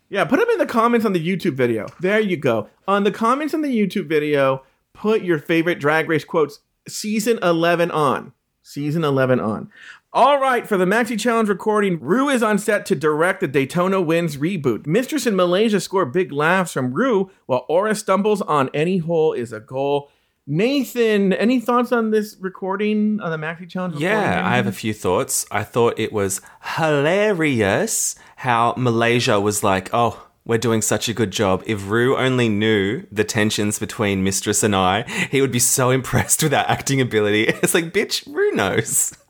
Yeah, 0.10 0.26
put 0.26 0.40
them 0.40 0.50
in 0.50 0.60
the 0.60 0.68
comments 0.68 1.08
on 1.08 1.14
the 1.14 1.28
YouTube 1.28 1.56
video. 1.56 1.88
There 2.00 2.20
you 2.20 2.38
go. 2.38 2.70
On 2.88 3.04
the 3.04 3.12
comments 3.12 3.56
on 3.56 3.62
the 3.62 3.76
YouTube 3.76 4.06
video, 4.06 4.64
put 4.94 5.24
your 5.24 5.40
favorite 5.40 5.80
drag 5.80 6.08
race 6.08 6.24
quotes 6.24 6.60
season 6.88 7.40
11 7.42 7.90
on. 7.90 8.34
Season 8.62 9.04
11 9.04 9.40
on. 9.40 9.72
All 10.16 10.40
right, 10.40 10.68
for 10.68 10.78
the 10.78 10.86
Maxi 10.86 11.20
Challenge 11.20 11.50
recording, 11.50 12.00
Rue 12.00 12.30
is 12.30 12.44
on 12.44 12.60
set 12.60 12.86
to 12.86 12.96
direct 12.96 13.40
the 13.40 13.48
Daytona 13.48 14.00
Winds 14.00 14.38
reboot. 14.38 14.86
Mistress 14.86 15.26
in 15.26 15.36
Malaysia 15.36 15.80
score 15.80 16.06
big 16.06 16.32
laughs 16.32 16.74
from 16.74 16.94
Rue, 16.94 17.32
while 17.48 17.66
Aura 17.68 17.96
stumbles 17.96 18.44
on 18.44 18.70
any 18.72 19.00
hole 19.00 19.34
is 19.34 19.52
a 19.52 19.60
goal. 19.60 20.12
Nathan, 20.46 21.32
any 21.32 21.62
thoughts 21.62 21.94
on 21.94 22.12
this 22.12 22.36
recording 22.40 23.22
on 23.22 23.32
the 23.32 23.38
Maxi 23.38 23.70
Challenge? 23.70 23.96
Yeah, 23.96 24.42
I 24.46 24.58
have 24.58 24.68
a 24.68 24.74
few 24.74 24.94
thoughts. 24.94 25.46
I 25.50 25.64
thought 25.64 25.98
it 25.98 26.12
was 26.12 26.42
hilarious 26.76 28.16
how 28.38 28.74
Malaysia 28.76 29.40
was 29.40 29.64
like, 29.64 29.90
oh, 29.94 30.28
we're 30.44 30.58
doing 30.58 30.82
such 30.82 31.08
a 31.08 31.14
good 31.14 31.32
job. 31.32 31.64
If 31.66 31.90
Rue 31.90 32.18
only 32.18 32.50
knew 32.50 33.08
the 33.10 33.24
tensions 33.24 33.80
between 33.80 34.26
Mistress 34.26 34.64
and 34.64 34.76
I, 34.76 35.04
he 35.32 35.40
would 35.40 35.54
be 35.54 35.60
so 35.60 35.90
impressed 35.92 36.44
with 36.44 36.54
our 36.54 36.66
acting 36.68 37.00
ability. 37.00 37.48
It's 37.64 37.74
like, 37.74 37.94
bitch, 37.94 38.28
Rue 38.28 38.52
knows. 38.52 39.18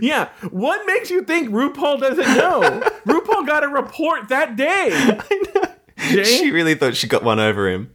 Yeah, 0.00 0.28
what 0.50 0.86
makes 0.86 1.10
you 1.10 1.24
think 1.24 1.48
RuPaul 1.50 1.98
doesn't 1.98 2.36
know? 2.36 2.60
RuPaul 3.04 3.44
got 3.44 3.64
a 3.64 3.68
report 3.68 4.28
that 4.28 4.54
day. 4.54 4.90
I 4.92 5.42
know. 5.56 5.64
Jay? 5.96 6.22
She 6.22 6.52
really 6.52 6.76
thought 6.76 6.94
she 6.94 7.08
got 7.08 7.24
one 7.24 7.40
over 7.40 7.68
him. 7.68 7.92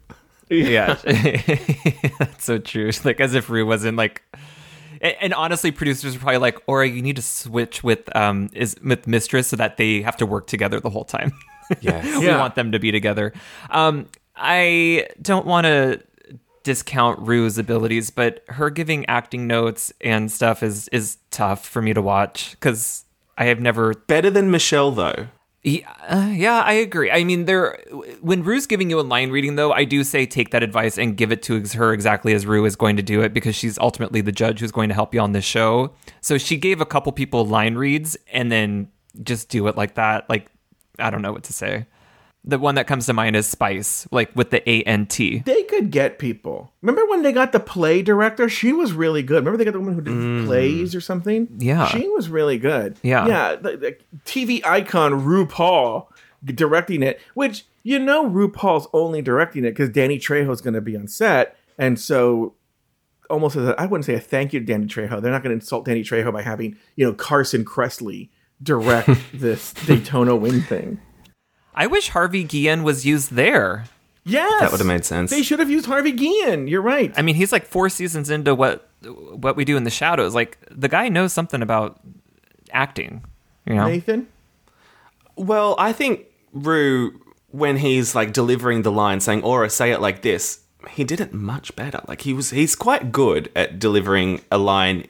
Yeah, 0.50 0.94
that's 2.20 2.46
so 2.46 2.58
true. 2.58 2.92
Like 3.04 3.20
as 3.20 3.34
if 3.36 3.50
Rue 3.50 3.66
wasn't 3.66 3.98
like. 3.98 4.22
And 5.02 5.16
and 5.22 5.34
honestly, 5.34 5.72
producers 5.72 6.16
are 6.16 6.20
probably 6.20 6.38
like, 6.40 6.58
"Aura, 6.68 6.88
you 6.88 7.02
need 7.02 7.18
to 7.18 7.22
switch 7.22 7.84
with 7.84 8.14
um 8.16 8.50
is 8.54 8.76
with 8.84 9.08
Mistress 9.08 9.48
so 9.48 9.56
that 9.58 9.78
they 9.78 10.02
have 10.02 10.18
to 10.18 10.26
work 10.26 10.48
together 10.48 10.80
the 10.80 10.90
whole 10.90 11.06
time." 11.06 11.32
Yes. 11.82 12.06
we 12.20 12.26
Yeah. 12.28 12.40
want 12.40 12.56
them 12.56 12.72
to 12.72 12.80
be 12.80 12.94
together. 12.94 13.34
Um, 13.72 14.08
I 14.38 15.10
don't 15.22 15.46
want 15.46 15.66
to 15.66 16.02
discount 16.64 17.20
Rue's 17.20 17.58
abilities, 17.58 18.10
but 18.10 18.42
her 18.48 18.70
giving 18.70 19.06
acting 19.08 19.48
notes 19.48 19.92
and 20.00 20.32
stuff 20.32 20.64
is 20.64 20.88
is 20.90 21.18
tough 21.30 21.66
for 21.68 21.82
me 21.82 21.94
to 21.94 22.02
watch 22.02 22.52
because 22.52 23.04
I 23.38 23.46
have 23.46 23.60
never. 23.60 23.94
Better 23.94 24.30
than 24.30 24.50
Michelle, 24.50 24.92
though. 24.92 25.28
Yeah, 25.68 25.94
uh, 26.08 26.32
yeah, 26.34 26.62
I 26.62 26.72
agree. 26.72 27.12
I 27.12 27.26
mean, 27.26 27.44
there 27.44 27.78
when 28.22 28.42
Rue's 28.42 28.66
giving 28.66 28.90
you 28.90 29.02
a 29.02 29.02
line 29.02 29.32
reading, 29.32 29.58
though, 29.58 29.74
I 29.74 29.84
do 29.84 30.06
say 30.06 30.26
take 30.26 30.52
that 30.52 30.64
advice 30.64 30.98
and 30.98 31.18
give 31.18 31.30
it 31.30 31.44
to 31.44 31.62
her 31.76 31.92
exactly 31.92 32.32
as 32.32 32.46
Rue 32.46 32.64
is 32.64 32.78
going 32.78 32.96
to 32.96 33.04
do 33.04 33.22
it 33.22 33.34
because 33.34 33.54
she's 33.54 33.78
ultimately 33.78 34.22
the 34.22 34.32
judge 34.32 34.62
who's 34.62 34.72
going 34.72 34.88
to 34.88 34.96
help 34.96 35.14
you 35.14 35.20
on 35.20 35.34
this 35.34 35.44
show. 35.44 35.92
So 36.22 36.38
she 36.38 36.56
gave 36.56 36.80
a 36.80 36.86
couple 36.86 37.12
people 37.12 37.46
line 37.46 37.76
reads 37.76 38.16
and 38.32 38.50
then 38.50 38.90
just 39.24 39.50
do 39.50 39.68
it 39.68 39.76
like 39.76 39.96
that. 39.96 40.30
Like 40.30 40.50
I 41.00 41.10
don't 41.10 41.22
know 41.22 41.34
what 41.34 41.44
to 41.44 41.54
say. 41.54 41.86
The 42.48 42.58
one 42.58 42.76
that 42.76 42.88
comes 42.88 43.06
to 43.08 43.14
mind 43.14 43.36
is 43.36 43.46
Spice, 43.46 44.08
like 44.12 44.36
with 44.36 44.52
the 44.52 44.68
A 44.70 44.84
N 44.84 45.06
T. 45.06 45.40
They 45.40 45.64
could 45.64 45.92
get 45.92 46.18
people. 46.18 46.72
Remember 46.82 47.06
when 47.06 47.22
they 47.22 47.32
got 47.34 47.52
the 47.52 47.60
play 47.60 48.02
director? 48.02 48.48
She 48.48 48.74
was 48.74 48.94
really 48.94 49.22
good. 49.22 49.46
Remember 49.46 49.58
they 49.58 49.66
got 49.66 49.74
the 49.74 49.80
woman 49.80 49.96
who 49.96 50.02
did 50.02 50.14
mm. 50.14 50.46
plays 50.46 50.96
or 50.96 51.02
something? 51.02 51.48
Yeah. 51.58 51.88
She 51.88 52.08
was 52.10 52.30
really 52.30 52.58
good. 52.58 52.98
Yeah. 53.04 53.28
Yeah. 53.28 53.56
The, 53.56 53.78
the 53.78 53.98
TV 54.26 54.66
icon 54.66 55.12
RuPaul 55.12 56.08
directing 56.46 57.04
it, 57.04 57.20
which 57.34 57.66
you 57.84 58.00
know 58.00 58.30
RuPaul's 58.30 58.88
only 58.94 59.22
directing 59.22 59.66
it 59.66 59.72
because 59.72 59.90
Danny 59.90 60.18
Trejo's 60.18 60.62
going 60.62 60.74
to 60.74 60.82
be 60.82 60.96
on 60.96 61.08
set. 61.08 61.58
And 61.78 62.00
so 62.00 62.56
almost 63.30 63.56
as 63.56 63.68
a, 63.68 63.80
I 63.80 63.86
wouldn't 63.86 64.06
say 64.06 64.16
a 64.16 64.20
thank 64.20 64.54
you 64.54 64.60
to 64.60 64.66
Danny 64.66 64.86
Trejo. 64.86 65.22
They're 65.22 65.32
not 65.32 65.44
going 65.44 65.58
to 65.58 65.62
insult 65.62 65.86
Danny 65.86 66.04
Trejo 66.04 66.32
by 66.32 66.42
having, 66.42 66.78
you 66.96 67.06
know, 67.06 67.14
Carson 67.14 67.66
Kressley 67.66 68.30
direct 68.62 69.10
this 69.34 69.74
Daytona 69.74 70.36
wind 70.36 70.66
thing. 70.66 71.00
I 71.78 71.86
wish 71.86 72.10
Harvey 72.10 72.44
Guillen 72.44 72.82
was 72.82 73.06
used 73.06 73.34
there. 73.34 73.86
Yes. 74.26 74.62
That 74.62 74.72
would 74.72 74.80
have 74.80 74.88
made 74.88 75.06
sense. 75.06 75.30
They 75.30 75.44
should 75.44 75.60
have 75.60 75.70
used 75.70 75.86
Harvey 75.86 76.12
Guillen. 76.12 76.68
You're 76.68 76.82
right. 76.82 77.14
I 77.16 77.22
mean, 77.22 77.36
he's 77.36 77.52
like 77.52 77.68
four 77.68 77.88
seasons 77.88 78.32
into 78.32 78.56
what 78.56 78.90
what 79.04 79.56
we 79.56 79.64
do 79.64 79.78
in 79.78 79.84
the 79.84 79.92
shadows. 79.92 80.34
Like 80.34 80.58
the 80.72 80.90
guy 80.90 81.08
knows 81.08 81.32
something 81.34 81.62
about 81.62 82.00
acting. 82.74 83.24
You 83.66 83.76
know, 83.76 83.88
Nathan? 83.88 84.28
Well, 85.36 85.76
I 85.78 85.94
think 85.94 86.26
Rue, 86.52 87.22
when 87.52 87.78
he's 87.78 88.16
like 88.16 88.34
delivering 88.34 88.82
the 88.82 88.92
line 88.92 89.20
saying, 89.20 89.44
Aura, 89.44 89.70
say 89.70 89.92
it 89.92 90.02
like 90.02 90.24
this, 90.24 90.62
he 90.90 91.04
did 91.04 91.22
it 91.22 91.32
much 91.32 91.76
better. 91.76 92.02
Like 92.08 92.22
he 92.22 92.34
was 92.34 92.50
he's 92.50 92.76
quite 92.76 93.12
good 93.12 93.52
at 93.56 93.78
delivering 93.78 94.42
a 94.52 94.58
line 94.58 95.06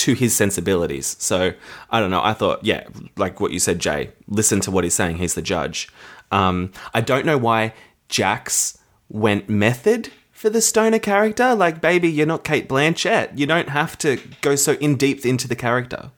to 0.00 0.14
his 0.14 0.34
sensibilities. 0.34 1.16
So 1.18 1.52
I 1.90 2.00
don't 2.00 2.10
know. 2.10 2.22
I 2.22 2.32
thought, 2.32 2.64
yeah, 2.64 2.86
like 3.16 3.40
what 3.40 3.52
you 3.52 3.58
said, 3.58 3.78
Jay, 3.78 4.10
listen 4.28 4.60
to 4.60 4.70
what 4.70 4.84
he's 4.84 4.94
saying. 4.94 5.18
He's 5.18 5.34
the 5.34 5.42
judge. 5.42 5.88
Um, 6.30 6.72
I 6.94 7.00
don't 7.00 7.26
know 7.26 7.38
why 7.38 7.74
Jax 8.08 8.78
went 9.08 9.48
method 9.48 10.10
for 10.30 10.48
the 10.48 10.62
stoner 10.62 10.98
character. 10.98 11.54
Like, 11.54 11.80
baby, 11.80 12.10
you're 12.10 12.26
not 12.26 12.44
Cate 12.44 12.68
Blanchett. 12.68 13.36
You 13.36 13.46
don't 13.46 13.68
have 13.68 13.98
to 13.98 14.18
go 14.40 14.56
so 14.56 14.72
in 14.74 14.96
depth 14.96 15.26
into 15.26 15.46
the 15.46 15.56
character. 15.56 16.10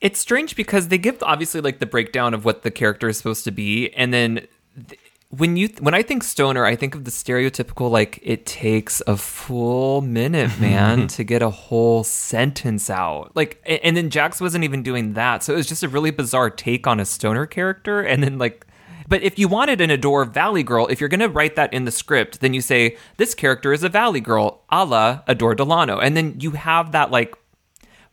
it's 0.00 0.18
strange 0.18 0.56
because 0.56 0.88
they 0.88 0.98
give 0.98 1.22
obviously 1.22 1.60
like 1.60 1.78
the 1.78 1.86
breakdown 1.86 2.32
of 2.34 2.44
what 2.44 2.62
the 2.62 2.70
character 2.70 3.08
is 3.08 3.18
supposed 3.18 3.44
to 3.44 3.50
be, 3.50 3.92
and 3.94 4.14
then 4.14 4.46
th- 4.88 5.00
when 5.36 5.56
you 5.56 5.70
when 5.80 5.94
I 5.94 6.02
think 6.02 6.22
stoner, 6.22 6.66
I 6.66 6.76
think 6.76 6.94
of 6.94 7.04
the 7.04 7.10
stereotypical 7.10 7.90
like 7.90 8.20
it 8.22 8.44
takes 8.44 9.00
a 9.06 9.16
full 9.16 10.02
minute, 10.02 10.50
mm-hmm. 10.50 10.60
man, 10.60 11.08
to 11.08 11.24
get 11.24 11.40
a 11.40 11.48
whole 11.48 12.04
sentence 12.04 12.90
out. 12.90 13.34
Like, 13.34 13.62
a- 13.64 13.84
and 13.84 13.96
then 13.96 14.10
Jax 14.10 14.42
wasn't 14.42 14.64
even 14.64 14.82
doing 14.82 15.14
that, 15.14 15.42
so 15.42 15.54
it 15.54 15.56
was 15.56 15.66
just 15.66 15.82
a 15.82 15.88
really 15.88 16.10
bizarre 16.10 16.50
take 16.50 16.86
on 16.86 17.00
a 17.00 17.06
stoner 17.06 17.46
character. 17.46 18.02
And 18.02 18.22
then 18.22 18.36
like, 18.36 18.66
but 19.08 19.22
if 19.22 19.38
you 19.38 19.48
wanted 19.48 19.80
an 19.80 19.88
Adore 19.88 20.26
Valley 20.26 20.62
girl, 20.62 20.86
if 20.88 21.00
you're 21.00 21.08
gonna 21.08 21.30
write 21.30 21.56
that 21.56 21.72
in 21.72 21.86
the 21.86 21.90
script, 21.90 22.40
then 22.40 22.52
you 22.52 22.60
say 22.60 22.98
this 23.16 23.34
character 23.34 23.72
is 23.72 23.82
a 23.82 23.88
Valley 23.88 24.20
girl, 24.20 24.64
a 24.68 24.84
la 24.84 25.22
Adore 25.26 25.54
Delano, 25.54 25.98
and 25.98 26.14
then 26.14 26.36
you 26.40 26.50
have 26.50 26.92
that 26.92 27.10
like 27.10 27.34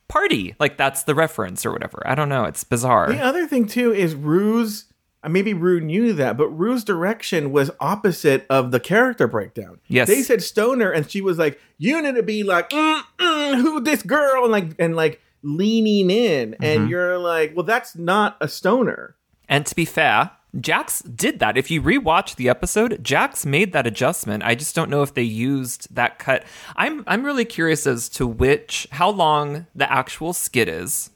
party, 0.08 0.56
like 0.58 0.78
that's 0.78 1.04
the 1.04 1.16
reference 1.16 1.66
or 1.66 1.74
whatever. 1.74 2.02
I 2.06 2.16
don't 2.16 2.30
know. 2.30 2.46
It's 2.46 2.64
bizarre. 2.64 3.12
The 3.12 3.20
other 3.20 3.46
thing 3.46 3.68
too 3.68 3.94
is 3.94 4.16
Rue's. 4.16 4.86
Maybe 5.28 5.54
Rue 5.54 5.82
knew 5.82 6.14
that, 6.14 6.38
but 6.38 6.48
Rue's 6.48 6.84
direction 6.84 7.52
was 7.52 7.72
opposite 7.80 8.46
of 8.50 8.72
the 8.72 8.80
character 8.80 9.28
breakdown. 9.28 9.80
Yes. 9.88 10.08
they 10.08 10.22
said 10.22 10.42
stoner, 10.42 10.92
and 10.92 11.10
she 11.10 11.22
was 11.22 11.38
like, 11.38 11.60
"You 11.78 12.02
need 12.02 12.16
to 12.16 12.24
be 12.24 12.44
like, 12.44 12.72
who 12.72 13.82
this 13.82 14.02
girl?" 14.02 14.44
and 14.44 14.52
like, 14.52 14.76
and 14.80 14.96
like 14.96 15.22
leaning 15.44 16.10
in, 16.10 16.56
and 16.62 16.82
mm-hmm. 16.82 16.88
you're 16.90 17.18
like, 17.18 17.54
"Well, 17.54 17.66
that's 17.66 17.98
not 17.98 18.38
a 18.40 18.48
stoner." 18.48 19.16
And 19.50 19.66
to 19.66 19.76
be 19.76 19.84
fair, 19.84 20.32
Jax 20.60 21.02
did 21.02 21.40
that. 21.40 21.58
If 21.58 21.70
you 21.70 21.82
rewatch 21.82 22.36
the 22.36 22.50
episode, 22.50 23.04
Jax 23.04 23.46
made 23.46 23.74
that 23.74 23.86
adjustment. 23.86 24.44
I 24.44 24.56
just 24.56 24.76
don't 24.76 24.90
know 24.90 25.04
if 25.04 25.14
they 25.14 25.24
used 25.24 25.94
that 25.94 26.18
cut. 26.18 26.44
I'm 26.76 27.04
I'm 27.08 27.26
really 27.26 27.46
curious 27.46 27.86
as 27.86 28.10
to 28.10 28.26
which 28.26 28.88
how 28.92 29.10
long 29.10 29.68
the 29.76 29.92
actual 29.92 30.34
skit 30.34 30.68
is 30.68 31.12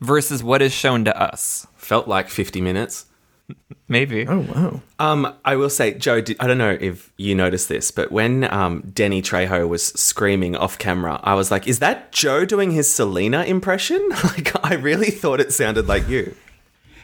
versus 0.00 0.42
what 0.42 0.60
is 0.60 0.72
shown 0.72 1.04
to 1.04 1.20
us. 1.20 1.66
Felt 1.76 2.08
like 2.08 2.28
50 2.28 2.60
minutes. 2.60 3.06
Maybe. 3.88 4.26
Oh 4.26 4.40
wow! 4.40 4.82
Um, 4.98 5.34
I 5.44 5.56
will 5.56 5.70
say, 5.70 5.94
Joe, 5.94 6.20
did, 6.20 6.36
I 6.40 6.46
don't 6.46 6.58
know 6.58 6.76
if 6.78 7.12
you 7.16 7.34
noticed 7.34 7.68
this, 7.68 7.90
but 7.90 8.12
when 8.12 8.44
um, 8.52 8.82
Denny 8.92 9.22
Trejo 9.22 9.66
was 9.66 9.86
screaming 9.86 10.56
off 10.56 10.78
camera, 10.78 11.20
I 11.22 11.34
was 11.34 11.50
like, 11.50 11.66
is 11.66 11.78
that 11.78 12.12
Joe 12.12 12.44
doing 12.44 12.70
his 12.70 12.92
Salina 12.92 13.44
impression? 13.44 14.06
like, 14.24 14.52
I 14.64 14.74
really 14.74 15.10
thought 15.10 15.40
it 15.40 15.52
sounded 15.52 15.88
like 15.88 16.06
you. 16.08 16.34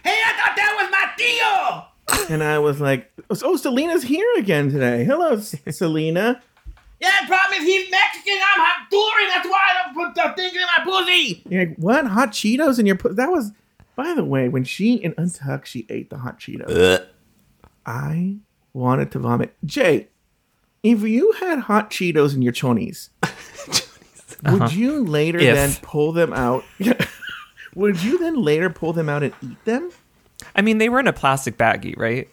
Hey, 0.03 0.21
I 0.25 0.33
thought 0.33 0.57
that 0.57 0.77
was 0.79 0.91
my 0.91 1.09
Theo! 1.17 2.35
And 2.35 2.43
I 2.43 2.59
was 2.59 2.81
like, 2.81 3.11
"Oh, 3.43 3.57
Salina's 3.57 4.03
here 4.03 4.29
again 4.37 4.71
today. 4.71 5.05
Hello, 5.05 5.39
Salina." 5.71 6.43
Yeah, 7.01 7.11
the 7.23 7.27
problem 7.27 7.61
is 7.61 7.65
he's 7.67 7.91
Mexican, 7.91 8.35
I'm 8.35 8.61
hot 8.61 8.91
Honduran, 8.91 9.29
that's 9.29 9.49
why 9.49 9.61
I 9.69 9.83
don't 9.83 9.95
put 9.95 10.15
the 10.15 10.43
thing 10.43 10.55
in 10.55 10.61
my 10.61 10.85
pussy! 10.85 11.43
You're 11.49 11.67
like, 11.67 11.77
"What? 11.77 12.07
Hot 12.07 12.31
Cheetos 12.33 12.79
in 12.79 12.87
your?" 12.87 12.97
Pu-? 12.97 13.15
That 13.15 13.31
was, 13.31 13.53
by 13.97 14.15
the 14.15 14.25
way, 14.25 14.49
when 14.49 14.65
she 14.65 14.95
in 14.95 15.13
Untuck, 15.13 15.65
she 15.65 15.87
ate 15.89 16.11
the 16.11 16.19
hot 16.19 16.41
Cheetos. 16.41 16.71
Ugh. 16.71 17.07
I 17.87 18.37
wanted 18.73 19.13
to 19.13 19.19
vomit. 19.19 19.55
Jay, 19.65 20.09
if 20.83 21.03
you 21.03 21.33
had 21.33 21.61
hot 21.61 21.91
Cheetos 21.91 22.35
in 22.35 22.43
your 22.43 22.53
chonies, 22.53 23.09
would 24.45 24.63
uh-huh. 24.63 24.75
you 24.75 25.05
later 25.05 25.39
If. 25.39 25.55
then 25.55 25.75
pull 25.83 26.13
them 26.13 26.33
out? 26.33 26.65
would 27.75 28.03
you 28.03 28.19
then 28.19 28.43
later 28.43 28.71
pull 28.71 28.93
them 28.93 29.09
out 29.09 29.23
and 29.23 29.33
eat 29.43 29.65
them? 29.65 29.91
I 30.57 30.63
mean, 30.63 30.79
they 30.79 30.89
were 30.89 31.01
in 31.01 31.07
a 31.07 31.13
plastic 31.13 31.57
baggie, 31.57 31.97
right? 31.97 32.29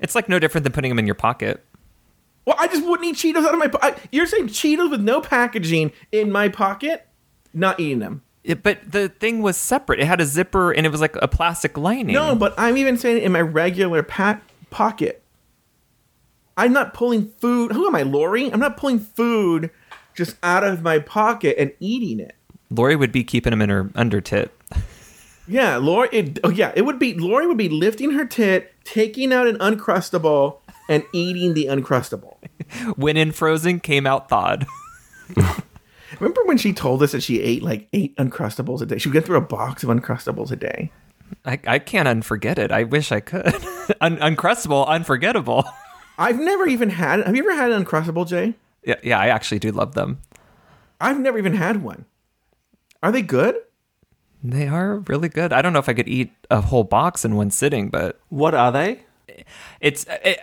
It's 0.00 0.14
like 0.14 0.28
no 0.28 0.38
different 0.38 0.64
than 0.64 0.72
putting 0.72 0.90
them 0.90 0.98
in 0.98 1.06
your 1.06 1.14
pocket. 1.14 1.64
Well, 2.44 2.56
I 2.58 2.68
just 2.68 2.86
wouldn't 2.86 3.06
eat 3.06 3.16
Cheetos 3.16 3.44
out 3.44 3.52
of 3.52 3.58
my. 3.58 3.68
Po- 3.68 3.80
I, 3.82 3.94
you're 4.12 4.26
saying 4.26 4.48
Cheetos 4.48 4.90
with 4.90 5.00
no 5.00 5.20
packaging 5.20 5.92
in 6.12 6.30
my 6.30 6.48
pocket? 6.48 7.06
Not 7.52 7.80
eating 7.80 7.98
them. 7.98 8.22
It- 8.48 8.62
but 8.62 8.78
the 8.90 9.08
thing 9.08 9.42
was 9.42 9.56
separate. 9.56 10.00
It 10.00 10.06
had 10.06 10.20
a 10.20 10.26
zipper 10.26 10.72
and 10.72 10.86
it 10.86 10.90
was 10.90 11.00
like 11.00 11.16
a 11.22 11.28
plastic 11.28 11.76
lining. 11.78 12.14
No, 12.14 12.34
but 12.34 12.54
I'm 12.58 12.76
even 12.76 12.96
saying 12.96 13.22
in 13.22 13.30
my 13.32 13.40
regular 13.42 14.02
pack 14.02 14.42
pocket. 14.70 15.22
I'm 16.56 16.72
not 16.72 16.92
pulling 16.94 17.28
food. 17.38 17.72
Who 17.72 17.86
am 17.86 17.94
I, 17.94 18.02
Lori? 18.02 18.52
I'm 18.52 18.58
not 18.58 18.76
pulling 18.76 18.98
food 18.98 19.70
just 20.16 20.36
out 20.42 20.64
of 20.64 20.82
my 20.82 20.98
pocket 20.98 21.54
and 21.58 21.72
eating 21.78 22.18
it. 22.18 22.34
Lori 22.70 22.96
would 22.96 23.12
be 23.12 23.22
keeping 23.22 23.50
them 23.52 23.62
in 23.62 23.70
her 23.70 23.90
under 23.94 24.20
tit. 24.20 24.52
Yeah, 25.50 25.78
Lori. 25.78 26.10
It, 26.12 26.38
oh 26.44 26.50
yeah, 26.50 26.72
it 26.76 26.82
would 26.82 26.98
be 26.98 27.14
Lori 27.14 27.46
would 27.46 27.56
be 27.56 27.70
lifting 27.70 28.10
her 28.10 28.26
tit, 28.26 28.70
taking 28.84 29.32
out 29.32 29.46
an 29.46 29.56
uncrustable, 29.56 30.58
and 30.90 31.04
eating 31.14 31.54
the 31.54 31.64
uncrustable. 31.70 32.36
When 32.96 33.16
in 33.16 33.32
frozen, 33.32 33.80
came 33.80 34.06
out 34.06 34.28
thawed. 34.28 34.66
Remember 36.20 36.40
when 36.44 36.58
she 36.58 36.72
told 36.72 37.02
us 37.02 37.12
that 37.12 37.22
she 37.22 37.40
ate 37.40 37.62
like 37.62 37.88
eight 37.92 38.16
uncrustables 38.16 38.80
a 38.80 38.86
day? 38.86 38.98
She 38.98 39.08
would 39.08 39.14
get 39.14 39.24
through 39.26 39.36
a 39.38 39.40
box 39.42 39.82
of 39.82 39.90
uncrustables 39.90 40.50
a 40.50 40.56
day. 40.56 40.90
I, 41.44 41.58
I 41.66 41.78
can't 41.78 42.08
unforget 42.08 42.58
it. 42.58 42.70
I 42.72 42.84
wish 42.84 43.12
I 43.12 43.20
could. 43.20 43.46
Un- 44.00 44.16
uncrustable, 44.18 44.86
unforgettable. 44.86 45.64
I've 46.18 46.38
never 46.40 46.66
even 46.66 46.90
had. 46.90 47.20
Have 47.26 47.36
you 47.36 47.42
ever 47.42 47.54
had 47.54 47.70
an 47.70 47.84
uncrustable, 47.84 48.26
Jay? 48.26 48.54
yeah, 48.84 48.96
yeah, 49.02 49.18
I 49.18 49.28
actually 49.28 49.58
do 49.58 49.70
love 49.70 49.94
them. 49.94 50.20
I've 51.00 51.20
never 51.20 51.38
even 51.38 51.54
had 51.54 51.82
one. 51.82 52.06
Are 53.02 53.12
they 53.12 53.22
good? 53.22 53.56
They 54.42 54.66
are 54.66 55.00
really 55.00 55.28
good. 55.28 55.52
I 55.52 55.62
don't 55.62 55.72
know 55.72 55.78
if 55.78 55.88
I 55.88 55.92
could 55.94 56.08
eat 56.08 56.32
a 56.50 56.60
whole 56.60 56.84
box 56.84 57.24
in 57.24 57.36
one 57.36 57.50
sitting, 57.50 57.88
but 57.90 58.18
What 58.30 58.54
are 58.54 58.72
they? 58.72 59.02
it's 59.80 60.06
it, 60.24 60.40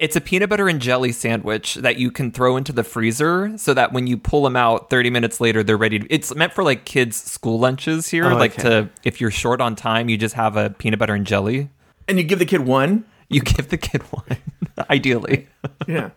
it's 0.00 0.16
a 0.16 0.20
peanut 0.20 0.48
butter 0.50 0.68
and 0.68 0.80
jelly 0.80 1.12
sandwich 1.12 1.74
that 1.76 1.96
you 1.98 2.10
can 2.10 2.32
throw 2.32 2.56
into 2.56 2.72
the 2.72 2.82
freezer 2.82 3.56
so 3.58 3.72
that 3.74 3.92
when 3.92 4.06
you 4.08 4.16
pull 4.16 4.42
them 4.42 4.56
out 4.56 4.90
30 4.90 5.10
minutes 5.10 5.40
later 5.40 5.62
they're 5.62 5.76
ready 5.76 5.98
to, 6.00 6.06
it's 6.12 6.34
meant 6.34 6.52
for 6.52 6.64
like 6.64 6.84
kids 6.84 7.16
school 7.16 7.58
lunches 7.58 8.08
here 8.08 8.24
Oh, 8.24 8.34
like 8.36 8.58
okay. 8.58 8.62
to 8.62 8.90
if 9.04 9.20
you're 9.20 9.30
short 9.30 9.60
on 9.60 9.76
time 9.76 10.08
you 10.08 10.16
just 10.18 10.34
have 10.34 10.56
a 10.56 10.70
peanut 10.70 10.98
butter 10.98 11.14
and 11.14 11.26
jelly 11.26 11.68
And 12.08 12.18
you 12.18 12.24
give 12.24 12.38
the 12.40 12.46
kid 12.46 12.62
one? 12.66 13.04
you 13.28 13.40
give 13.42 13.68
the 13.68 13.76
kid 13.78 14.02
one 14.10 14.38
ideally 14.90 15.46
Yeah. 15.86 16.10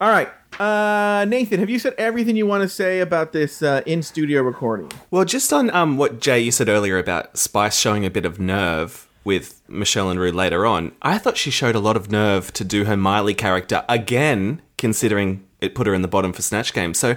All 0.00 0.08
right. 0.10 0.28
Uh, 0.58 1.24
Nathan, 1.28 1.60
have 1.60 1.70
you 1.70 1.78
said 1.78 1.94
everything 1.96 2.34
you 2.34 2.44
want 2.44 2.62
to 2.62 2.68
say 2.68 2.98
about 2.98 3.32
this 3.32 3.62
uh, 3.62 3.82
in 3.86 4.02
studio 4.02 4.42
recording? 4.42 4.90
Well, 5.12 5.24
just 5.24 5.52
on 5.52 5.70
um, 5.70 5.96
what 5.96 6.20
Jay 6.20 6.40
you 6.40 6.50
said 6.50 6.68
earlier 6.68 6.98
about 6.98 7.38
Spice 7.38 7.78
showing 7.78 8.04
a 8.04 8.10
bit 8.10 8.24
of 8.24 8.40
nerve 8.40 9.06
with 9.24 9.62
Michelle 9.68 10.10
and 10.10 10.18
Rue 10.18 10.32
later 10.32 10.66
on, 10.66 10.92
I 11.02 11.18
thought 11.18 11.36
she 11.36 11.50
showed 11.50 11.74
a 11.74 11.80
lot 11.80 11.96
of 11.96 12.10
nerve 12.10 12.52
to 12.54 12.64
do 12.64 12.84
her 12.84 12.96
Miley 12.96 13.34
character 13.34 13.84
again, 13.88 14.62
considering 14.78 15.44
it 15.60 15.74
put 15.74 15.86
her 15.86 15.94
in 15.94 16.02
the 16.02 16.08
bottom 16.08 16.32
for 16.32 16.42
Snatch 16.42 16.72
Game. 16.72 16.94
So 16.94 17.16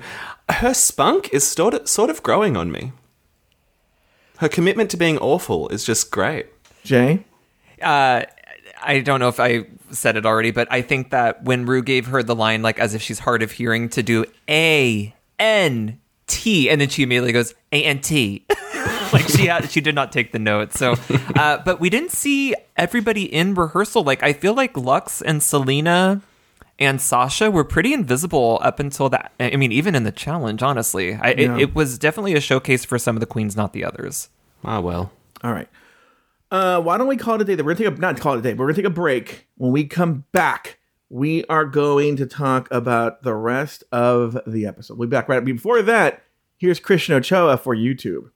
her 0.49 0.73
spunk 0.73 1.29
is 1.33 1.45
sort 1.47 1.73
of, 1.73 1.89
sort 1.89 2.09
of 2.09 2.21
growing 2.21 2.55
on 2.55 2.71
me. 2.71 2.91
Her 4.37 4.49
commitment 4.49 4.91
to 4.91 4.97
being 4.97 5.17
awful 5.17 5.69
is 5.69 5.83
just 5.83 6.11
great. 6.11 6.47
Jay? 6.83 7.25
uh 7.81 8.23
I 8.81 8.99
don't 8.99 9.19
know 9.19 9.29
if 9.29 9.39
I 9.39 9.65
said 9.91 10.15
it 10.17 10.25
already, 10.25 10.51
but 10.51 10.67
I 10.69 10.81
think 10.81 11.09
that 11.09 11.43
when 11.43 11.65
Rue 11.65 11.81
gave 11.81 12.07
her 12.07 12.21
the 12.21 12.35
line, 12.35 12.61
like 12.61 12.77
as 12.79 12.93
if 12.93 13.01
she's 13.01 13.19
hard 13.19 13.41
of 13.41 13.51
hearing, 13.51 13.89
to 13.89 14.03
do 14.03 14.25
A 14.49 15.13
N 15.39 15.99
T, 16.27 16.69
and 16.69 16.79
then 16.79 16.89
she 16.89 17.01
immediately 17.03 17.31
goes 17.31 17.55
A 17.71 17.83
N 17.83 17.99
T, 18.01 18.45
like 19.15 19.27
she 19.29 19.47
had, 19.47 19.69
she 19.71 19.81
did 19.81 19.95
not 19.95 20.11
take 20.11 20.31
the 20.31 20.39
note. 20.39 20.73
So, 20.73 20.95
uh, 21.35 21.59
but 21.65 21.79
we 21.79 21.89
didn't 21.89 22.11
see 22.11 22.55
everybody 22.77 23.23
in 23.23 23.53
rehearsal. 23.53 24.03
Like 24.03 24.21
I 24.23 24.33
feel 24.33 24.53
like 24.53 24.73
Luxx 24.73 25.21
and 25.25 25.41
Salina 25.41 26.21
and 26.77 26.99
Sasha 27.01 27.49
were 27.49 27.63
pretty 27.63 27.93
invisible 27.93 28.59
up 28.61 28.79
until 28.79 29.09
that. 29.09 29.31
I 29.39 29.55
mean, 29.55 29.71
even 29.71 29.95
in 29.95 30.03
the 30.03 30.11
challenge, 30.11 30.61
honestly, 30.61 31.13
I, 31.13 31.29
Yeah. 31.31 31.55
it, 31.55 31.61
it 31.61 31.75
was 31.75 31.97
definitely 31.97 32.33
a 32.35 32.41
showcase 32.41 32.83
for 32.83 32.99
some 32.99 33.15
of 33.15 33.19
the 33.21 33.25
queens, 33.25 33.55
not 33.55 33.71
the 33.73 33.83
others. 33.85 34.29
Ah, 34.63 34.79
well. 34.81 35.11
All 35.43 35.53
right. 35.53 35.69
Uh, 36.51 36.81
why 36.81 36.97
don't 36.97 37.07
we 37.07 37.17
call 37.17 37.35
it 37.35 37.41
a 37.41 37.43
day? 37.43 37.55
We're 37.55 37.73
gonna 37.73 37.89
take 37.91 37.97
a 37.97 38.01
not 38.01 38.19
call 38.19 38.33
it 38.35 38.39
a 38.39 38.41
day. 38.41 38.53
We're 38.53 38.65
gonna 38.67 38.75
take 38.75 38.85
a 38.85 38.89
break. 38.89 39.47
When 39.57 39.71
we 39.71 39.85
come 39.85 40.25
back, 40.31 40.79
we 41.09 41.43
are 41.45 41.65
going 41.65 42.15
to 42.17 42.25
talk 42.25 42.67
about 42.71 43.23
the 43.23 43.33
rest 43.33 43.83
of 43.91 44.37
the 44.47 44.65
episode. 44.65 44.97
We'll 44.97 45.07
be 45.07 45.11
back 45.15 45.29
right 45.29 45.43
before 45.43 45.81
that. 45.83 46.23
Here's 46.57 46.79
Christian 46.79 47.15
Ochoa 47.15 47.57
for 47.57 47.75
YouTube. 47.75 48.31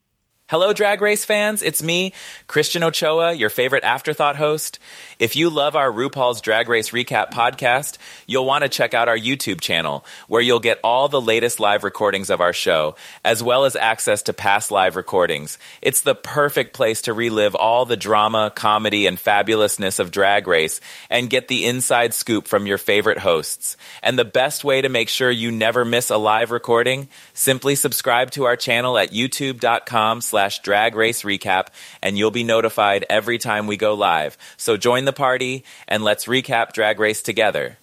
Hello, 0.49 0.73
Drag 0.73 0.99
Race 0.99 1.25
fans. 1.25 1.61
It's 1.61 1.83
me, 1.83 2.11
Christian 2.47 2.81
Ochoa, 2.81 3.33
your 3.33 3.51
favorite 3.51 3.83
afterthought 3.83 4.35
host. 4.35 4.79
If 5.19 5.35
you 5.35 5.51
love 5.51 5.75
our 5.75 5.91
RuPaul's 5.91 6.41
Drag 6.41 6.67
Race 6.67 6.89
Recap 6.89 7.29
podcast, 7.29 7.99
you'll 8.25 8.47
want 8.47 8.63
to 8.63 8.67
check 8.67 8.95
out 8.95 9.07
our 9.07 9.15
YouTube 9.15 9.61
channel, 9.61 10.03
where 10.27 10.41
you'll 10.41 10.59
get 10.59 10.79
all 10.83 11.07
the 11.07 11.21
latest 11.21 11.59
live 11.59 11.83
recordings 11.83 12.31
of 12.31 12.41
our 12.41 12.51
show, 12.51 12.95
as 13.23 13.43
well 13.43 13.65
as 13.65 13.75
access 13.75 14.23
to 14.23 14.33
past 14.33 14.71
live 14.71 14.95
recordings. 14.95 15.59
It's 15.83 16.01
the 16.01 16.15
perfect 16.15 16.73
place 16.73 17.03
to 17.03 17.13
relive 17.13 17.53
all 17.53 17.85
the 17.85 17.95
drama, 17.95 18.51
comedy, 18.55 19.05
and 19.05 19.19
fabulousness 19.19 19.99
of 19.99 20.09
Drag 20.09 20.47
Race 20.47 20.81
and 21.11 21.29
get 21.29 21.47
the 21.47 21.67
inside 21.67 22.15
scoop 22.15 22.47
from 22.47 22.65
your 22.65 22.79
favorite 22.79 23.19
hosts. 23.19 23.77
And 24.01 24.17
the 24.17 24.25
best 24.25 24.63
way 24.63 24.81
to 24.81 24.89
make 24.89 25.09
sure 25.09 25.29
you 25.29 25.51
never 25.51 25.85
miss 25.85 26.09
a 26.09 26.17
live 26.17 26.49
recording, 26.49 27.07
simply 27.35 27.75
subscribe 27.75 28.31
to 28.31 28.45
our 28.45 28.55
channel 28.55 28.97
at 28.97 29.11
youtube.com 29.11 30.21
slash 30.21 30.38
slash 30.39 30.59
drag 30.59 30.95
race 30.95 31.23
recap, 31.23 31.67
and 32.01 32.17
you'll 32.17 32.31
be 32.31 32.45
notified 32.45 33.05
every 33.09 33.37
time 33.37 33.67
we 33.67 33.75
go 33.75 33.93
live. 33.93 34.37
So 34.55 34.77
join 34.77 35.03
the 35.03 35.11
party 35.11 35.65
and 35.85 36.01
let's 36.01 36.27
recap 36.27 36.71
drag 36.71 36.97
race 36.97 37.21
together. 37.21 37.77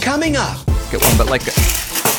Coming 0.00 0.36
up. 0.36 0.64
Get 0.92 1.02
one, 1.02 1.18
but 1.18 1.28
like. 1.28 1.42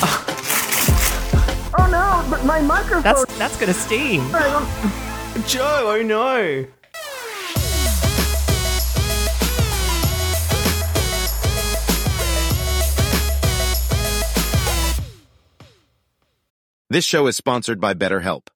Oh, 0.03 1.73
oh 1.79 1.87
no, 1.89 2.29
but 2.29 2.43
my 2.43 2.59
microphone. 2.59 3.01
That's, 3.01 3.37
that's 3.37 3.57
gonna 3.57 3.73
steam. 3.73 4.29
Joe, 5.47 5.95
oh 5.95 6.01
no. 6.03 6.65
This 16.89 17.05
show 17.05 17.27
is 17.27 17.37
sponsored 17.37 17.79
by 17.79 17.93
BetterHelp. 17.93 18.47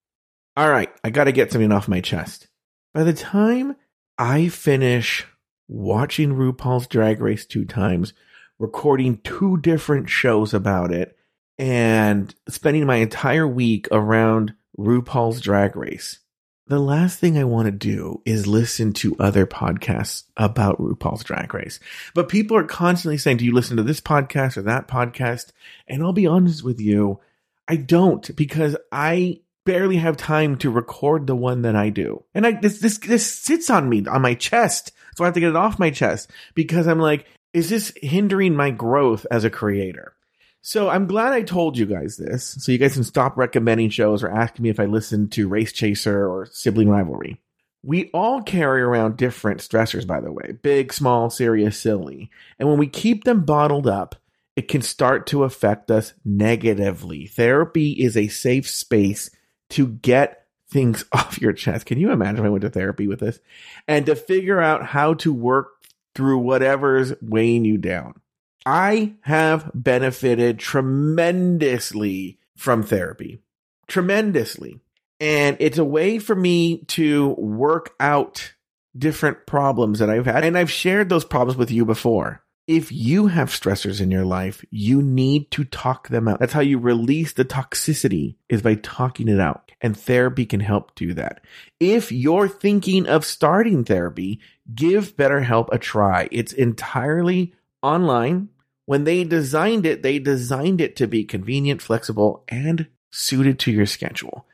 All 0.58 0.70
right, 0.70 0.90
I 1.04 1.10
got 1.10 1.26
to 1.26 1.34
get 1.34 1.52
something 1.52 1.74
off 1.74 1.90
my 1.90 2.00
chest. 2.00 2.48
By 2.94 3.04
the 3.04 3.12
time 3.12 3.76
I 4.18 4.48
finish 4.48 5.26
watching 5.68 6.36
RuPaul's 6.36 6.88
Drag 6.88 7.20
Race 7.20 7.46
two 7.46 7.66
times, 7.66 8.14
recording 8.58 9.18
two 9.18 9.58
different 9.58 10.10
shows 10.10 10.54
about 10.54 10.94
it, 10.94 11.18
and 11.58 12.34
spending 12.48 12.86
my 12.86 12.98
entire 12.98 13.46
week 13.46 13.90
around 13.92 14.54
RuPaul's 14.80 15.42
Drag 15.42 15.76
Race, 15.76 16.20
the 16.68 16.80
last 16.80 17.20
thing 17.20 17.38
I 17.38 17.44
want 17.44 17.66
to 17.66 17.72
do 17.72 18.22
is 18.26 18.48
listen 18.48 18.94
to 18.94 19.18
other 19.20 19.46
podcasts 19.46 20.24
about 20.38 20.80
RuPaul's 20.80 21.26
Drag 21.26 21.54
Race. 21.54 21.82
But 22.14 22.30
people 22.30 22.56
are 22.56 22.64
constantly 22.64 23.18
saying, 23.18 23.38
Do 23.38 23.46
you 23.46 23.54
listen 23.54 23.76
to 23.76 23.84
this 23.84 24.00
podcast 24.00 24.56
or 24.56 24.62
that 24.62 24.88
podcast? 24.88 25.52
And 25.86 26.02
I'll 26.02 26.14
be 26.14 26.28
honest 26.28 26.64
with 26.64 26.80
you, 26.80 27.20
I 27.68 27.76
don't 27.76 28.34
because 28.38 28.78
I 28.92 29.42
barely 29.66 29.98
have 29.98 30.16
time 30.16 30.58
to 30.58 30.70
record 30.70 31.28
the 31.28 31.36
one 31.36 31.64
that 31.64 31.76
I 31.76 31.90
do. 31.90 32.24
And 32.34 32.48
I 32.48 32.52
this 32.54 32.80
this 32.80 32.98
this 33.00 33.32
sits 33.32 33.70
on 33.70 33.90
me 33.90 34.06
on 34.06 34.22
my 34.22 34.36
chest. 34.36 34.92
So 35.16 35.24
I 35.24 35.28
have 35.28 35.34
to 35.34 35.40
get 35.40 35.50
it 35.50 35.56
off 35.56 35.80
my 35.80 35.92
chest 35.92 36.32
because 36.54 36.88
I'm 36.88 37.00
like, 37.00 37.26
is 37.54 37.70
this 37.70 37.94
hindering 38.02 38.56
my 38.56 38.70
growth 38.72 39.26
as 39.32 39.44
a 39.44 39.50
creator? 39.50 40.14
So 40.62 40.90
I'm 40.90 41.06
glad 41.06 41.32
I 41.32 41.44
told 41.44 41.78
you 41.78 41.86
guys 41.86 42.18
this. 42.18 42.58
So 42.60 42.72
you 42.72 42.78
guys 42.78 42.96
can 42.96 43.04
stop 43.04 43.38
recommending 43.38 43.90
shows 43.90 44.24
or 44.24 44.32
asking 44.32 44.64
me 44.64 44.70
if 44.70 44.80
I 44.80 44.86
listen 44.86 45.30
to 45.30 45.48
Race 45.48 45.72
Chaser 45.72 46.28
or 46.28 46.48
Sibling 46.48 46.90
Rivalry. 46.90 47.40
We 47.84 48.10
all 48.16 48.42
carry 48.42 48.82
around 48.82 49.16
different 49.16 49.60
stressors, 49.60 50.08
by 50.08 50.22
the 50.22 50.32
way 50.32 50.58
big, 50.64 50.92
small, 50.92 51.30
serious, 51.30 51.78
silly. 51.78 52.32
And 52.58 52.68
when 52.68 52.80
we 52.80 52.88
keep 52.88 53.24
them 53.24 53.46
bottled 53.46 53.88
up, 53.88 54.16
it 54.56 54.68
can 54.68 54.82
start 54.82 55.28
to 55.28 55.44
affect 55.44 55.92
us 55.92 56.14
negatively. 56.24 57.28
Therapy 57.28 57.92
is 57.92 58.18
a 58.18 58.28
safe 58.28 58.68
space 58.68 59.30
to 59.72 59.88
get 59.88 60.46
things 60.70 61.06
off 61.12 61.42
your 61.42 61.54
chest. 61.54 61.86
Can 61.86 62.00
you 62.00 62.12
imagine 62.12 62.40
if 62.40 62.46
I 62.46 62.50
went 62.50 62.62
to 62.64 62.70
therapy 62.70 63.08
with 63.08 63.20
this? 63.20 63.40
And 63.88 64.06
to 64.06 64.16
figure 64.16 64.62
out 64.62 64.86
how 64.86 65.16
to 65.16 65.34
work 65.34 65.70
through 66.14 66.40
whatever's 66.40 67.14
weighing 67.22 67.66
you 67.66 67.78
down. 67.78 68.22
I 68.66 69.14
have 69.22 69.70
benefited 69.74 70.58
tremendously 70.60 72.40
from 72.56 72.84
therapy. 72.84 73.42
Tremendously. 73.88 74.80
And 75.20 75.58
it's 75.60 75.78
a 75.78 75.86
way 75.86 76.20
for 76.20 76.36
me 76.36 76.80
to 76.86 77.30
work 77.38 77.94
out 78.00 78.54
different 78.98 79.46
problems 79.46 80.00
that 80.00 80.10
I've 80.10 80.26
had. 80.26 80.44
And 80.44 80.58
I've 80.58 80.72
shared 80.72 81.10
those 81.10 81.26
problems 81.26 81.58
with 81.58 81.70
you 81.70 81.86
before. 81.86 82.42
If 82.68 82.92
you 82.92 83.28
have 83.28 83.50
stressors 83.50 84.02
in 84.02 84.10
your 84.10 84.26
life, 84.26 84.66
you 84.72 85.04
need 85.04 85.52
to 85.52 85.66
talk 85.66 86.08
them 86.08 86.28
out. 86.28 86.40
That's 86.40 86.54
how 86.54 86.62
you 86.62 86.80
release 86.80 87.34
the 87.34 87.46
toxicity 87.46 88.38
is 88.50 88.64
by 88.64 88.76
talking 88.76 89.28
it 89.28 89.40
out. 89.40 89.72
And 89.82 89.96
therapy 89.96 90.48
can 90.48 90.62
help 90.62 90.96
do 90.96 91.14
that. 91.14 91.42
If 91.80 92.12
you're 92.12 92.48
thinking 92.48 93.06
of 93.06 93.24
starting 93.24 93.84
therapy, 93.84 94.40
give 94.74 95.16
BetterHelp 95.16 95.70
a 95.72 95.78
try. 95.78 96.28
It's 96.32 96.54
entirely 96.54 97.54
online. 97.84 98.50
When 98.88 99.04
they 99.04 99.24
designed 99.26 99.86
it, 99.86 100.02
they 100.02 100.18
designed 100.18 100.82
it 100.82 100.96
to 100.96 101.08
be 101.08 101.24
convenient, 101.24 101.84
flexible, 101.84 102.46
and 102.48 102.88
suited 103.12 103.60
to 103.60 103.72
your 103.72 103.86
schedule. 103.86 104.48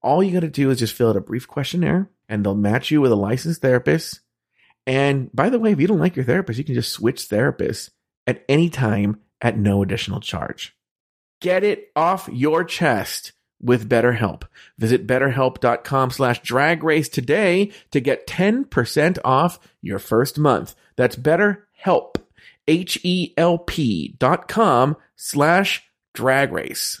All 0.00 0.22
you 0.22 0.32
got 0.32 0.40
to 0.40 0.48
do 0.48 0.70
is 0.70 0.78
just 0.78 0.94
fill 0.94 1.10
out 1.10 1.16
a 1.16 1.20
brief 1.20 1.46
questionnaire 1.46 2.08
and 2.30 2.44
they'll 2.44 2.54
match 2.54 2.90
you 2.90 3.02
with 3.02 3.12
a 3.12 3.16
licensed 3.16 3.60
therapist. 3.60 4.20
And 4.86 5.30
by 5.34 5.48
the 5.48 5.58
way, 5.58 5.72
if 5.72 5.80
you 5.80 5.86
don't 5.86 5.98
like 5.98 6.16
your 6.16 6.24
therapist, 6.24 6.58
you 6.58 6.64
can 6.64 6.74
just 6.74 6.92
switch 6.92 7.28
therapists 7.28 7.90
at 8.26 8.44
any 8.48 8.68
time 8.68 9.20
at 9.40 9.58
no 9.58 9.82
additional 9.82 10.20
charge. 10.20 10.76
Get 11.40 11.64
it 11.64 11.88
off 11.96 12.28
your 12.32 12.64
chest 12.64 13.32
with 13.60 13.88
BetterHelp. 13.88 14.42
Visit 14.78 15.06
betterhelp.com 15.06 16.10
slash 16.10 16.42
drag 16.42 16.82
race 16.82 17.08
today 17.08 17.72
to 17.90 18.00
get 18.00 18.26
10% 18.26 19.18
off 19.24 19.58
your 19.80 19.98
first 19.98 20.38
month. 20.38 20.74
That's 20.96 21.16
BetterHelp, 21.16 22.16
H-E-L-P 22.66 24.16
dot 24.18 24.48
com 24.48 24.96
slash 25.16 25.84
drag 26.12 26.52
race. 26.52 27.00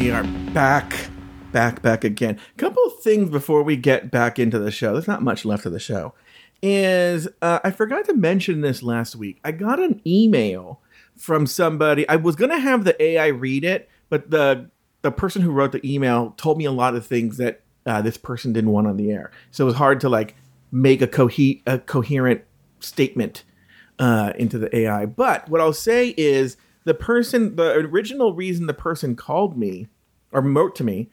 We 0.00 0.10
are 0.10 0.24
back, 0.54 1.10
back, 1.52 1.82
back 1.82 2.04
again. 2.04 2.40
Couple 2.56 2.88
things 2.88 3.28
before 3.28 3.62
we 3.62 3.76
get 3.76 4.10
back 4.10 4.38
into 4.38 4.58
the 4.58 4.70
show. 4.70 4.94
There's 4.94 5.06
not 5.06 5.22
much 5.22 5.44
left 5.44 5.66
of 5.66 5.72
the 5.72 5.78
show. 5.78 6.14
Is 6.62 7.28
uh, 7.42 7.58
I 7.62 7.70
forgot 7.70 8.06
to 8.06 8.14
mention 8.14 8.62
this 8.62 8.82
last 8.82 9.14
week. 9.14 9.40
I 9.44 9.52
got 9.52 9.78
an 9.78 10.00
email 10.06 10.80
from 11.18 11.46
somebody. 11.46 12.08
I 12.08 12.16
was 12.16 12.34
gonna 12.34 12.58
have 12.58 12.84
the 12.84 13.00
AI 13.00 13.26
read 13.26 13.62
it, 13.62 13.90
but 14.08 14.30
the 14.30 14.70
the 15.02 15.10
person 15.10 15.42
who 15.42 15.50
wrote 15.50 15.72
the 15.72 15.86
email 15.86 16.32
told 16.38 16.56
me 16.56 16.64
a 16.64 16.72
lot 16.72 16.94
of 16.94 17.04
things 17.04 17.36
that 17.36 17.60
uh, 17.84 18.00
this 18.00 18.16
person 18.16 18.54
didn't 18.54 18.70
want 18.70 18.86
on 18.86 18.96
the 18.96 19.10
air. 19.10 19.30
So 19.50 19.64
it 19.64 19.66
was 19.66 19.76
hard 19.76 20.00
to 20.00 20.08
like 20.08 20.34
make 20.72 21.02
a, 21.02 21.06
cohe- 21.06 21.60
a 21.66 21.78
coherent 21.78 22.40
statement 22.78 23.44
uh, 23.98 24.32
into 24.36 24.56
the 24.56 24.74
AI. 24.74 25.04
But 25.04 25.46
what 25.50 25.60
I'll 25.60 25.74
say 25.74 26.14
is 26.16 26.56
the 26.84 26.94
person, 26.94 27.56
the 27.56 27.72
original 27.72 28.34
reason 28.34 28.66
the 28.66 28.74
person 28.74 29.16
called 29.16 29.56
me 29.56 29.88
or 30.32 30.40
wrote 30.40 30.74
to 30.76 30.84
me 30.84 31.10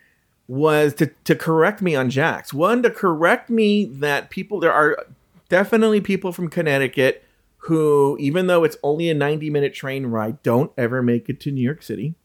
was 0.48 0.94
to, 0.96 1.08
to 1.26 1.36
correct 1.36 1.82
me 1.82 1.96
on 1.96 2.10
Jax. 2.10 2.54
One, 2.54 2.82
to 2.84 2.90
correct 2.90 3.50
me 3.50 3.86
that 3.86 4.30
people, 4.30 4.60
there 4.60 4.72
are 4.72 5.06
definitely 5.50 6.02
people 6.02 6.32
from 6.32 6.50
Connecticut 6.50 7.24
who, 7.58 8.16
even 8.20 8.48
though 8.48 8.64
it's 8.64 8.78
only 8.82 9.10
a 9.10 9.14
90 9.14 9.50
minute 9.50 9.74
train 9.74 10.06
ride, 10.06 10.42
don't 10.42 10.72
ever 10.78 11.04
make 11.04 11.28
it 11.28 11.40
to 11.42 11.52
New 11.52 11.62
York 11.62 11.84
City. 11.84 12.16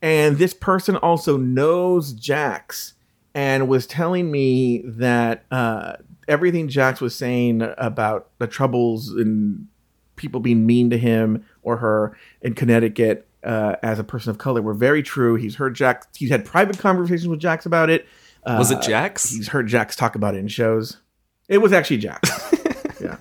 And 0.00 0.38
this 0.38 0.54
person 0.54 0.96
also 0.96 1.36
knows 1.36 2.12
Jax 2.12 2.94
and 3.34 3.68
was 3.68 3.86
telling 3.86 4.30
me 4.30 4.82
that 4.86 5.44
uh, 5.50 5.96
everything 6.28 6.68
Jax 6.68 7.00
was 7.00 7.14
saying 7.14 7.62
about 7.76 8.30
the 8.38 8.46
troubles 8.46 9.10
and 9.10 9.66
people 10.16 10.40
being 10.40 10.66
mean 10.66 10.90
to 10.90 10.98
him 10.98 11.44
or 11.68 11.76
her 11.78 12.16
in 12.42 12.54
Connecticut 12.54 13.26
uh, 13.44 13.76
as 13.82 13.98
a 13.98 14.04
person 14.04 14.30
of 14.30 14.38
color 14.38 14.62
were 14.62 14.74
very 14.74 15.02
true. 15.02 15.36
He's 15.36 15.56
heard 15.56 15.74
Jack. 15.74 16.06
He's 16.16 16.30
had 16.30 16.44
private 16.44 16.78
conversations 16.78 17.28
with 17.28 17.40
Jax 17.40 17.66
about 17.66 17.90
it. 17.90 18.06
Uh, 18.44 18.56
Was 18.58 18.70
it 18.70 18.80
Jax? 18.82 19.30
He's 19.30 19.48
heard 19.48 19.68
Jax 19.68 19.96
talk 19.96 20.14
about 20.14 20.34
it 20.34 20.38
in 20.38 20.48
shows. 20.48 20.98
It 21.48 21.58
was 21.58 21.72
actually 21.72 21.98
Jax. 21.98 22.30
yeah. 23.00 23.16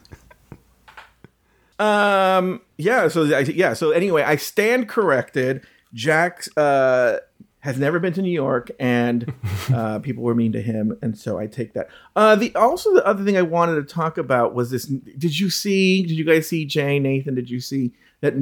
Um. 1.80 2.62
Yeah. 2.78 3.08
So 3.08 3.24
yeah. 3.24 3.74
So 3.74 3.92
anyway, 3.92 4.24
I 4.24 4.36
stand 4.36 4.90
corrected. 4.90 5.66
Jax 5.94 6.50
uh, 6.58 7.20
has 7.60 7.78
never 7.78 8.00
been 8.00 8.14
to 8.14 8.22
New 8.22 8.32
York, 8.32 8.72
and 8.80 9.34
uh, 9.74 10.00
people 10.00 10.24
were 10.24 10.36
mean 10.36 10.52
to 10.54 10.62
him, 10.62 10.98
and 11.02 11.18
so 11.18 11.38
I 11.38 11.48
take 11.48 11.74
that. 11.74 11.90
Uh, 12.16 12.36
the 12.36 12.54
also 12.56 12.94
the 12.94 13.06
other 13.06 13.24
thing 13.24 13.38
I 13.38 13.44
wanted 13.44 13.76
to 13.76 13.94
talk 13.94 14.18
about 14.18 14.54
was 14.54 14.72
this. 14.72 14.86
Did 14.86 15.40
you 15.40 15.50
see? 15.50 16.02
Did 16.04 16.18
you 16.18 16.26
guys 16.26 16.48
see 16.48 16.66
Jay 16.66 17.00
Nathan? 17.00 17.36
Did 17.36 17.50
you 17.50 17.60
see 17.60 17.94
that 18.22 18.34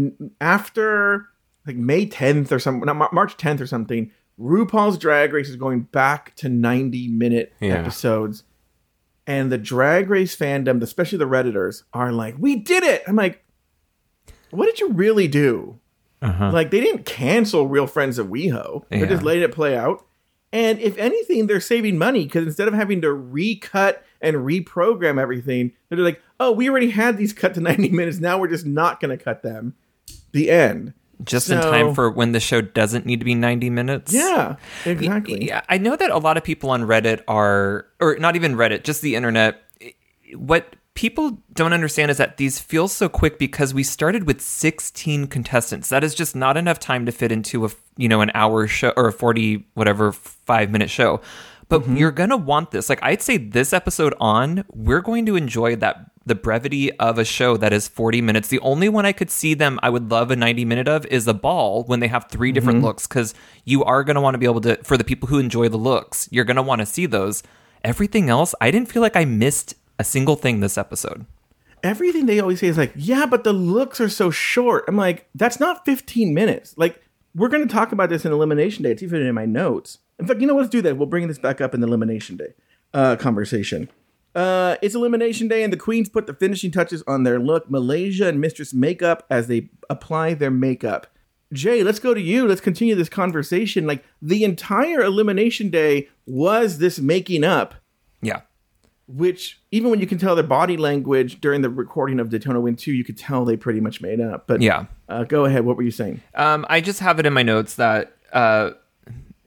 after 0.41 1.28
like 1.67 1.76
May 1.76 2.05
10th 2.05 2.51
or 2.51 2.59
something, 2.59 2.86
not 2.86 3.13
March 3.13 3.38
10th 3.38 3.59
or 3.61 3.67
something? 3.67 4.11
RuPaul's 4.39 4.97
Drag 4.97 5.32
Race 5.34 5.49
is 5.49 5.55
going 5.55 5.82
back 5.84 6.36
to 6.36 6.49
90 6.49 7.07
minute 7.07 7.53
Yeah. 7.59 7.76
episodes. 7.76 8.43
and 9.28 9.51
the 9.51 9.57
Drag 9.57 10.07
Race 10.07 10.36
fandom, 10.36 10.84
especially 10.84 11.17
the 11.17 11.26
redditors, 11.26 11.82
are 11.93 12.11
like, 12.11 12.36
"We 12.38 12.55
did 12.57 12.84
it!" 12.84 13.01
I'm 13.07 13.15
like, 13.15 13.43
"What 14.51 14.67
did 14.67 14.80
you 14.80 14.91
really 14.91 15.28
do?" 15.28 15.80
Uh-huh. 16.21 16.51
Like 16.51 16.69
they 16.69 16.80
didn't 16.80 17.05
cancel 17.05 17.67
Real 17.67 17.88
Friends 17.88 18.19
of 18.19 18.28
WeHo. 18.28 18.84
They 18.89 18.99
Yeah. 18.99 19.05
just 19.07 19.23
let 19.23 19.38
it 19.38 19.51
play 19.51 19.76
out. 19.76 20.05
And 20.53 20.80
if 20.80 20.95
anything, 20.99 21.47
they're 21.47 21.59
saving 21.59 21.97
money 21.97 22.26
because 22.26 22.45
instead 22.45 22.67
of 22.67 22.76
having 22.76 23.01
to 23.01 23.11
recut 23.13 24.05
and 24.21 24.38
reprogram 24.38 25.19
everything, 25.19 25.71
they're 25.89 25.97
like, 25.99 26.21
"Oh, 26.39 26.51
we 26.51 26.69
already 26.69 26.89
had 26.91 27.17
these 27.17 27.33
cut 27.33 27.53
to 27.55 27.61
90 27.61 27.89
minutes. 27.89 28.19
Now 28.19 28.38
we're 28.38 28.47
just 28.49 28.65
not 28.65 28.99
going 28.99 29.17
to 29.17 29.23
cut 29.23 29.41
them." 29.43 29.75
The 30.31 30.49
end. 30.49 30.93
Just 31.23 31.49
in 31.49 31.61
time 31.61 31.95
for 31.95 32.09
when 32.11 32.33
the 32.33 32.41
show 32.41 32.59
doesn't 32.59 33.05
need 33.05 33.19
to 33.19 33.25
be 33.25 33.36
90 33.36 33.69
minutes. 33.69 34.11
Yeah, 34.13 34.57
exactly. 34.86 35.47
Yeah, 35.47 35.61
I 35.69 35.77
know 35.77 35.95
that 35.95 36.11
a 36.11 36.17
lot 36.17 36.36
of 36.36 36.43
people 36.43 36.69
on 36.71 36.81
Reddit 36.83 37.21
are, 37.29 37.86
or 38.01 38.17
not 38.17 38.36
even 38.36 38.55
Reddit, 38.55 38.83
just 38.83 39.01
the 39.01 39.15
internet. 39.15 39.61
What 40.36 40.75
people 40.93 41.38
don't 41.53 41.71
understand 41.71 42.11
is 42.11 42.17
that 42.17 42.36
these 42.36 42.59
feel 42.59 42.89
so 42.89 43.07
quick 43.07 43.39
because 43.39 43.73
we 43.73 43.81
started 43.81 44.27
with 44.27 44.41
16 44.41 45.27
contestants. 45.27 45.88
That 45.88 46.03
is 46.03 46.15
just 46.15 46.36
not 46.36 46.57
enough 46.57 46.79
time 46.79 47.05
to 47.05 47.13
fit 47.13 47.31
into 47.31 47.65
a, 47.65 47.69
you 47.95 48.09
know, 48.09 48.19
an 48.19 48.31
hour 48.33 48.67
show 48.67 48.91
or 48.97 49.07
a 49.07 49.13
40 49.13 49.65
whatever 49.73 50.11
5 50.11 50.69
minute 50.69 50.89
show. 50.89 51.21
But 51.69 51.81
Mm-hmm. 51.83 51.95
you're 51.97 52.11
going 52.11 52.29
to 52.29 52.38
want 52.38 52.71
this. 52.71 52.89
Like 52.89 52.99
I'd 53.01 53.21
say 53.21 53.38
this 53.38 53.71
episode 53.71 54.13
on, 54.19 54.65
we're 54.73 55.01
going 55.01 55.25
to 55.27 55.36
enjoy 55.38 55.75
that 55.77 56.11
the 56.26 56.36
brevity 56.36 56.91
of 56.93 57.17
a 57.19 57.26
show 57.26 57.55
that 57.57 57.71
is 57.71 57.88
40 57.88 58.21
minutes. 58.21 58.47
The 58.47 58.59
only 58.61 58.89
one 58.89 59.05
I 59.05 59.11
could 59.11 59.30
see 59.30 59.53
them 59.53 59.80
I 59.84 59.89
would 59.89 60.09
love 60.09 60.32
a 60.32 60.36
90 60.36 60.65
minute 60.65 60.88
of 60.88 61.05
is 61.07 61.28
a 61.28 61.34
ball 61.34 61.84
when 61.84 61.99
they 61.99 62.07
have 62.07 62.26
three 62.30 62.51
different 62.51 62.78
Mm-hmm. 62.78 62.86
looks 62.88 63.05
cuz 63.07 63.34
you 63.63 63.84
are 63.84 64.03
going 64.03 64.15
to 64.15 64.21
want 64.21 64.34
to 64.34 64.39
be 64.39 64.45
able 64.47 64.61
to 64.61 64.78
for 64.84 64.97
the 64.97 65.03
people 65.03 65.28
who 65.30 65.38
enjoy 65.39 65.69
the 65.69 65.78
looks, 65.78 66.28
you're 66.32 66.45
going 66.45 66.55
to 66.55 66.63
want 66.63 66.80
to 66.80 66.86
see 66.86 67.05
those. 67.05 67.43
Everything 67.84 68.30
else, 68.30 68.55
I 68.59 68.71
didn't 68.71 68.91
feel 68.91 69.01
like 69.03 69.15
I 69.15 69.26
missed 69.26 69.76
a 69.99 70.03
single 70.03 70.36
thing 70.36 70.59
this 70.59 70.78
episode. 70.78 71.26
everything 71.84 72.26
they 72.26 72.39
always 72.39 72.59
say 72.59 72.67
is 72.67 72.78
like, 72.80 72.91
yeah, 72.95 73.28
but 73.28 73.43
the 73.43 73.53
looks 73.53 74.01
are 74.01 74.09
so 74.09 74.32
short. 74.32 74.84
I'm 74.88 74.97
like, 74.97 75.28
that's 75.36 75.59
not 75.59 75.86
15 75.86 76.34
minutes. 76.34 76.73
Like, 76.78 76.99
we're 77.36 77.47
going 77.49 77.67
to 77.67 77.71
talk 77.71 77.91
about 77.91 78.09
this 78.09 78.26
in 78.26 78.32
Elimination 78.32 78.82
Day. 78.84 78.89
It's 78.91 79.03
even 79.03 79.21
in 79.21 79.36
my 79.36 79.45
notes. 79.45 79.99
In 80.17 80.26
fact, 80.26 80.41
you 80.41 80.47
know 80.47 80.55
what? 80.55 80.61
Let's 80.61 80.71
do 80.71 80.82
that. 80.82 80.97
We'll 80.97 81.05
bring 81.05 81.28
this 81.28 81.38
back 81.38 81.61
up 81.61 81.76
in 81.76 81.82
the 81.82 81.88
Elimination 81.88 82.38
Day 82.38 82.53
uh, 82.95 83.17
conversation. 83.17 83.89
Uh, 84.36 84.75
it's 84.81 84.93
Elimination 84.95 85.47
Day, 85.47 85.63
and 85.63 85.71
the 85.71 85.77
queens 85.77 86.09
put 86.09 86.27
the 86.27 86.33
finishing 86.33 86.69
touches 86.69 87.01
on 87.07 87.23
their 87.23 87.39
look. 87.39 87.69
Malaysia 87.71 88.27
and 88.27 88.41
Mistress 88.41 88.73
Makeup 88.73 89.25
as 89.29 89.47
they 89.47 89.69
apply 89.89 90.33
their 90.33 90.51
makeup. 90.51 91.07
Jay, 91.53 91.83
let's 91.83 91.99
go 91.99 92.13
to 92.13 92.19
you. 92.19 92.45
Let's 92.47 92.59
continue 92.59 92.95
this 92.95 93.07
conversation. 93.07 93.88
Like, 93.88 94.03
the 94.21 94.43
entire 94.43 95.01
Elimination 95.01 95.69
Day 95.69 96.09
was 96.25 96.79
this 96.79 96.99
making 96.99 97.43
up 97.43 97.75
Yeah. 98.21 98.41
which 99.07 99.61
even 99.71 99.91
when 99.91 99.99
you 100.01 100.07
can 100.07 100.17
tell 100.17 100.33
their 100.36 100.43
body 100.43 100.75
language 100.75 101.39
during 101.39 101.61
the 101.61 101.69
recording 101.69 102.19
of 102.19 102.29
Daytona 102.29 102.59
Wind 102.59 102.79
2, 102.79 102.91
you 102.91 103.03
could 103.03 103.17
tell 103.17 103.45
they 103.45 103.55
pretty 103.55 103.79
much 103.79 104.01
made 104.01 104.19
up. 104.19 104.47
But 104.47 104.61
Yeah. 104.61 104.86
uh, 105.07 105.23
go 105.25 105.45
ahead. 105.45 105.63
What 105.63 105.77
were 105.77 105.83
you 105.83 105.91
saying? 105.91 106.21
Um, 106.33 106.65
I 106.67 106.81
just 106.81 106.99
have 107.01 107.19
it 107.19 107.25
in 107.27 107.31
my 107.33 107.43
notes 107.43 107.75
that 107.75 108.17
uh, 108.33 108.71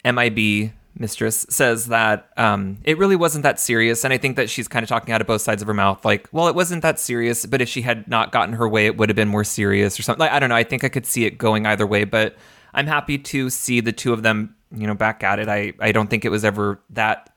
MIB 0.04 0.72
mistress 0.98 1.46
says 1.48 1.86
that 1.86 2.30
um, 2.36 2.78
it 2.84 2.98
really 2.98 3.16
wasn't 3.16 3.42
that 3.42 3.60
serious, 3.60 4.04
and 4.04 4.12
I 4.12 4.18
think 4.18 4.36
that 4.36 4.50
she's 4.50 4.68
kind 4.68 4.82
of 4.82 4.88
talking 4.88 5.12
out 5.12 5.20
of 5.20 5.26
both 5.26 5.42
sides 5.42 5.62
of 5.62 5.68
her 5.68 5.74
mouth. 5.74 6.04
Like, 6.04 6.28
well, 6.32 6.48
it 6.48 6.54
wasn't 6.54 6.82
that 6.82 6.98
serious, 6.98 7.46
but 7.46 7.60
if 7.60 7.68
she 7.68 7.82
had 7.82 8.08
not 8.08 8.32
gotten 8.32 8.54
her 8.54 8.68
way, 8.68 8.86
it 8.86 8.96
would 8.96 9.08
have 9.08 9.16
been 9.16 9.28
more 9.28 9.44
serious 9.44 9.98
or 9.98 10.02
something. 10.02 10.20
Like, 10.20 10.32
I 10.32 10.38
don't 10.38 10.48
know. 10.48 10.56
I 10.56 10.64
think 10.64 10.84
I 10.84 10.88
could 10.88 11.06
see 11.06 11.24
it 11.24 11.38
going 11.38 11.66
either 11.66 11.86
way, 11.86 12.04
but 12.04 12.36
I'm 12.74 12.86
happy 12.86 13.18
to 13.18 13.50
see 13.50 13.80
the 13.80 13.92
two 13.92 14.12
of 14.12 14.22
them, 14.22 14.54
you 14.72 14.86
know, 14.86 14.94
back 14.94 15.22
at 15.22 15.38
it. 15.38 15.48
I 15.48 15.72
I 15.80 15.92
don't 15.92 16.08
think 16.08 16.24
it 16.24 16.30
was 16.30 16.44
ever 16.44 16.80
that. 16.90 17.32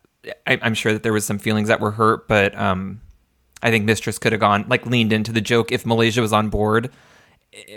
I, 0.45 0.59
I'm 0.61 0.75
sure 0.75 0.93
that 0.93 1.01
there 1.01 1.13
was 1.13 1.25
some 1.25 1.39
feelings 1.39 1.67
that 1.69 1.79
were 1.79 1.91
hurt, 1.91 2.27
but 2.27 2.55
um, 2.55 3.01
I 3.63 3.71
think 3.71 3.85
mistress 3.85 4.19
could 4.19 4.33
have 4.33 4.41
gone 4.41 4.65
like 4.67 4.85
leaned 4.85 5.11
into 5.11 5.31
the 5.31 5.41
joke 5.41 5.71
if 5.71 5.85
Malaysia 5.85 6.21
was 6.21 6.31
on 6.31 6.49
board 6.49 6.91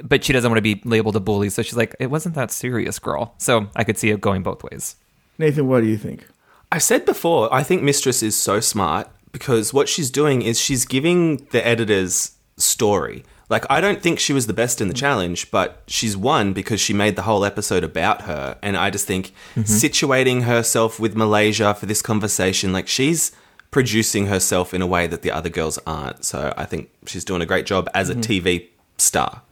but 0.02 0.24
she 0.24 0.32
doesn't 0.32 0.50
want 0.50 0.58
to 0.58 0.62
be 0.62 0.80
labeled 0.84 1.16
a 1.16 1.20
bully. 1.20 1.50
So 1.50 1.62
she's 1.62 1.76
like, 1.76 1.96
it 1.98 2.06
wasn't 2.06 2.34
that 2.36 2.50
serious, 2.50 2.98
girl. 2.98 3.34
So 3.38 3.68
I 3.74 3.84
could 3.84 3.98
see 3.98 4.10
it 4.10 4.20
going 4.20 4.42
both 4.42 4.62
ways. 4.62 4.96
Nathan, 5.38 5.66
what 5.66 5.80
do 5.80 5.86
you 5.86 5.96
think? 5.96 6.26
I 6.70 6.78
said 6.78 7.04
before, 7.04 7.52
I 7.52 7.62
think 7.62 7.82
Mistress 7.82 8.22
is 8.22 8.36
so 8.36 8.60
smart 8.60 9.08
because 9.32 9.72
what 9.72 9.88
she's 9.88 10.10
doing 10.10 10.42
is 10.42 10.60
she's 10.60 10.84
giving 10.84 11.46
the 11.50 11.64
editors 11.66 12.32
story. 12.56 13.24
Like, 13.50 13.66
I 13.68 13.80
don't 13.80 14.00
think 14.02 14.18
she 14.18 14.32
was 14.32 14.46
the 14.46 14.52
best 14.52 14.80
in 14.80 14.88
the 14.88 14.94
challenge, 14.94 15.50
but 15.50 15.82
she's 15.86 16.16
won 16.16 16.52
because 16.52 16.80
she 16.80 16.94
made 16.94 17.14
the 17.14 17.22
whole 17.22 17.44
episode 17.44 17.84
about 17.84 18.22
her. 18.22 18.58
And 18.62 18.76
I 18.76 18.90
just 18.90 19.06
think 19.06 19.32
mm-hmm. 19.54 19.62
situating 19.62 20.42
herself 20.44 20.98
with 20.98 21.14
Malaysia 21.14 21.74
for 21.74 21.86
this 21.86 22.00
conversation, 22.00 22.72
like, 22.72 22.88
she's 22.88 23.32
producing 23.70 24.26
herself 24.26 24.72
in 24.72 24.80
a 24.80 24.86
way 24.86 25.06
that 25.06 25.22
the 25.22 25.30
other 25.30 25.50
girls 25.50 25.78
aren't. 25.86 26.24
So 26.24 26.54
I 26.56 26.64
think 26.64 26.90
she's 27.06 27.24
doing 27.24 27.42
a 27.42 27.46
great 27.46 27.66
job 27.66 27.88
as 27.92 28.08
a 28.08 28.14
mm-hmm. 28.14 28.22
TV 28.22 28.68
star. 28.96 29.42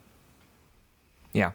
Yeah. 1.32 1.52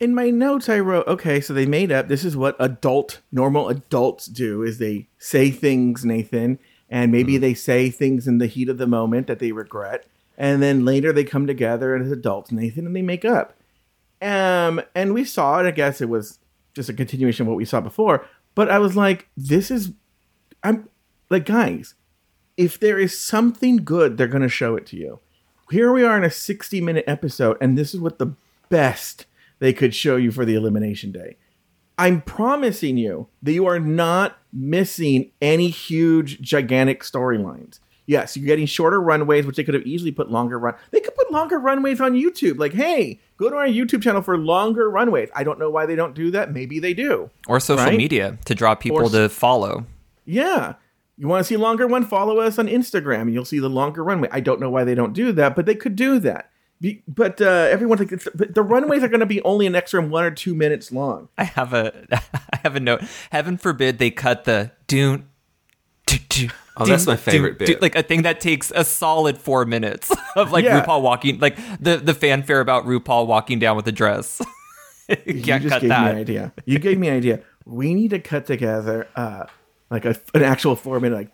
In 0.00 0.14
my 0.14 0.30
notes, 0.30 0.68
I 0.68 0.78
wrote, 0.78 1.08
okay, 1.08 1.40
so 1.40 1.52
they 1.52 1.66
made 1.66 1.90
up. 1.90 2.06
This 2.06 2.24
is 2.24 2.36
what 2.36 2.56
adult, 2.60 3.20
normal 3.32 3.68
adults 3.68 4.26
do: 4.26 4.62
is 4.62 4.78
they 4.78 5.08
say 5.18 5.50
things, 5.50 6.04
Nathan, 6.04 6.58
and 6.88 7.10
maybe 7.10 7.36
they 7.36 7.54
say 7.54 7.90
things 7.90 8.28
in 8.28 8.38
the 8.38 8.46
heat 8.46 8.68
of 8.68 8.78
the 8.78 8.86
moment 8.86 9.26
that 9.26 9.40
they 9.40 9.50
regret, 9.50 10.06
and 10.36 10.62
then 10.62 10.84
later 10.84 11.12
they 11.12 11.24
come 11.24 11.46
together 11.46 11.96
as 11.96 12.12
adults, 12.12 12.52
Nathan, 12.52 12.86
and 12.86 12.94
they 12.94 13.02
make 13.02 13.24
up. 13.24 13.54
Um, 14.22 14.80
and 14.94 15.14
we 15.14 15.24
saw 15.24 15.58
it. 15.58 15.66
I 15.66 15.72
guess 15.72 16.00
it 16.00 16.08
was 16.08 16.38
just 16.74 16.88
a 16.88 16.94
continuation 16.94 17.42
of 17.42 17.48
what 17.48 17.56
we 17.56 17.64
saw 17.64 17.80
before. 17.80 18.24
But 18.54 18.70
I 18.70 18.78
was 18.78 18.96
like, 18.96 19.28
this 19.36 19.70
is, 19.70 19.92
I'm 20.62 20.88
like, 21.30 21.44
guys, 21.44 21.94
if 22.56 22.78
there 22.78 22.98
is 22.98 23.18
something 23.18 23.78
good, 23.78 24.16
they're 24.16 24.26
going 24.26 24.42
to 24.42 24.48
show 24.48 24.76
it 24.76 24.86
to 24.86 24.96
you. 24.96 25.20
Here 25.70 25.92
we 25.92 26.02
are 26.04 26.16
in 26.16 26.24
a 26.24 26.30
60 26.30 26.80
minute 26.80 27.04
episode, 27.06 27.56
and 27.60 27.76
this 27.76 27.94
is 27.94 28.00
what 28.00 28.18
the 28.18 28.34
best 28.68 29.26
they 29.58 29.72
could 29.72 29.94
show 29.94 30.16
you 30.16 30.30
for 30.30 30.44
the 30.44 30.54
elimination 30.54 31.12
day. 31.12 31.36
I'm 31.96 32.20
promising 32.22 32.96
you 32.96 33.28
that 33.42 33.52
you 33.52 33.66
are 33.66 33.80
not 33.80 34.38
missing 34.52 35.32
any 35.42 35.68
huge, 35.68 36.40
gigantic 36.40 37.02
storylines. 37.02 37.80
Yes, 38.06 38.36
you're 38.36 38.46
getting 38.46 38.66
shorter 38.66 39.00
runways, 39.02 39.44
which 39.44 39.56
they 39.56 39.64
could 39.64 39.74
have 39.74 39.86
easily 39.86 40.12
put 40.12 40.30
longer 40.30 40.58
run. 40.58 40.74
They 40.92 41.00
could 41.00 41.14
put 41.14 41.30
longer 41.30 41.58
runways 41.58 42.00
on 42.00 42.14
YouTube. 42.14 42.58
Like, 42.58 42.72
hey, 42.72 43.20
go 43.36 43.50
to 43.50 43.56
our 43.56 43.66
YouTube 43.66 44.00
channel 44.02 44.22
for 44.22 44.38
longer 44.38 44.88
runways. 44.88 45.28
I 45.34 45.44
don't 45.44 45.58
know 45.58 45.68
why 45.70 45.84
they 45.84 45.96
don't 45.96 46.14
do 46.14 46.30
that. 46.30 46.52
Maybe 46.52 46.78
they 46.78 46.94
do. 46.94 47.28
Or 47.48 47.60
social 47.60 47.84
Right? 47.84 47.98
media 47.98 48.38
to 48.46 48.54
draw 48.54 48.74
people 48.74 48.98
Or- 49.02 49.10
to 49.10 49.28
follow. 49.28 49.84
Yeah. 50.24 50.74
You 51.18 51.26
want 51.28 51.40
to 51.40 51.44
see 51.44 51.56
longer 51.56 51.86
one? 51.86 52.04
Follow 52.04 52.38
us 52.38 52.58
on 52.58 52.68
Instagram 52.68 53.22
and 53.22 53.34
you'll 53.34 53.44
see 53.44 53.58
the 53.58 53.68
longer 53.68 54.04
runway. 54.04 54.28
I 54.30 54.40
don't 54.40 54.60
know 54.60 54.70
why 54.70 54.84
they 54.84 54.94
don't 54.94 55.12
do 55.12 55.32
that, 55.32 55.54
but 55.56 55.66
they 55.66 55.74
could 55.74 55.96
do 55.96 56.18
that. 56.20 56.48
Be- 56.80 57.02
But 57.08 57.40
uh, 57.40 57.44
everyone's 57.70 58.00
like, 58.00 58.12
it's, 58.12 58.28
but 58.34 58.54
the 58.54 58.62
runways 58.62 59.02
are 59.02 59.08
going 59.08 59.20
to 59.20 59.26
be 59.26 59.42
only 59.42 59.66
an 59.66 59.74
extra 59.74 60.00
one 60.00 60.24
or 60.24 60.30
two 60.30 60.54
minutes 60.54 60.92
long. 60.92 61.28
I 61.36 61.44
have 61.44 61.72
a 61.74 61.92
I 62.52 62.58
have 62.62 62.76
a 62.76 62.80
note. 62.80 63.02
Heaven 63.30 63.56
forbid 63.56 63.98
they 63.98 64.10
cut 64.10 64.44
the 64.44 64.70
doon. 64.86 65.28
Oh, 66.80 66.86
that's 66.86 67.06
my 67.06 67.16
favorite 67.16 67.58
bit. 67.58 67.82
like 67.82 67.96
a 67.96 68.02
thing 68.02 68.22
that 68.22 68.40
takes 68.40 68.70
a 68.74 68.84
solid 68.84 69.36
four 69.36 69.64
minutes 69.64 70.14
of 70.36 70.52
like 70.52 70.64
Yeah. 70.64 70.80
RuPaul 70.84 71.02
walking, 71.02 71.38
like 71.40 71.56
the 71.80 71.96
the 71.96 72.14
fanfare 72.14 72.60
about 72.60 72.86
RuPaul 72.86 73.26
walking 73.26 73.58
down 73.58 73.76
with 73.76 73.86
a 73.88 73.92
dress. 73.92 74.40
you 75.08 75.16
you 75.26 75.42
just 75.42 75.68
cut 75.68 75.80
gave 75.82 75.88
that. 75.90 76.04
me 76.04 76.10
an 76.12 76.16
idea. 76.16 76.52
You 76.64 76.78
gave 76.78 76.98
me 76.98 77.08
an 77.08 77.16
idea. 77.16 77.40
We 77.66 77.94
need 77.94 78.10
to 78.10 78.20
cut 78.20 78.46
together 78.46 79.08
uh, 79.16 79.46
like 79.90 80.04
a, 80.04 80.16
an 80.34 80.42
actual 80.44 80.76
four 80.76 81.00
minute 81.00 81.16
like 81.16 81.30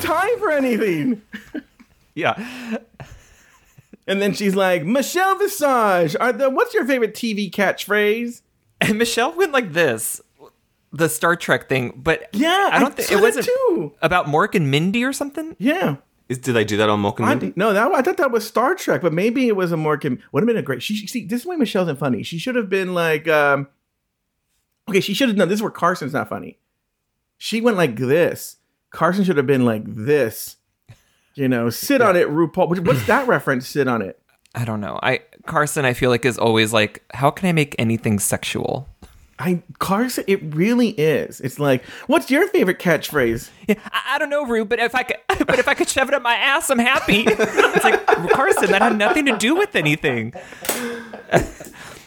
time 0.00 0.38
for 0.38 0.50
anything? 0.50 1.22
Yeah. 2.14 2.78
And 4.06 4.22
then 4.22 4.32
she's 4.34 4.54
like, 4.54 4.84
Michelle 4.84 5.36
Visage, 5.38 6.14
are 6.20 6.32
the 6.32 6.48
what's 6.48 6.72
your 6.74 6.86
favorite 6.86 7.14
TV 7.14 7.50
catchphrase? 7.50 8.42
And 8.80 8.98
Michelle 8.98 9.32
went 9.32 9.52
like 9.52 9.72
this. 9.72 10.20
The 10.92 11.08
Star 11.08 11.34
Trek 11.36 11.68
thing, 11.68 11.92
but 11.96 12.28
Yeah, 12.32 12.70
I 12.72 12.78
don't 12.78 12.94
think 12.96 13.10
it 13.10 13.20
wasn't 13.20 13.46
too. 13.46 13.92
about 14.00 14.26
Mork 14.26 14.54
and 14.54 14.70
Mindy 14.70 15.02
or 15.04 15.12
something. 15.12 15.56
Yeah. 15.58 15.96
Is, 16.28 16.38
did 16.38 16.52
they 16.54 16.64
do 16.64 16.76
that 16.78 16.88
on 16.88 17.02
Mork 17.02 17.16
and 17.18 17.26
I, 17.26 17.30
Mindy? 17.34 17.52
no, 17.56 17.72
that 17.72 17.90
I 17.92 18.00
thought 18.02 18.16
that 18.16 18.30
was 18.30 18.46
Star 18.46 18.74
Trek, 18.74 19.02
but 19.02 19.12
maybe 19.12 19.48
it 19.48 19.56
was 19.56 19.72
a 19.72 19.76
more 19.76 19.98
com- 19.98 20.18
would 20.32 20.42
have 20.42 20.46
been 20.46 20.56
a 20.56 20.62
great. 20.62 20.82
She 20.82 21.06
see 21.06 21.26
this 21.26 21.40
is 21.42 21.46
why 21.46 21.56
Michelle's 21.56 21.88
not 21.88 21.98
funny. 21.98 22.22
She 22.22 22.38
should 22.38 22.54
have 22.54 22.68
been 22.70 22.94
like, 22.94 23.28
um, 23.28 23.68
Okay, 24.88 25.00
she 25.00 25.12
should 25.14 25.28
have 25.28 25.36
done 25.36 25.48
this. 25.48 25.56
Is 25.58 25.62
where 25.62 25.70
Carson's 25.70 26.12
not 26.12 26.28
funny. 26.28 26.58
She 27.38 27.60
went 27.60 27.76
like 27.76 27.96
this. 27.96 28.56
Carson 28.96 29.24
should 29.24 29.36
have 29.36 29.46
been 29.46 29.66
like 29.66 29.82
this. 29.86 30.56
You 31.34 31.48
know, 31.48 31.68
sit 31.68 32.00
on 32.00 32.16
it, 32.16 32.28
RuPaul. 32.28 32.66
What- 32.70 32.78
What's 32.80 33.06
that 33.06 33.28
reference? 33.28 33.68
Sit 33.68 33.88
on 33.88 34.00
it. 34.00 34.18
I 34.54 34.64
don't 34.64 34.80
know. 34.80 34.98
I 35.02 35.20
Carson, 35.44 35.84
I 35.84 35.92
feel 35.92 36.08
like 36.08 36.24
is 36.24 36.38
always 36.38 36.72
like, 36.72 37.04
how 37.12 37.30
can 37.30 37.46
I 37.46 37.52
make 37.52 37.76
anything 37.78 38.18
sexual? 38.18 38.88
I 39.38 39.62
Carson, 39.78 40.24
it 40.26 40.40
really 40.54 40.88
is. 40.88 41.42
It's 41.42 41.58
like, 41.58 41.84
what's 42.06 42.30
your 42.30 42.48
favorite 42.48 42.78
catchphrase? 42.78 43.50
Yeah, 43.68 43.74
I, 43.92 44.14
I 44.14 44.18
don't 44.18 44.30
know, 44.30 44.46
Rue, 44.46 44.64
but 44.64 44.78
if 44.78 44.94
I 44.94 45.02
could, 45.02 45.18
but 45.46 45.58
if 45.58 45.68
I 45.68 45.74
could 45.74 45.90
shove 45.90 46.08
it 46.08 46.14
up 46.14 46.22
my 46.22 46.34
ass, 46.36 46.70
I'm 46.70 46.78
happy. 46.78 47.24
it's 47.28 47.84
like 47.84 48.06
Carson, 48.30 48.70
that 48.70 48.80
had 48.80 48.96
nothing 48.96 49.26
to 49.26 49.36
do 49.36 49.54
with 49.56 49.76
anything. 49.76 50.32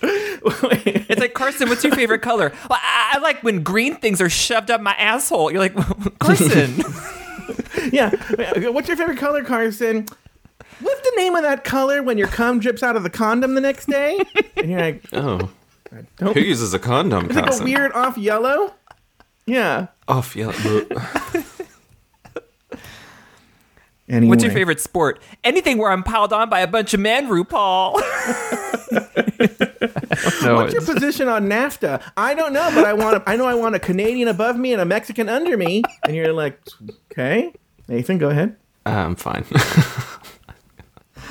It's 0.02 1.20
like 1.20 1.34
Carson, 1.34 1.70
what's 1.70 1.84
your 1.84 1.93
favorite 1.95 2.22
color? 2.22 2.52
Well, 2.70 2.80
I, 2.82 3.14
I 3.16 3.20
like 3.20 3.41
when 3.43 3.64
green 3.64 3.95
things 3.97 4.22
are 4.22 4.30
shoved 4.30 4.72
up 4.72 4.82
my 4.82 4.93
asshole. 4.93 5.52
You're 5.52 5.60
like 5.62 5.76
Carson. 6.20 6.76
yeah. 7.91 8.10
What's 8.70 8.88
your 8.88 8.97
favorite 8.97 9.18
color, 9.18 9.43
Carson? 9.43 10.06
What's 10.82 11.02
the 11.02 11.14
name 11.18 11.36
of 11.36 11.43
that 11.43 11.64
color 11.64 12.02
when 12.02 12.18
your 12.18 12.28
cum 12.30 12.60
drips 12.60 12.84
out 12.84 12.95
of 12.95 13.04
the 13.04 13.10
condom 13.10 13.56
the 13.56 13.62
next 13.62 13.88
day? 13.88 14.18
And 14.56 14.70
you're 14.70 14.80
like, 14.80 15.04
Oh. 15.14 15.50
don't- 16.18 16.34
Who 16.38 16.39
uses 16.41 16.74
a 16.74 16.80
condom, 16.80 17.26
it's 17.26 17.36
like 17.36 17.60
a 17.60 17.64
weird 17.64 17.91
off 17.93 18.18
yellow. 18.18 18.74
Yeah. 19.45 19.88
Off 20.08 20.36
yellow. 20.36 20.86
Anyway. 24.10 24.30
What's 24.30 24.43
your 24.43 24.53
favorite 24.53 24.80
sport? 24.80 25.22
Anything 25.43 25.78
where 25.78 25.91
I'm 25.91 26.03
piled 26.03 26.34
on 26.34 26.49
by 26.49 26.62
a 26.62 26.68
bunch 26.68 26.95
of 26.95 26.99
men, 26.99 27.28
RuPaul. 27.28 27.93
no, 30.43 30.55
What's 30.55 30.74
your 30.74 30.82
position 30.82 31.28
on 31.28 31.47
NAFTA? 31.47 32.01
I 32.18 32.34
don't 32.34 32.51
know, 32.51 32.72
but 32.74 32.86
I 32.86 32.93
want. 32.93 33.24
I 33.28 33.36
know 33.36 33.45
I 33.45 33.53
want 33.53 33.76
a 33.76 33.80
Canadian 33.80 34.28
above 34.28 34.57
me 34.57 34.74
and 34.74 34.82
a 34.82 34.86
Mexican 34.86 35.30
under 35.30 35.55
me. 35.57 35.84
And 36.05 36.16
you're 36.16 36.34
like, 36.34 36.60
okay, 37.12 37.53
Nathan, 37.88 38.18
go 38.18 38.30
ahead. 38.30 38.55
Uh, 38.86 38.89
I'm 38.89 39.16
fine. 39.16 39.45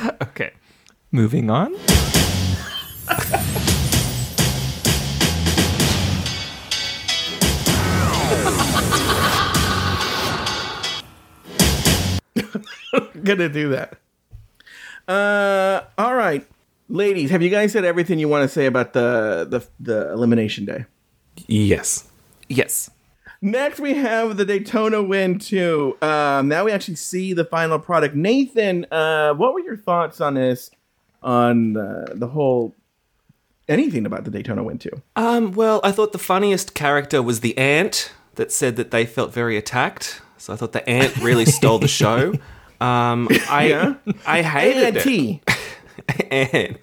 okay. 0.22 0.52
Moving 1.10 1.50
on. 1.50 1.74
Gonna 13.22 13.48
do 13.48 13.70
that. 13.70 13.98
Uh, 15.06 15.84
all 15.96 16.14
right, 16.14 16.46
ladies, 16.88 17.30
have 17.30 17.42
you 17.42 17.50
guys 17.50 17.72
said 17.72 17.84
everything 17.84 18.18
you 18.18 18.28
want 18.28 18.42
to 18.42 18.48
say 18.48 18.66
about 18.66 18.92
the 18.92 19.46
the, 19.48 19.66
the 19.80 20.12
elimination 20.12 20.64
day? 20.64 20.84
yes. 21.46 22.08
Yes. 22.48 22.90
Next, 23.40 23.78
we 23.78 23.94
have 23.94 24.36
the 24.36 24.44
Daytona 24.44 25.00
wind 25.02 25.40
too. 25.40 25.96
Um, 26.02 26.48
now 26.48 26.64
we 26.64 26.72
actually 26.72 26.96
see 26.96 27.32
the 27.34 27.44
final 27.44 27.78
product. 27.78 28.16
Nathan, 28.16 28.84
uh, 28.90 29.34
what 29.34 29.54
were 29.54 29.60
your 29.60 29.76
thoughts 29.76 30.20
on 30.20 30.34
this? 30.34 30.70
On 31.22 31.76
uh, 31.76 32.06
the 32.14 32.26
whole 32.26 32.74
anything 33.68 34.06
about 34.06 34.24
the 34.24 34.30
Daytona 34.30 34.64
wind 34.64 34.80
too? 34.80 35.02
Um, 35.14 35.52
well, 35.52 35.80
I 35.84 35.92
thought 35.92 36.12
the 36.12 36.18
funniest 36.18 36.74
character 36.74 37.22
was 37.22 37.40
the 37.40 37.56
ant 37.56 38.12
that 38.34 38.50
said 38.50 38.76
that 38.76 38.90
they 38.90 39.06
felt 39.06 39.32
very 39.32 39.56
attacked. 39.56 40.20
So 40.38 40.52
I 40.52 40.56
thought 40.56 40.72
the 40.72 40.88
ant 40.88 41.16
really 41.18 41.44
stole 41.44 41.78
the 41.78 41.88
show. 41.88 42.34
Um, 42.80 43.26
I 43.50 43.66
Yeah. 43.70 43.94
I 44.24 44.40
hated 44.40 44.98
it. 44.98 45.02
T. 45.02 45.40
and 46.30 46.78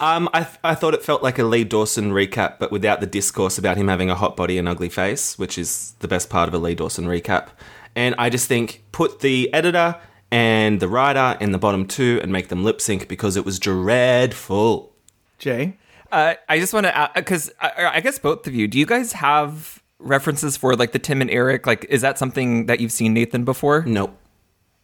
um, 0.00 0.28
I, 0.34 0.46
I 0.64 0.74
thought 0.74 0.92
it 0.92 1.04
felt 1.04 1.22
like 1.22 1.38
a 1.38 1.44
Lee 1.44 1.62
Dawson 1.62 2.10
recap, 2.10 2.58
but 2.58 2.72
without 2.72 3.00
the 3.00 3.06
discourse 3.06 3.56
about 3.56 3.76
him 3.76 3.86
having 3.86 4.10
a 4.10 4.16
hot 4.16 4.36
body 4.36 4.58
and 4.58 4.68
ugly 4.68 4.88
face, 4.88 5.38
which 5.38 5.56
is 5.56 5.94
the 6.00 6.08
best 6.08 6.30
part 6.30 6.48
of 6.48 6.54
a 6.54 6.58
Lee 6.58 6.74
Dawson 6.74 7.06
recap. 7.06 7.50
And 7.94 8.14
I 8.18 8.28
just 8.28 8.48
think 8.48 8.82
put 8.92 9.20
the 9.20 9.52
editor 9.54 10.00
and 10.30 10.80
the 10.80 10.88
writer 10.88 11.38
in 11.40 11.52
the 11.52 11.58
bottom 11.58 11.86
two 11.86 12.18
and 12.22 12.32
make 12.32 12.48
them 12.48 12.64
lip 12.64 12.80
sync 12.80 13.08
because 13.08 13.36
it 13.36 13.44
was 13.44 13.58
dreadful. 13.58 14.92
Jay. 15.38 15.76
Uh, 16.10 16.34
I 16.48 16.58
just 16.58 16.72
want 16.72 16.86
to 16.86 17.10
because 17.14 17.52
I, 17.60 17.92
I 17.94 18.00
guess 18.00 18.18
both 18.18 18.46
of 18.46 18.54
you. 18.54 18.68
Do 18.68 18.78
you 18.78 18.86
guys 18.86 19.12
have 19.14 19.82
references 19.98 20.56
for 20.56 20.74
like 20.76 20.92
the 20.92 20.98
Tim 20.98 21.20
and 21.20 21.30
Eric? 21.30 21.66
Like, 21.66 21.84
is 21.88 22.00
that 22.02 22.18
something 22.18 22.66
that 22.66 22.80
you've 22.80 22.92
seen 22.92 23.14
Nathan 23.14 23.44
before? 23.44 23.84
Nope. 23.86 24.16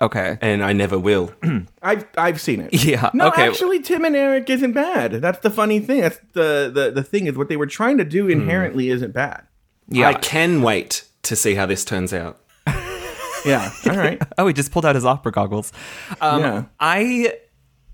Okay. 0.01 0.37
And 0.41 0.65
I 0.65 0.73
never 0.73 0.99
will. 0.99 1.33
I've 1.83 2.05
I've 2.19 2.41
seen 2.41 2.61
it. 2.61 2.85
Yeah, 2.85 3.11
No, 3.15 3.29
okay. 3.29 3.47
actually, 3.47 3.81
Tim 3.81 4.05
and 4.05 4.17
Eric 4.17 4.51
isn't 4.51 4.73
bad. 4.73 5.13
That's 5.13 5.39
the 5.41 5.51
funny 5.51 5.79
thing. 5.79 6.01
That's 6.01 6.19
the 6.33 6.71
the 6.75 6.91
the 6.93 7.05
thing 7.05 7.27
is 7.27 7.37
what 7.37 7.49
they 7.49 7.57
were 7.57 7.67
trying 7.69 7.99
to 7.99 8.05
do 8.05 8.29
inherently 8.29 8.89
isn't 8.89 9.13
bad. 9.13 9.47
Yeah. 9.89 10.09
I 10.09 10.15
can 10.15 10.63
wait 10.63 11.05
to 11.23 11.37
see 11.37 11.55
how 11.55 11.67
this 11.67 11.85
turns 11.85 12.13
out. 12.13 12.41
Yeah. 13.45 13.73
All 13.91 13.97
right. 13.97 14.23
oh, 14.39 14.47
he 14.47 14.53
just 14.53 14.71
pulled 14.71 14.87
out 14.87 14.95
his 14.95 15.05
opera 15.05 15.33
goggles. 15.33 15.73
Um, 16.21 16.41
Yeah. 16.41 16.65
I 16.79 17.35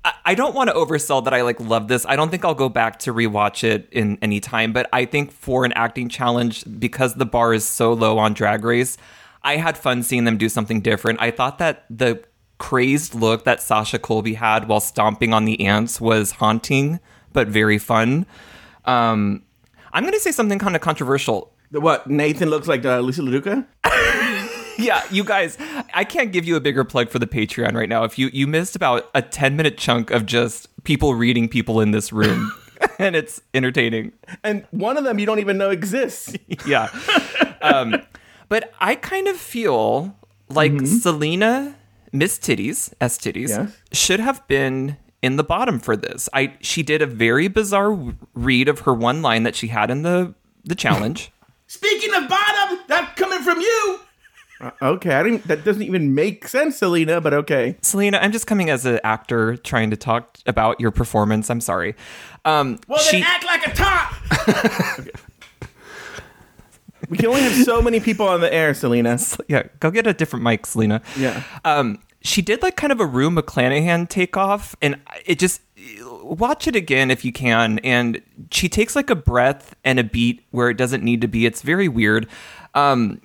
I- 0.05 0.35
don't 0.35 0.55
want 0.55 0.71
to 0.71 0.77
oversell 0.77 1.25
that 1.25 1.35
I 1.35 1.43
like 1.43 1.61
love 1.61 1.89
this. 1.89 2.07
I 2.07 2.17
don't 2.17 2.31
think 2.31 2.45
I'll 2.45 2.55
go 2.55 2.69
back 2.69 2.99
to 3.01 3.13
rewatch 3.13 3.65
it 3.65 3.89
in 3.91 4.19
any 4.23 4.41
time, 4.41 4.73
but 4.73 4.89
I 4.93 5.05
think 5.05 5.33
for 5.33 5.65
an 5.65 5.73
acting 5.73 6.09
challenge, 6.09 6.65
because 6.79 7.15
the 7.15 7.27
bar 7.27 7.53
is 7.53 7.67
so 7.67 7.93
low 7.93 8.19
on 8.19 8.35
Drag 8.35 8.65
Race, 8.65 8.97
I 9.43 9.57
had 9.57 9.77
fun 9.77 10.03
seeing 10.03 10.25
them 10.25 10.37
do 10.37 10.49
something 10.49 10.81
different. 10.81 11.21
I 11.21 11.31
thought 11.31 11.59
that 11.59 11.85
the 11.91 12.23
crazed 12.59 13.15
look 13.15 13.45
that 13.45 13.63
Sasha 13.63 13.99
Colby 13.99 14.35
had 14.35 14.69
while 14.69 14.81
stomping 14.81 15.33
on 15.33 15.45
the 15.45 15.65
ants 15.67 16.01
was 16.01 16.33
haunting, 16.33 17.01
but 17.33 17.49
very 17.49 17.79
fun. 17.79 18.27
Um, 18.85 19.43
I'm 19.93 20.03
going 20.03 20.15
to 20.15 20.21
say 20.21 20.33
something 20.33 20.59
kind 20.59 20.77
of 20.77 20.83
controversial. 20.83 21.53
The 21.71 21.81
what? 21.81 22.07
Nathan 22.07 22.51
looks 22.51 22.67
like 22.69 22.85
uh, 22.85 23.01
Loosey 23.01 23.21
LaDuca. 23.27 23.67
yeah, 24.85 25.03
you 25.11 25.25
guys, 25.25 25.59
I 25.93 26.05
can't 26.05 26.33
give 26.33 26.45
you 26.45 26.57
a 26.57 26.61
bigger 26.61 26.85
plug 26.85 27.11
for 27.11 27.19
the 27.19 27.27
Patreon 27.27 27.75
right 27.75 27.89
now. 27.89 28.05
If 28.05 28.19
you 28.19 28.31
you 28.33 28.47
missed 28.47 28.77
about 28.77 29.11
a 29.15 29.23
10 29.23 29.57
minute 29.57 29.77
chunk 29.79 30.11
of 30.11 30.25
just 30.27 30.69
people 30.85 31.15
reading 31.15 31.49
people 31.49 31.81
in 31.81 31.91
this 31.91 32.13
room 32.13 32.53
and 32.99 33.15
it's 33.17 33.41
entertaining. 33.55 34.13
And 34.45 34.65
one 34.71 34.97
of 34.97 35.05
them 35.05 35.19
you 35.19 35.27
don't 35.27 35.41
even 35.41 35.59
know 35.59 35.71
exists. 35.71 36.35
Yeah. 36.67 36.89
Um, 37.61 37.97
but 38.49 38.73
I 38.81 38.95
kind 38.95 39.29
of 39.29 39.37
feel 39.37 40.17
like 40.49 40.87
Salina 40.87 41.77
Miss 42.13 42.39
Titties, 42.39 42.93
S 43.01 43.19
Titties, 43.19 43.49
Yes. 43.49 43.77
should 43.93 44.21
have 44.21 44.47
been 44.49 44.97
in 45.21 45.37
the 45.37 45.45
bottom 45.45 45.79
for 45.79 45.97
this. 45.97 46.29
I 46.33 46.55
she 46.61 46.83
did 46.83 47.03
a 47.03 47.07
very 47.07 47.49
bizarre 47.49 47.99
read 48.35 48.69
of 48.69 48.81
her 48.81 48.95
one 48.95 49.21
line 49.23 49.43
that 49.43 49.55
she 49.57 49.69
had 49.69 49.91
in 49.91 50.03
the 50.03 50.35
the 50.65 50.75
challenge. 50.75 51.33
Speaking 51.67 52.15
of 52.15 52.29
bottom, 52.29 52.79
that's 52.89 53.19
coming 53.19 53.41
from 53.43 53.61
you. 53.61 54.01
Uh, 54.61 54.71
okay, 54.83 55.15
I 55.15 55.23
didn't. 55.23 55.47
That 55.47 55.65
doesn't 55.65 55.83
even 55.83 56.15
make 56.15 56.49
sense, 56.49 56.79
Salina. 56.79 57.21
But 57.21 57.35
okay. 57.35 57.77
Salina, 57.83 58.19
I'm 58.19 58.33
just 58.33 58.47
coming 58.47 58.71
as 58.71 58.85
an 58.87 59.01
actor 59.05 59.57
trying 59.57 59.91
to 59.91 59.97
talk 59.97 60.39
about 60.47 60.81
your 60.81 60.91
performance. 60.91 61.51
I'm 61.51 61.61
sorry. 61.61 61.95
Um, 62.45 62.79
Well, 62.89 62.99
she, 62.99 63.21
then 63.21 63.27
act 63.27 63.45
like 63.45 63.67
a 63.67 63.75
top. 63.75 64.15
We 67.09 67.17
can 67.17 67.27
only 67.27 67.43
have 67.43 67.65
so 67.65 67.81
many 67.81 68.01
people 68.01 68.29
on 68.29 68.41
the 68.41 68.53
air, 68.53 68.75
Salina. 68.75 69.19
yeah, 69.49 69.65
go 69.81 69.91
get 69.91 70.07
a 70.07 70.13
different 70.13 70.45
mic, 70.45 70.67
Salina. 70.67 71.01
Yeah. 71.17 71.43
Um, 71.65 72.01
she 72.21 72.43
did 72.43 72.63
like 72.63 72.77
kind 72.77 72.93
of 72.93 73.01
a 73.01 73.07
Rue 73.07 73.31
McClanahan 73.31 74.09
takeoff, 74.09 74.77
and 74.83 75.01
it 75.25 75.39
just 75.39 75.63
watch 76.05 76.67
it 76.67 76.77
again 76.77 77.11
if 77.11 77.25
you 77.25 77.33
can. 77.33 77.79
And 77.81 78.21
she 78.51 78.69
takes 78.69 78.97
like 78.97 79.09
a 79.09 79.15
breath 79.15 79.75
and 79.85 79.99
a 79.99 80.05
beat 80.05 80.45
where 80.51 80.69
it 80.69 80.77
doesn't 80.77 81.03
need 81.03 81.21
to 81.21 81.29
be. 81.29 81.47
It's 81.47 81.63
very 81.63 81.89
weird. 81.89 82.27
Um, 82.75 83.21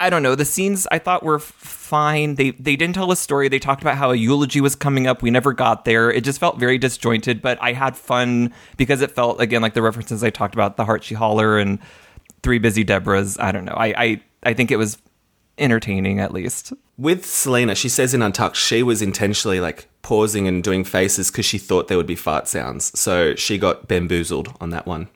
I 0.00 0.08
don't 0.08 0.22
know. 0.22 0.34
The 0.34 0.46
scenes 0.46 0.86
I 0.90 0.98
thought 0.98 1.22
were 1.22 1.38
fine. 1.38 2.36
They 2.36 2.52
they 2.52 2.74
didn't 2.74 2.94
tell 2.94 3.12
a 3.12 3.16
story. 3.16 3.48
They 3.48 3.58
talked 3.58 3.82
about 3.82 3.96
how 3.96 4.10
a 4.10 4.16
eulogy 4.16 4.62
was 4.62 4.74
coming 4.74 5.06
up. 5.06 5.22
We 5.22 5.30
never 5.30 5.52
got 5.52 5.84
there. 5.84 6.10
It 6.10 6.24
just 6.24 6.40
felt 6.40 6.58
very 6.58 6.78
disjointed. 6.78 7.42
But 7.42 7.58
I 7.60 7.74
had 7.74 7.96
fun 7.96 8.54
because 8.78 9.02
it 9.02 9.10
felt 9.10 9.40
again 9.40 9.60
like 9.60 9.74
the 9.74 9.82
references 9.82 10.24
I 10.24 10.30
talked 10.30 10.54
about, 10.54 10.78
the 10.78 10.86
Heart 10.86 11.04
She 11.04 11.14
Holler 11.14 11.58
and 11.58 11.78
Three 12.42 12.58
Busy 12.58 12.82
Debras. 12.82 13.38
I 13.38 13.52
don't 13.52 13.66
know. 13.66 13.74
I 13.74 13.86
I, 13.96 14.22
I 14.42 14.54
think 14.54 14.70
it 14.70 14.76
was 14.76 14.96
entertaining 15.58 16.18
at 16.18 16.32
least. 16.32 16.72
With 16.96 17.26
Salina, 17.26 17.74
she 17.74 17.90
says 17.90 18.14
in 18.14 18.22
Untucked, 18.22 18.56
she 18.56 18.82
was 18.82 19.02
intentionally 19.02 19.60
like 19.60 19.88
pausing 20.00 20.48
and 20.48 20.64
doing 20.64 20.82
faces 20.84 21.30
because 21.30 21.44
she 21.44 21.58
thought 21.58 21.88
there 21.88 21.98
would 21.98 22.06
be 22.06 22.16
fart 22.16 22.48
sounds. 22.48 22.98
So 22.98 23.34
she 23.34 23.58
got 23.58 23.86
bamboozled 23.86 24.56
on 24.60 24.70
that 24.70 24.86
one. 24.86 25.08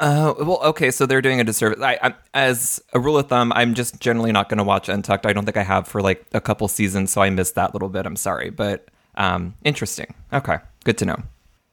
Uh, 0.00 0.32
well, 0.38 0.60
okay, 0.62 0.90
so 0.90 1.04
they're 1.04 1.20
doing 1.20 1.40
a 1.40 1.44
disservice. 1.44 1.80
I, 1.82 1.98
I, 2.02 2.14
as 2.32 2.82
a 2.94 2.98
rule 2.98 3.18
of 3.18 3.28
thumb, 3.28 3.52
I'm 3.54 3.74
just 3.74 4.00
generally 4.00 4.32
not 4.32 4.48
going 4.48 4.58
to 4.58 4.64
watch 4.64 4.88
Untucked. 4.88 5.26
I 5.26 5.34
don't 5.34 5.44
think 5.44 5.58
I 5.58 5.62
have 5.62 5.86
for 5.86 6.00
like 6.00 6.24
a 6.32 6.40
couple 6.40 6.66
seasons, 6.68 7.12
so 7.12 7.20
I 7.20 7.28
missed 7.28 7.54
that 7.56 7.74
little 7.74 7.90
bit. 7.90 8.06
I'm 8.06 8.16
sorry, 8.16 8.48
but 8.48 8.88
um, 9.16 9.54
interesting. 9.62 10.14
Okay, 10.32 10.56
good 10.84 10.96
to 10.98 11.04
know. 11.04 11.16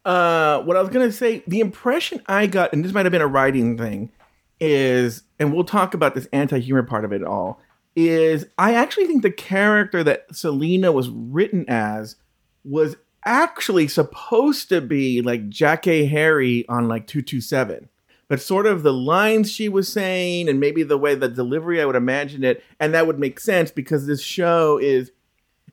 Uh, 0.03 0.61
what 0.63 0.75
I 0.75 0.82
was 0.82 0.89
gonna 0.89 1.11
say, 1.11 1.41
the 1.47 1.61
impression 1.61 2.21
I 2.28 2.47
got, 2.47 2.73
and 2.73 2.84
this 2.84 2.93
might 2.93 3.05
have 3.05 3.11
been 3.11 3.21
a 3.21 3.28
writing 3.28 3.78
thing, 3.78 4.11
is, 4.59 5.23
and 5.39 5.53
we'll 5.53 5.63
talk 5.63 5.93
about 5.93 6.13
this 6.13 6.28
anti-humor 6.34 6.84
part 6.84 7.05
of 7.05 7.13
it 7.13 7.23
all. 7.23 7.61
Is 7.95 8.45
I 8.57 8.73
actually 8.75 9.07
think 9.07 9.23
the 9.23 9.32
character 9.32 10.03
that 10.03 10.25
Salina 10.36 10.91
was 10.91 11.09
written 11.09 11.65
as 11.67 12.15
was 12.63 12.95
actually 13.25 13.88
supposed 13.88 14.69
to 14.69 14.82
be 14.82 15.21
like 15.21 15.49
Jackée 15.49 16.09
Harry 16.09 16.65
on 16.69 16.88
like 16.88 17.07
two 17.07 17.21
two 17.21 17.41
seven, 17.41 17.89
but 18.28 18.41
sort 18.41 18.65
of 18.65 18.84
the 18.84 18.93
lines 18.93 19.51
she 19.51 19.69
was 19.69 19.91
saying 19.91 20.49
and 20.49 20.59
maybe 20.59 20.84
the 20.84 20.97
way 20.97 21.15
the 21.15 21.30
delivery 21.30 21.82
I 21.82 21.86
would 21.86 21.95
imagine 21.95 22.43
it, 22.43 22.63
and 22.80 22.93
that 22.93 23.07
would 23.07 23.19
make 23.19 23.39
sense 23.39 23.71
because 23.71 24.07
this 24.07 24.21
show 24.21 24.78
is. 24.78 25.11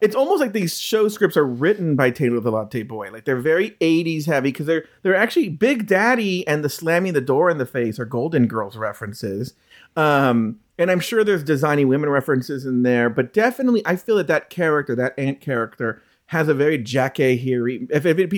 It's 0.00 0.16
almost 0.16 0.40
like 0.40 0.52
these 0.52 0.78
show 0.78 1.06
scripts 1.08 1.36
are 1.36 1.46
written 1.46 1.94
by 1.94 2.10
Taylor 2.10 2.40
the 2.40 2.50
Latte 2.50 2.82
Boy. 2.82 3.10
Like 3.12 3.24
they're 3.24 3.36
very 3.36 3.70
'80s 3.80 4.26
heavy 4.26 4.50
because 4.50 4.66
they're 4.66 4.84
they're 5.02 5.14
actually 5.14 5.48
Big 5.48 5.86
Daddy 5.86 6.46
and 6.48 6.64
the 6.64 6.68
slamming 6.68 7.12
the 7.12 7.20
door 7.20 7.48
in 7.48 7.58
the 7.58 7.64
face 7.64 7.98
are 7.98 8.04
Golden 8.04 8.46
Girls 8.46 8.76
references. 8.76 9.54
Um, 9.96 10.58
and 10.78 10.90
I'm 10.90 11.00
sure 11.00 11.22
there's 11.22 11.44
designing 11.44 11.88
women 11.88 12.10
references 12.10 12.66
in 12.66 12.82
there, 12.82 13.08
but 13.08 13.32
definitely 13.32 13.82
I 13.86 13.96
feel 13.96 14.16
that 14.16 14.26
that 14.26 14.50
character, 14.50 14.94
that 14.96 15.16
ant 15.18 15.40
character, 15.40 16.02
has 16.26 16.48
a 16.48 16.54
very 16.54 16.78
Jackie 16.78 17.36
here. 17.36 17.68
If, 17.68 18.04
if 18.04 18.18
it 18.18 18.30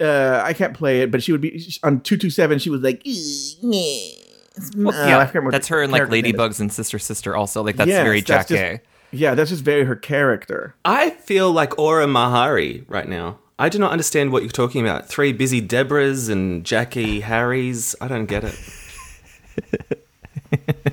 uh, 0.00 0.40
I 0.44 0.52
can't 0.52 0.74
play 0.74 1.02
it, 1.02 1.10
but 1.10 1.22
she 1.22 1.32
would 1.32 1.40
be 1.40 1.66
on 1.82 2.00
two 2.00 2.16
two 2.16 2.30
seven. 2.30 2.58
She 2.58 2.70
was 2.70 2.80
like, 2.82 3.02
Well, 3.04 4.94
uh, 4.94 5.06
yeah, 5.08 5.18
I 5.18 5.24
can't 5.24 5.34
remember 5.36 5.50
that's 5.52 5.68
her 5.68 5.82
in 5.82 5.90
like 5.90 6.00
character 6.00 6.16
name 6.16 6.26
is. 6.26 6.32
Ladybugs 6.32 6.60
and 6.60 6.72
Sister 6.72 6.98
Sister. 6.98 7.34
Also, 7.36 7.62
like 7.62 7.76
that's 7.76 7.88
Yes, 7.88 8.02
very 8.04 8.20
that's 8.20 8.48
Jack 8.48 8.48
just- 8.48 8.62
A. 8.62 8.80
Yeah, 9.12 9.34
that's 9.34 9.50
just 9.50 9.62
very 9.62 9.84
her 9.84 9.94
character. 9.96 10.74
I 10.84 11.10
feel 11.10 11.52
like 11.52 11.78
Aura 11.78 12.06
Mayari 12.06 12.84
right 12.88 13.08
now. 13.08 13.38
I 13.58 13.68
do 13.70 13.78
not 13.78 13.92
understand 13.92 14.32
what 14.32 14.42
you're 14.42 14.50
talking 14.50 14.82
about. 14.86 15.06
Three 15.08 15.32
busy 15.32 15.62
Debras 15.66 16.28
and 16.28 16.64
Jackée 16.64 17.22
Harrys. 17.22 17.94
I 18.00 18.08
don't 18.08 18.26
get 18.26 18.44
it. 18.44 20.02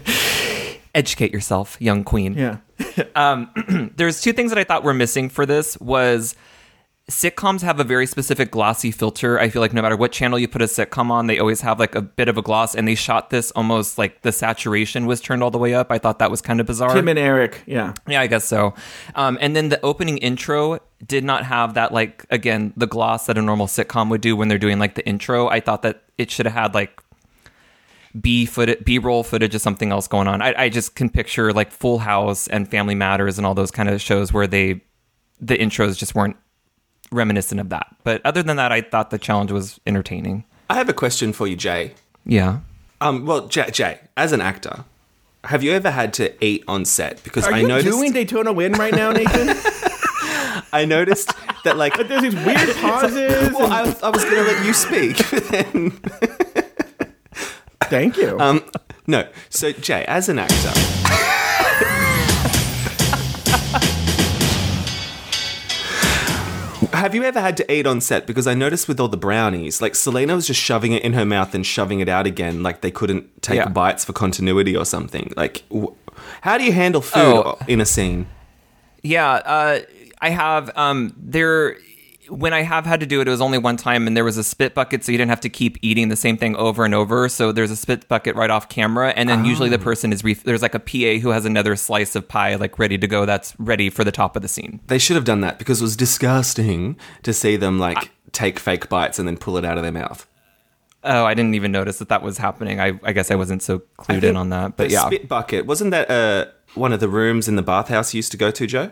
Educate 0.95 1.33
yourself, 1.33 1.75
young 1.81 2.03
queen. 2.03 2.35
Yeah. 2.35 2.57
um, 3.15 3.91
there's 3.97 4.21
two 4.21 4.31
things 4.31 4.51
that 4.51 4.59
I 4.59 4.63
thought 4.63 4.83
were 4.83 4.93
missing 4.93 5.27
for 5.27 5.45
this 5.45 5.77
was 5.79 6.35
sitcoms 7.11 7.61
have 7.61 7.81
a 7.81 7.83
very 7.83 8.05
specific 8.05 8.49
glossy 8.49 8.89
filter. 8.89 9.37
I 9.37 9.49
feel 9.49 9.61
like 9.61 9.73
no 9.73 9.81
matter 9.81 9.97
what 9.97 10.13
channel 10.13 10.39
you 10.39 10.47
put 10.47 10.61
a 10.61 10.65
sitcom 10.65 11.11
on, 11.11 11.27
they 11.27 11.37
always 11.37 11.59
have 11.59 11.77
like 11.77 11.95
a 11.95 12.01
bit 12.01 12.29
of 12.29 12.37
a 12.37 12.41
gloss, 12.41 12.75
and 12.75 12.87
they 12.87 12.95
shot 12.95 13.29
this 13.29 13.51
almost 13.51 13.97
like 13.97 14.21
the 14.21 14.31
saturation 14.31 15.05
was 15.05 15.19
turned 15.19 15.43
all 15.43 15.51
the 15.51 15.57
way 15.57 15.73
up. 15.73 15.91
I 15.91 15.97
thought 15.97 16.19
that 16.19 16.31
was 16.31 16.41
kind 16.41 16.61
of 16.61 16.65
bizarre. 16.65 16.93
Tim 16.93 17.09
and 17.09 17.19
Eric. 17.19 17.61
Yeah. 17.65 17.93
Yeah, 18.07 18.21
I 18.21 18.27
guess 18.27 18.45
so. 18.45 18.73
Um, 19.15 19.37
and 19.41 19.53
then 19.53 19.67
the 19.67 19.83
opening 19.83 20.17
intro 20.19 20.79
did 21.05 21.25
not 21.25 21.43
have 21.43 21.73
that, 21.73 21.91
like, 21.91 22.25
again, 22.29 22.71
the 22.77 22.87
gloss 22.87 23.25
that 23.25 23.37
a 23.37 23.41
normal 23.41 23.67
sitcom 23.67 24.09
would 24.09 24.21
do 24.21 24.37
when 24.37 24.47
they're 24.47 24.57
doing 24.57 24.79
like 24.79 24.95
the 24.95 25.05
intro. 25.05 25.49
I 25.49 25.59
thought 25.59 25.81
that 25.81 26.03
it 26.17 26.31
should 26.31 26.45
have 26.45 26.55
had 26.55 26.73
like 26.73 27.01
B 28.19 28.45
footage, 28.45 28.85
B 28.85 28.97
roll 28.97 29.23
footage 29.23 29.53
of 29.53 29.61
something 29.61 29.91
else 29.91 30.07
going 30.07 30.29
on. 30.29 30.41
I, 30.41 30.53
I 30.57 30.69
just 30.69 30.95
can 30.95 31.09
picture 31.09 31.51
like 31.51 31.71
Full 31.71 31.99
House 31.99 32.47
and 32.47 32.69
Family 32.69 32.95
Matters 32.95 33.37
and 33.37 33.45
all 33.45 33.55
those 33.55 33.71
kind 33.71 33.89
of 33.89 33.99
shows 33.99 34.31
where 34.31 34.47
they, 34.47 34.81
the 35.41 35.57
intros 35.57 35.97
just 35.97 36.15
weren't 36.15 36.37
reminiscent 37.14 37.61
of 37.61 37.70
that. 37.70 37.88
But 38.03 38.22
other 38.26 38.43
than 38.43 38.57
that, 38.57 38.72
I 38.72 38.82
thought 38.82 39.09
the 39.11 39.18
challenge 39.18 39.51
was 39.51 39.80
entertaining. 39.88 40.43
I 40.70 40.76
have 40.76 40.89
a 40.89 40.93
question 40.93 41.32
for 41.34 41.47
you, 41.47 41.55
Jay. 41.55 41.93
Yeah. 42.26 42.59
Um, 43.01 43.26
well, 43.26 43.47
Jay, 43.47 43.70
Jay, 43.72 43.99
as 44.18 44.32
an 44.32 44.41
actor, 44.41 44.86
have 45.45 45.61
you 45.64 45.72
ever 45.74 45.91
had 45.91 46.14
to 46.16 46.34
eat 46.43 46.64
on 46.68 46.86
set? 46.86 47.22
Because 47.24 47.45
Are 47.45 47.53
I 47.53 47.59
you 47.59 47.68
noticed, 47.68 47.89
doing 47.89 48.11
Daytona 48.14 48.53
Wind 48.53 48.78
right 48.78 48.93
now, 48.93 49.11
Nathan? 49.11 49.49
I 50.74 50.86
noticed 50.88 51.32
that 51.66 51.78
like 51.78 51.95
there's 52.07 52.22
these 52.22 52.36
weird 52.36 52.76
pauses. 52.78 53.51
well, 53.53 53.72
I 53.72 53.84
was, 53.84 54.01
I 54.01 54.09
was 54.09 54.24
going 54.24 54.36
to 54.38 54.43
let 54.43 54.66
you 54.66 54.74
speak. 54.74 55.18
then, 55.49 55.91
Thank 57.89 58.18
you. 58.18 58.39
um, 58.39 58.64
no. 59.05 59.28
So, 59.49 59.72
Jay, 59.74 60.05
as 60.07 60.30
an 60.30 60.39
actor, 60.39 60.72
have 67.03 67.13
you 67.13 67.23
ever 67.23 67.41
had 67.41 67.57
to 67.57 67.65
eat 67.71 67.85
on 67.85 67.99
set? 68.01 68.25
Because 68.25 68.47
I 68.47 68.53
noticed 68.53 68.87
with 68.87 68.97
all 68.99 69.09
the 69.09 69.17
brownies, 69.17 69.81
like 69.81 69.93
Selena 69.93 70.35
was 70.35 70.47
just 70.47 70.61
shoving 70.61 70.93
it 70.93 71.03
in 71.03 71.11
her 71.13 71.25
mouth 71.25 71.53
and 71.53 71.65
shoving 71.65 71.99
it 71.99 72.07
out 72.07 72.25
again, 72.25 72.63
like 72.63 72.79
they 72.81 72.91
couldn't 72.91 73.25
take 73.41 73.57
Yeah. 73.57 73.67
bites 73.67 74.05
for 74.05 74.13
continuity 74.13 74.75
or 74.75 74.85
something. 74.85 75.31
Like, 75.35 75.63
how 76.41 76.57
do 76.57 76.63
you 76.63 76.71
handle 76.71 77.01
food 77.01 77.43
Oh. 77.45 77.57
in 77.67 77.81
a 77.81 77.85
scene? 77.85 78.27
Yeah, 79.01 79.29
uh, 79.55 79.79
I 80.21 80.29
have. 80.29 80.71
Um, 80.77 81.13
there, 81.17 81.75
when 82.30 82.53
I 82.53 82.61
have 82.61 82.86
had 82.86 82.99
to 82.99 83.05
do 83.05 83.21
it, 83.21 83.28
it 83.28 83.32
was 83.32 83.41
only 83.41 83.57
one 83.57 83.78
time, 83.78 84.07
and 84.07 84.15
there 84.15 84.24
was 84.24 84.38
a 84.38 84.43
spit 84.43 84.74
bucket, 84.74 85.03
so 85.03 85.11
you 85.11 85.17
didn't 85.17 85.30
have 85.30 85.41
to 85.41 85.49
keep 85.49 85.78
eating 85.82 86.09
the 86.09 86.15
same 86.15 86.38
thing 86.38 86.55
over 86.55 86.86
and 86.86 86.93
over. 86.93 87.30
So 87.30 87.51
there's 87.51 87.71
a 87.71 87.76
spit 87.76 88.07
bucket 88.07 88.36
right 88.36 88.49
off 88.49 88.69
camera, 88.69 89.09
and 89.15 89.28
then 89.30 89.45
usually 89.45 89.69
the 89.69 89.80
person 89.80 90.13
is 90.13 90.24
re- 90.24 90.34
there's 90.34 90.61
like 90.61 90.76
a 90.76 90.80
PA 90.80 91.21
who 91.21 91.30
has 91.30 91.45
another 91.45 91.76
slice 91.76 92.15
of 92.15 92.28
pie 92.28 92.55
like 92.55 92.80
ready 92.80 92.97
to 92.97 93.07
go. 93.07 93.26
That's 93.26 93.53
ready 93.59 93.89
for 93.89 94.03
the 94.03 94.11
top 94.11 94.36
of 94.36 94.41
the 94.41 94.47
scene. 94.47 94.80
They 94.88 94.99
should 94.99 95.15
have 95.15 95.26
done 95.26 95.41
that 95.41 95.59
because 95.59 95.82
it 95.82 95.84
was 95.84 95.95
disgusting 95.95 96.97
to 97.24 97.34
see 97.34 97.55
them 97.55 97.80
like 97.80 98.11
take 98.32 98.59
fake 98.59 98.89
bites 98.89 99.19
and 99.19 99.28
then 99.28 99.38
pull 99.38 99.57
it 99.57 99.65
out 99.65 99.78
of 99.78 99.84
their 99.84 99.91
mouth. 99.91 100.28
Oh, 101.03 101.26
I 101.26 101.34
didn't 101.34 101.55
even 101.55 101.71
notice 101.71 101.99
that 101.99 102.09
that 102.09 102.24
was 102.24 102.38
happening. 102.38 102.80
I, 102.80 102.97
I 103.03 103.11
guess 103.11 103.30
I 103.30 103.36
wasn't 103.36 103.61
so 103.61 103.80
clued 103.97 104.24
in 104.24 104.38
on 104.38 104.49
that, 104.49 104.78
but 104.78 104.88
the 104.88 104.93
yeah. 104.93 105.05
spit 105.05 105.28
bucket 105.28 105.65
wasn't 105.65 105.91
that 105.91 106.09
uh, 106.09 106.45
one 106.76 106.93
of 106.93 107.01
the 107.01 107.09
rooms 107.09 107.49
in 107.49 107.57
the 107.57 107.61
bathhouse 107.61 108.13
you 108.13 108.19
used 108.19 108.32
to 108.32 108.38
go 108.38 108.51
to, 108.51 108.65
Joe? 108.65 108.91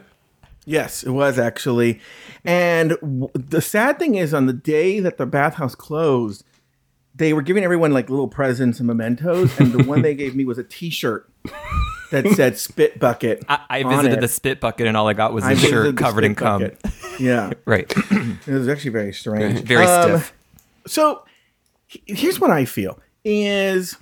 Yes, 0.66 1.04
it 1.04 1.10
was 1.12 1.40
actually. 1.40 2.00
And 2.46 2.92
w- 3.02 3.30
the 3.34 3.62
sad 3.62 3.98
thing 4.00 4.16
is, 4.16 4.34
on 4.34 4.46
the 4.46 4.54
day 4.54 5.00
that 5.00 5.18
the 5.18 5.26
bathhouse 5.26 5.74
closed, 5.76 6.44
they 7.16 7.34
were 7.34 7.42
giving 7.42 7.64
everyone 7.64 7.92
like 7.92 8.10
little 8.10 8.28
presents 8.28 8.80
and 8.80 8.88
mementos, 8.88 9.60
and 9.60 9.74
the 9.74 9.84
one 9.84 10.02
they 10.02 10.14
gave 10.16 10.36
me 10.36 10.46
was 10.46 10.58
a 10.58 10.64
T-shirt 10.64 11.30
that 12.12 12.28
said 12.36 12.58
"Spit 12.58 13.00
Bucket." 13.00 13.44
I, 13.50 13.60
I 13.70 13.84
on 13.84 13.90
visited 13.98 14.18
it. 14.20 14.22
the 14.22 14.28
spit 14.28 14.60
bucket, 14.62 14.88
and 14.88 14.96
all 14.96 15.08
I 15.08 15.14
got 15.14 15.34
was 15.34 15.44
I 15.44 15.54
a 15.54 15.56
shirt 15.56 15.98
covered 15.98 16.24
in 16.24 16.36
cum. 16.36 16.62
bucket. 16.62 16.80
Yeah, 17.20 17.52
Right. 17.66 17.92
it 18.12 18.48
was 18.48 18.68
actually 18.68 18.92
very 18.92 19.14
strange, 19.14 19.60
Very 19.62 19.86
Um, 19.86 20.20
stiff. 20.20 20.34
So 20.88 21.24
he- 21.88 22.04
here's 22.08 22.40
what 22.40 22.50
I 22.52 22.66
feel 22.66 23.00
is 23.26 23.98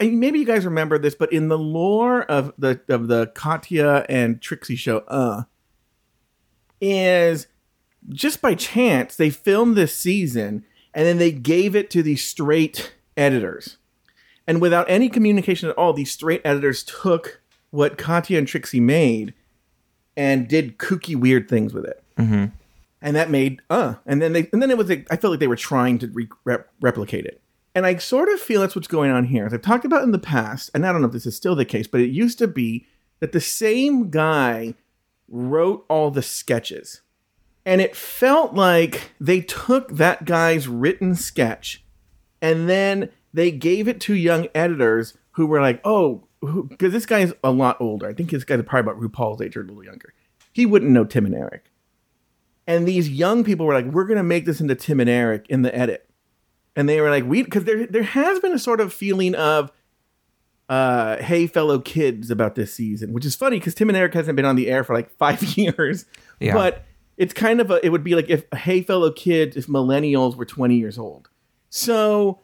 maybe 0.00 0.38
you 0.38 0.44
guys 0.44 0.64
remember 0.64 0.98
this, 0.98 1.14
but 1.14 1.32
in 1.32 1.48
the 1.48 1.58
lore 1.58 2.22
of 2.22 2.52
the 2.58 2.80
of 2.88 3.08
the 3.08 3.26
Katya 3.28 4.04
and 4.08 4.40
Trixie 4.40 4.76
show, 4.76 4.98
uh, 5.08 5.42
is 6.80 7.46
just 8.08 8.42
by 8.42 8.54
chance 8.54 9.16
they 9.16 9.30
filmed 9.30 9.76
this 9.76 9.96
season 9.96 10.64
and 10.94 11.06
then 11.06 11.18
they 11.18 11.32
gave 11.32 11.74
it 11.76 11.90
to 11.90 12.02
these 12.02 12.24
straight 12.24 12.94
editors. 13.16 13.76
And 14.46 14.60
without 14.60 14.90
any 14.90 15.08
communication 15.08 15.68
at 15.70 15.78
all, 15.78 15.92
these 15.92 16.10
straight 16.10 16.42
editors 16.44 16.82
took 16.82 17.40
what 17.70 17.96
Katya 17.96 18.38
and 18.38 18.48
Trixie 18.48 18.80
made 18.80 19.34
and 20.16 20.48
did 20.48 20.78
kooky 20.78 21.16
weird 21.16 21.48
things 21.48 21.72
with 21.72 21.84
it 21.86 21.98
Mm-hmm. 22.18 22.44
and 23.00 23.16
that 23.16 23.30
made 23.30 23.62
uh 23.70 23.94
and 24.04 24.20
then 24.20 24.34
they 24.34 24.46
and 24.52 24.60
then 24.60 24.70
it 24.70 24.76
was 24.76 24.86
like, 24.90 25.06
i 25.10 25.16
felt 25.16 25.30
like 25.30 25.40
they 25.40 25.46
were 25.48 25.56
trying 25.56 25.98
to 25.98 26.08
re- 26.08 26.28
rep- 26.44 26.70
replicate 26.82 27.24
it 27.24 27.40
and 27.74 27.86
i 27.86 27.96
sort 27.96 28.28
of 28.28 28.40
feel 28.40 28.60
that's 28.60 28.74
what's 28.74 28.88
going 28.88 29.10
on 29.10 29.24
here 29.24 29.46
as 29.46 29.54
i've 29.54 29.62
talked 29.62 29.84
about 29.84 30.02
in 30.02 30.12
the 30.12 30.18
past 30.18 30.70
and 30.74 30.86
i 30.86 30.92
don't 30.92 31.00
know 31.00 31.06
if 31.06 31.12
this 31.12 31.26
is 31.26 31.36
still 31.36 31.54
the 31.54 31.64
case 31.64 31.86
but 31.86 32.00
it 32.00 32.10
used 32.10 32.38
to 32.38 32.46
be 32.46 32.86
that 33.20 33.32
the 33.32 33.40
same 33.40 34.10
guy 34.10 34.74
wrote 35.28 35.84
all 35.88 36.10
the 36.10 36.22
sketches 36.22 37.02
and 37.64 37.80
it 37.80 37.94
felt 37.94 38.54
like 38.54 39.12
they 39.20 39.40
took 39.40 39.88
that 39.92 40.24
guy's 40.24 40.66
written 40.66 41.14
sketch 41.14 41.84
and 42.40 42.68
then 42.68 43.08
they 43.32 43.50
gave 43.50 43.88
it 43.88 44.00
to 44.02 44.14
young 44.14 44.48
editors 44.54 45.16
who 45.32 45.46
were 45.46 45.60
like, 45.60 45.80
oh, 45.84 46.24
because 46.68 46.92
this 46.92 47.06
guy's 47.06 47.32
a 47.42 47.50
lot 47.50 47.80
older. 47.80 48.08
I 48.08 48.14
think 48.14 48.30
this 48.30 48.44
guy's 48.44 48.62
probably 48.64 48.90
about 48.90 49.00
RuPaul's 49.00 49.40
age 49.40 49.56
or 49.56 49.62
a 49.62 49.64
little 49.64 49.84
younger. 49.84 50.12
He 50.52 50.66
wouldn't 50.66 50.90
know 50.90 51.04
Tim 51.04 51.24
and 51.24 51.34
Eric. 51.34 51.70
And 52.66 52.86
these 52.86 53.08
young 53.08 53.44
people 53.44 53.64
were 53.64 53.74
like, 53.74 53.86
we're 53.86 54.04
going 54.04 54.18
to 54.18 54.22
make 54.22 54.44
this 54.44 54.60
into 54.60 54.74
Tim 54.74 55.00
and 55.00 55.08
Eric 55.08 55.46
in 55.48 55.62
the 55.62 55.74
edit. 55.74 56.08
And 56.74 56.88
they 56.88 57.00
were 57.00 57.10
like, 57.10 57.24
we, 57.24 57.42
because 57.42 57.64
there, 57.64 57.86
there 57.86 58.02
has 58.02 58.38
been 58.40 58.52
a 58.52 58.58
sort 58.58 58.80
of 58.80 58.92
feeling 58.92 59.34
of, 59.34 59.70
uh, 60.68 61.18
hey, 61.18 61.46
fellow 61.46 61.78
kids 61.78 62.30
about 62.30 62.54
this 62.54 62.72
season, 62.72 63.12
which 63.12 63.26
is 63.26 63.36
funny 63.36 63.58
because 63.58 63.74
Tim 63.74 63.90
and 63.90 63.96
Eric 63.96 64.14
hasn't 64.14 64.36
been 64.36 64.44
on 64.44 64.56
the 64.56 64.68
air 64.68 64.84
for 64.84 64.94
like 64.94 65.10
five 65.18 65.42
years. 65.56 66.06
Yeah. 66.40 66.54
But 66.54 66.84
it's 67.16 67.34
kind 67.34 67.60
of 67.60 67.70
a, 67.70 67.84
it 67.84 67.90
would 67.90 68.04
be 68.04 68.14
like 68.14 68.30
if, 68.30 68.44
hey, 68.54 68.82
fellow 68.82 69.12
kids, 69.12 69.56
if 69.56 69.66
millennials 69.66 70.36
were 70.36 70.46
20 70.46 70.76
years 70.76 70.98
old. 70.98 71.28
So 71.68 72.40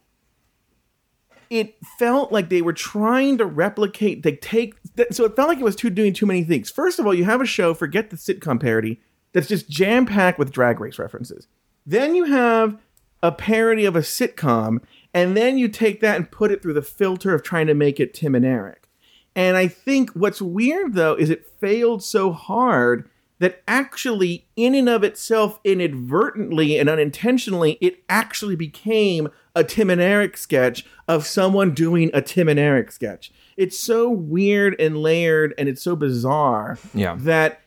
it 1.51 1.77
felt 1.99 2.31
like 2.31 2.49
they 2.49 2.63
were 2.63 2.73
trying 2.73 3.39
to 3.39 3.47
replicate 3.47 4.23
they 4.23 4.37
take 4.37 4.75
so 5.11 5.25
it 5.25 5.35
felt 5.35 5.49
like 5.49 5.59
it 5.59 5.65
was 5.65 5.77
too 5.77 5.91
doing 5.91 6.13
too 6.13 6.27
many 6.27 6.45
things 6.45 6.71
first 6.71 6.99
of 6.99 7.07
all 7.07 7.15
you 7.15 7.25
have 7.25 7.41
a 7.41 7.47
show 7.47 7.75
forget 7.75 8.11
the 8.11 8.17
sitcom 8.17 8.61
parody 8.61 9.01
that's 9.33 9.49
just 9.49 9.69
jam 9.69 10.05
packed 10.05 10.39
with 10.39 10.53
drag 10.53 10.81
race 10.81 10.99
references 10.99 11.47
then 11.87 12.15
you 12.15 12.25
have 12.25 12.79
a 13.23 13.33
parody 13.33 13.85
of 13.85 13.97
a 13.97 14.01
sitcom 14.01 14.79
and 15.15 15.37
then 15.37 15.59
you 15.59 15.69
take 15.69 16.01
that 16.01 16.17
and 16.17 16.31
put 16.31 16.51
it 16.53 16.63
through 16.63 16.75
the 16.75 16.83
filter 16.83 17.35
of 17.35 17.43
trying 17.43 17.67
to 17.67 17.75
make 17.75 17.99
it 17.99 18.15
tim 18.15 18.35
and 18.35 18.45
eric 18.45 18.89
and 19.35 19.57
i 19.57 19.67
think 19.67 20.11
what's 20.11 20.41
weird 20.43 20.95
though 20.95 21.15
is 21.15 21.31
it 21.31 21.47
failed 21.61 22.03
so 22.03 22.33
hard 22.33 23.09
that 23.41 23.63
actually 23.69 24.47
in 24.57 24.75
and 24.75 24.89
of 24.89 25.05
itself 25.05 25.61
inadvertently 25.65 26.79
and 26.79 26.89
unintentionally 26.89 27.79
it 27.81 28.03
actually 28.09 28.57
became 28.57 29.29
a 29.55 29.65
tim 29.65 29.91
and 29.91 30.01
eric 30.01 30.37
sketch 30.37 30.85
of 31.07 31.27
someone 31.27 31.73
doing 31.75 32.11
a 32.15 32.23
tim 32.23 32.49
and 32.49 32.59
eric 32.59 32.91
sketch 32.93 33.33
it's 33.57 33.79
so 33.79 34.09
weird 34.09 34.79
and 34.81 34.97
layered 34.99 35.53
and 35.59 35.69
it's 35.69 35.83
so 35.83 35.97
bizarre 35.97 36.79
Yeah. 36.95 37.17
that 37.21 37.61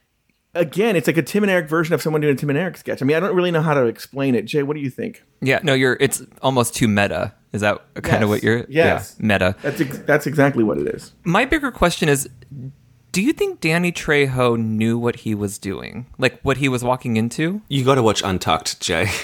again 0.54 0.96
it's 0.96 1.08
like 1.08 1.18
a 1.18 1.22
tim 1.22 1.44
and 1.44 1.52
eric 1.52 1.70
version 1.70 1.94
of 1.94 2.02
someone 2.02 2.22
doing 2.22 2.34
a 2.34 2.38
tim 2.38 2.50
and 2.50 2.60
eric 2.60 2.76
sketch 2.76 3.02
i 3.02 3.06
mean 3.06 3.16
i 3.16 3.20
don't 3.20 3.36
really 3.36 3.52
know 3.52 3.62
how 3.62 3.74
to 3.74 3.86
explain 3.86 4.36
it 4.36 4.44
jay 4.44 4.64
what 4.64 4.76
do 4.76 4.82
you 4.82 4.90
think 4.90 5.24
Yeah, 5.42 5.60
no, 5.64 5.74
you're. 5.74 5.98
It's 6.00 6.22
almost 6.42 6.76
too 6.76 6.88
meta 6.88 7.34
Is 7.52 7.62
that 7.62 7.82
kind 8.04 8.24
of 8.24 8.30
what 8.30 8.44
you're? 8.44 8.66
Yes. 8.70 9.16
Yeah, 9.20 9.26
meta. 9.26 9.56
That's 9.64 9.82
ex- 9.82 9.98
that's 10.00 10.28
exactly 10.28 10.64
what 10.64 10.78
it 10.78 10.88
is. 10.88 11.14
My 11.24 11.46
bigger 11.46 11.72
question 11.72 12.10
is 12.10 12.30
do 13.12 13.22
you 13.22 13.34
think 13.34 13.60
Danny 13.60 13.92
Trejo 13.92 14.58
knew 14.58 14.98
what 14.98 15.18
he 15.18 15.36
was 15.36 15.58
doing? 15.58 16.06
Like 16.18 16.40
what 16.44 16.58
he 16.58 16.70
was 16.70 16.84
walking 16.84 17.18
into? 17.18 17.62
You 17.68 17.84
got 17.84 17.96
to 17.96 18.04
watch 18.04 18.22
Untucked, 18.24 18.80
Jay. 18.80 19.10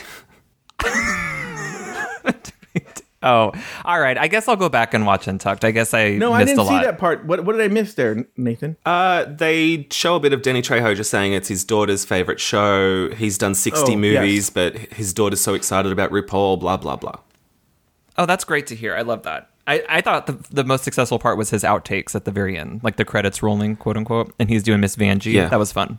Oh, 3.23 3.51
all 3.83 3.99
right. 3.99 4.15
I 4.15 4.27
guess 4.27 4.47
I'll 4.47 4.55
go 4.55 4.69
back 4.69 4.93
and 4.93 5.03
watch 5.07 5.27
Untucked. 5.27 5.65
I 5.65 5.71
guess 5.71 5.91
I 5.93 6.11
No, 6.17 6.29
missed 6.29 6.41
I 6.41 6.45
didn't 6.45 6.59
a 6.59 6.65
see 6.65 6.71
lot. 6.73 6.83
that 6.83 6.97
part. 6.99 7.25
What 7.25 7.43
what 7.45 7.53
did 7.53 7.61
I 7.63 7.67
miss 7.67 7.95
there, 7.95 8.27
Nathan? 8.37 8.77
Uh, 8.85 9.25
they 9.25 9.87
show 9.89 10.15
a 10.15 10.19
bit 10.19 10.33
of 10.33 10.43
Danny 10.43 10.61
Trejo 10.61 10.95
just 10.95 11.09
saying 11.09 11.33
it's 11.33 11.47
his 11.47 11.65
daughter's 11.65 12.05
favorite 12.05 12.39
show. 12.39 13.09
He's 13.15 13.39
done 13.39 13.55
60 13.55 13.93
Oh, 13.93 13.97
movies, 13.97 14.35
yes. 14.45 14.49
but 14.51 14.75
his 14.93 15.13
daughter's 15.13 15.41
so 15.41 15.55
excited 15.55 15.91
about 15.91 16.11
RuPaul, 16.11 16.59
blah, 16.59 16.77
blah, 16.77 16.95
blah. 16.95 17.15
Oh, 18.19 18.27
that's 18.27 18.43
great 18.43 18.67
to 18.67 18.75
hear. 18.75 18.95
I 18.95 19.01
love 19.01 19.23
that. 19.23 19.49
I, 19.65 19.83
I 19.89 20.01
thought 20.01 20.27
the, 20.27 20.33
the 20.51 20.63
most 20.63 20.83
successful 20.83 21.17
part 21.19 21.37
was 21.39 21.49
his 21.49 21.63
outtakes 21.63 22.13
at 22.15 22.23
the 22.25 22.31
very 22.31 22.55
end, 22.57 22.81
like 22.83 22.97
the 22.97 23.03
credits 23.05 23.41
rolling, 23.43 23.75
quote 23.77 23.97
unquote, 23.97 24.33
and 24.39 24.47
he's 24.47 24.61
doing 24.63 24.79
Miss 24.79 24.95
Vanjie. 24.95 25.33
Yeah. 25.33 25.49
That 25.49 25.59
was 25.59 25.71
fun. 25.71 25.97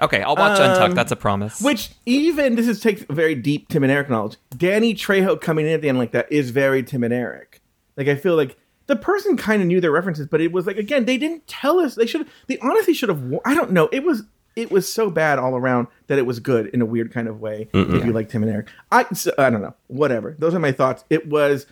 Okay, 0.00 0.22
I'll 0.22 0.36
watch 0.36 0.58
Untucked. 0.58 0.94
That's 0.94 1.12
a 1.12 1.16
promise. 1.16 1.60
Um, 1.60 1.66
Which 1.66 1.90
even 2.06 2.56
this 2.56 2.66
is 2.66 2.80
takes 2.80 3.02
very 3.10 3.34
deep 3.34 3.68
Tim 3.68 3.82
and 3.84 3.92
Eric 3.92 4.10
knowledge. 4.10 4.36
Danny 4.56 4.94
Trejo 4.94 5.40
coming 5.40 5.66
in 5.66 5.72
at 5.72 5.82
the 5.82 5.88
end 5.88 5.98
like 5.98 6.12
that 6.12 6.30
is 6.32 6.50
very 6.50 6.82
Tim 6.82 7.04
and 7.04 7.14
Eric. 7.14 7.60
Like 7.96 8.08
I 8.08 8.16
feel 8.16 8.34
like 8.36 8.56
the 8.86 8.96
person 8.96 9.36
kind 9.36 9.62
of 9.62 9.68
knew 9.68 9.80
their 9.80 9.92
references, 9.92 10.26
but 10.26 10.40
it 10.40 10.50
was 10.52 10.66
like 10.66 10.76
again 10.78 11.04
they 11.04 11.16
didn't 11.16 11.46
tell 11.46 11.78
us. 11.78 11.94
They 11.94 12.06
should. 12.06 12.26
They 12.48 12.58
honestly 12.58 12.92
should 12.94 13.08
have. 13.08 13.22
I 13.44 13.54
don't 13.54 13.70
know. 13.70 13.88
It 13.92 14.02
was 14.04 14.24
it 14.56 14.70
was 14.70 14.92
so 14.92 15.10
bad 15.10 15.38
all 15.38 15.54
around 15.56 15.86
that 16.08 16.18
it 16.18 16.26
was 16.26 16.38
good 16.40 16.66
in 16.68 16.80
a 16.82 16.86
weird 16.86 17.12
kind 17.12 17.28
of 17.28 17.40
way. 17.40 17.68
If 17.72 18.04
you 18.04 18.12
like 18.12 18.28
Tim 18.28 18.42
and 18.42 18.52
Eric, 18.52 18.68
I 18.90 19.04
so- 19.14 19.32
I 19.38 19.48
don't 19.50 19.62
know. 19.62 19.74
Whatever. 19.86 20.34
Those 20.38 20.54
are 20.54 20.58
my 20.60 20.72
thoughts. 20.72 21.04
It 21.10 21.28
was 21.28 21.66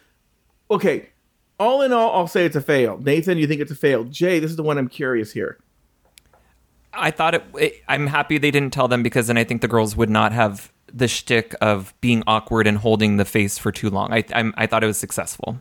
okay. 0.71 1.09
All 1.59 1.83
in 1.83 1.93
all, 1.93 2.13
I'll 2.13 2.27
say 2.29 2.45
it's 2.45 2.57
a 2.57 2.61
fail. 2.61 2.99
Nathan, 2.99 3.39
you 3.39 3.47
think 3.47 3.61
it's 3.61 3.71
a 3.71 3.77
fail? 3.77 4.03
Jay, 4.05 4.41
this 4.41 4.51
is 4.51 4.57
the 4.57 4.63
one 4.65 4.79
I'm 4.79 4.89
curious 4.89 5.31
here. 5.33 5.59
I 6.93 7.11
thought 7.11 7.35
it, 7.35 7.45
it. 7.59 7.83
I'm 7.89 8.07
happy 8.07 8.39
they 8.39 8.51
didn't 8.51 8.73
tell 8.73 8.89
them 8.89 9.03
because 9.03 9.27
then 9.27 9.39
I 9.39 9.45
think 9.45 9.61
the 9.61 9.69
girls 9.69 9.97
would 9.97 10.11
not 10.11 10.33
have 10.33 10.73
the 10.93 11.09
shtick 11.09 11.55
of 11.61 11.95
being 12.01 12.23
awkward 12.27 12.67
and 12.67 12.79
holding 12.79 13.17
the 13.17 13.25
face 13.25 13.59
for 13.59 13.73
too 13.73 13.91
long. 13.91 14.13
I 14.13 14.25
I'm, 14.35 14.53
I 14.57 14.67
thought 14.67 14.85
it 14.85 14.89
was 14.89 14.99
successful. 14.99 15.59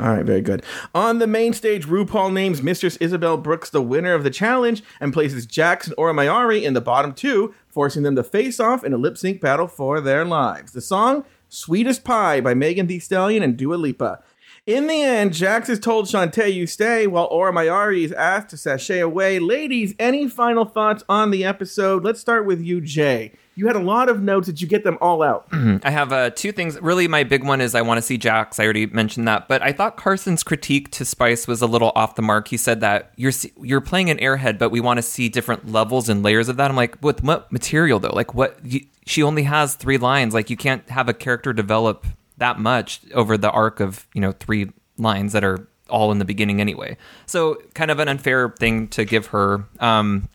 All 0.00 0.08
right, 0.08 0.24
very 0.24 0.40
good. 0.40 0.64
On 0.92 1.20
the 1.20 1.26
main 1.28 1.52
stage, 1.52 1.86
RuPaul 1.86 2.32
names 2.32 2.62
Mistress 2.62 2.96
Isabelle 2.96 3.36
Brooks 3.36 3.70
the 3.70 3.80
winner 3.80 4.14
of 4.14 4.24
the 4.24 4.30
challenge 4.30 4.82
and 5.00 5.12
places 5.12 5.46
Jax 5.46 5.86
and 5.86 5.96
Mayari 5.96 6.62
in 6.62 6.74
the 6.74 6.80
bottom 6.80 7.12
two, 7.12 7.54
forcing 7.68 8.02
them 8.02 8.16
to 8.16 8.24
face 8.24 8.58
off 8.58 8.82
in 8.82 8.92
a 8.92 8.96
lip 8.96 9.16
sync 9.16 9.40
battle 9.40 9.68
for 9.68 10.00
their 10.00 10.24
lives. 10.24 10.72
The 10.72 10.80
song, 10.80 11.24
Sweetest 11.48 12.02
Pie 12.02 12.40
by 12.40 12.54
Megan 12.54 12.88
Thee 12.88 12.98
Stallion 12.98 13.44
and 13.44 13.56
Dua 13.56 13.76
Lipa. 13.76 14.20
In 14.66 14.86
the 14.86 15.02
end, 15.02 15.34
Jax 15.34 15.68
is 15.68 15.78
told 15.78 16.06
Shantae 16.06 16.50
you 16.50 16.66
stay, 16.66 17.06
while 17.06 17.28
Mayari 17.28 18.02
is 18.02 18.12
asked 18.12 18.48
to 18.48 18.56
sashay 18.56 19.00
away. 19.00 19.38
Ladies, 19.38 19.94
any 19.98 20.26
final 20.26 20.64
thoughts 20.64 21.04
on 21.06 21.30
the 21.30 21.44
episode? 21.44 22.02
Let's 22.02 22.18
start 22.18 22.46
with 22.46 22.62
you, 22.62 22.80
Jay. 22.80 23.32
You 23.56 23.66
had 23.66 23.76
a 23.76 23.80
lot 23.80 24.08
of 24.08 24.22
notes. 24.22 24.46
Did 24.46 24.62
you 24.62 24.66
get 24.66 24.82
them 24.82 24.96
all 25.02 25.22
out? 25.22 25.48
I 25.52 25.90
have 25.90 26.14
uh, 26.14 26.30
two 26.30 26.50
things. 26.50 26.80
Really, 26.80 27.06
my 27.08 27.24
big 27.24 27.44
one 27.44 27.60
is 27.60 27.74
I 27.74 27.82
want 27.82 27.98
to 27.98 28.02
see 28.02 28.16
Jax. 28.16 28.58
I 28.58 28.64
already 28.64 28.86
mentioned 28.86 29.28
that, 29.28 29.48
but 29.48 29.60
I 29.60 29.70
thought 29.70 29.98
Carson's 29.98 30.42
critique 30.42 30.90
to 30.92 31.04
Spice 31.04 31.46
was 31.46 31.60
a 31.60 31.66
little 31.66 31.92
off 31.94 32.14
the 32.14 32.22
mark. 32.22 32.48
He 32.48 32.56
said 32.56 32.80
that 32.80 33.12
you're 33.16 33.32
you're 33.60 33.82
playing 33.82 34.08
an 34.08 34.16
airhead, 34.16 34.56
but 34.56 34.70
we 34.70 34.80
want 34.80 34.96
to 34.96 35.02
see 35.02 35.28
different 35.28 35.70
levels 35.70 36.08
and 36.08 36.22
layers 36.22 36.48
of 36.48 36.56
that. 36.56 36.70
I'm 36.70 36.76
like, 36.76 36.96
with 37.02 37.22
what 37.22 37.52
material 37.52 38.00
though? 38.00 38.14
Like, 38.14 38.32
what? 38.32 38.64
You, 38.64 38.80
she 39.04 39.22
only 39.22 39.42
has 39.42 39.74
three 39.74 39.98
lines. 39.98 40.32
Like, 40.32 40.48
you 40.48 40.56
can't 40.56 40.88
have 40.88 41.10
a 41.10 41.14
character 41.14 41.52
develop 41.52 42.06
that 42.38 42.58
much 42.58 43.00
over 43.14 43.36
the 43.36 43.50
arc 43.50 43.80
of 43.80 44.06
you 44.14 44.20
know 44.20 44.32
three 44.32 44.70
lines 44.98 45.32
that 45.32 45.44
are 45.44 45.68
all 45.88 46.12
in 46.12 46.18
the 46.18 46.24
beginning 46.24 46.60
anyway. 46.60 46.96
So, 47.26 47.58
kind 47.74 47.90
of 47.90 47.98
an 47.98 48.08
unfair 48.08 48.48
thing 48.50 48.88
to 48.88 49.04
give 49.04 49.26
her. 49.26 49.64
Um, 49.80 50.28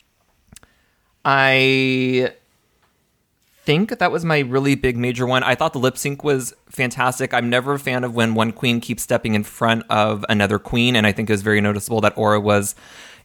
I 1.24 2.32
think 3.64 3.98
that 3.98 4.10
was 4.10 4.24
my 4.24 4.40
really 4.40 4.74
big 4.74 4.96
major 4.96 5.26
one. 5.26 5.42
I 5.42 5.54
thought 5.54 5.72
the 5.72 5.78
lip 5.78 5.98
sync 5.98 6.24
was 6.24 6.54
fantastic. 6.68 7.34
I'm 7.34 7.50
never 7.50 7.74
a 7.74 7.78
fan 7.78 8.04
of 8.04 8.14
when 8.14 8.34
one 8.34 8.52
queen 8.52 8.80
keeps 8.80 9.02
stepping 9.02 9.34
in 9.34 9.44
front 9.44 9.84
of 9.90 10.24
another 10.28 10.58
queen, 10.58 10.96
and 10.96 11.06
I 11.06 11.12
think 11.12 11.28
it 11.28 11.32
was 11.32 11.42
very 11.42 11.60
noticeable 11.60 12.00
that 12.00 12.16
Aura 12.16 12.40
was 12.40 12.74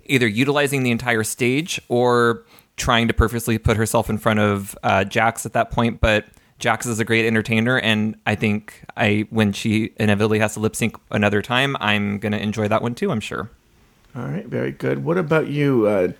either 0.06 0.28
utilizing 0.28 0.84
the 0.84 0.92
entire 0.92 1.24
stage 1.24 1.82
or 1.88 2.44
trying 2.78 3.08
to 3.08 3.14
purposely 3.14 3.58
put 3.58 3.78
herself 3.78 4.10
in 4.10 4.18
front 4.18 4.40
of 4.40 4.78
uh, 4.84 5.04
Jax 5.04 5.46
at 5.46 5.54
that 5.54 5.72
point. 5.72 6.02
But 6.02 6.26
Jax 6.60 6.86
is 6.86 6.99
a 6.99 7.06
great 7.06 7.26
entertainer, 7.26 7.78
and 7.80 8.16
I 8.26 8.36
think 8.36 8.84
I 8.95 9.28
when 9.30 9.51
she 9.51 9.91
inevitably 9.97 10.39
has 10.39 10.53
to 10.53 10.60
lip 10.60 10.76
sync 10.76 10.95
another 11.12 11.41
time, 11.41 11.76
I'm 11.80 12.20
gonna 12.20 12.38
enjoy 12.38 12.68
that 12.68 12.82
one 12.82 12.95
too. 12.95 13.12
I'm 13.12 13.20
sure. 13.20 13.49
All 14.16 14.24
right, 14.26 14.45
very 14.45 14.72
good. 14.72 15.03
What 15.03 15.18
about 15.18 15.47
you, 15.47 15.88
uh, 15.88 16.14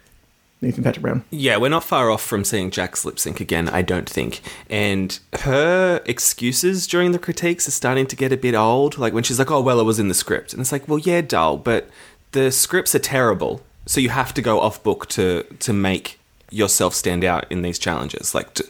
Nathan 0.62 0.84
Patrick 0.84 1.02
Brown? 1.02 1.24
Yeah, 1.30 1.56
we're 1.56 1.70
not 1.70 1.84
far 1.86 2.10
off 2.10 2.22
from 2.22 2.44
seeing 2.44 2.70
Jack's 2.70 3.06
lip 3.06 3.20
sync 3.20 3.40
again, 3.40 3.70
I 3.70 3.82
don't 3.82 4.10
think. 4.10 4.42
And 4.70 5.18
her 5.42 6.02
excuses 6.06 6.88
during 6.88 7.14
the 7.14 7.20
critiques 7.20 7.68
are 7.70 7.72
starting 7.72 8.06
to 8.08 8.16
get 8.18 8.34
a 8.34 8.38
bit 8.38 8.54
old. 8.54 8.98
Like 8.98 9.14
when 9.14 9.24
she's 9.24 9.40
like, 9.40 9.50
oh, 9.50 9.62
well, 9.62 9.80
it 9.80 9.84
was 9.84 10.00
in 10.00 10.10
the 10.10 10.14
script. 10.14 10.52
And 10.52 10.60
it's 10.60 10.74
like, 10.74 10.90
well, 10.90 11.00
yeah, 11.00 11.22
dull, 11.22 11.56
but 11.56 11.90
the 12.34 12.52
scripts 12.52 12.94
are 12.96 13.00
terrible. 13.00 13.62
So 13.86 14.02
you 14.02 14.10
have 14.10 14.34
to 14.34 14.42
go 14.42 14.60
off 14.60 14.84
book 14.84 15.08
to, 15.10 15.44
to 15.60 15.72
make 15.72 16.20
yourself 16.50 16.94
stand 16.94 17.24
out 17.24 17.50
in 17.50 17.62
these 17.62 17.80
challenges. 17.80 18.36
Like, 18.36 18.54
to, 18.56 18.66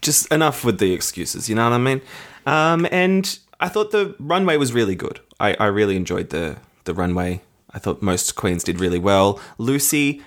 just 0.00 0.30
enough 0.32 0.64
with 0.64 0.78
the 0.78 0.92
excuses, 0.92 1.48
you 1.48 1.54
know 1.54 1.64
what 1.64 1.74
I 1.74 1.78
mean? 1.78 2.00
Um, 2.46 2.86
and 2.90 3.38
I 3.60 3.68
thought 3.68 3.90
the 3.90 4.14
runway 4.18 4.56
was 4.56 4.72
really 4.72 4.94
good. 4.94 5.20
I, 5.40 5.54
I 5.54 5.66
really 5.66 5.96
enjoyed 5.96 6.30
the, 6.30 6.58
the 6.84 6.94
runway. 6.94 7.42
I 7.70 7.78
thought 7.78 8.00
most 8.00 8.34
queens 8.34 8.64
did 8.64 8.80
really 8.80 8.98
well. 8.98 9.40
Loosey, 9.58 10.22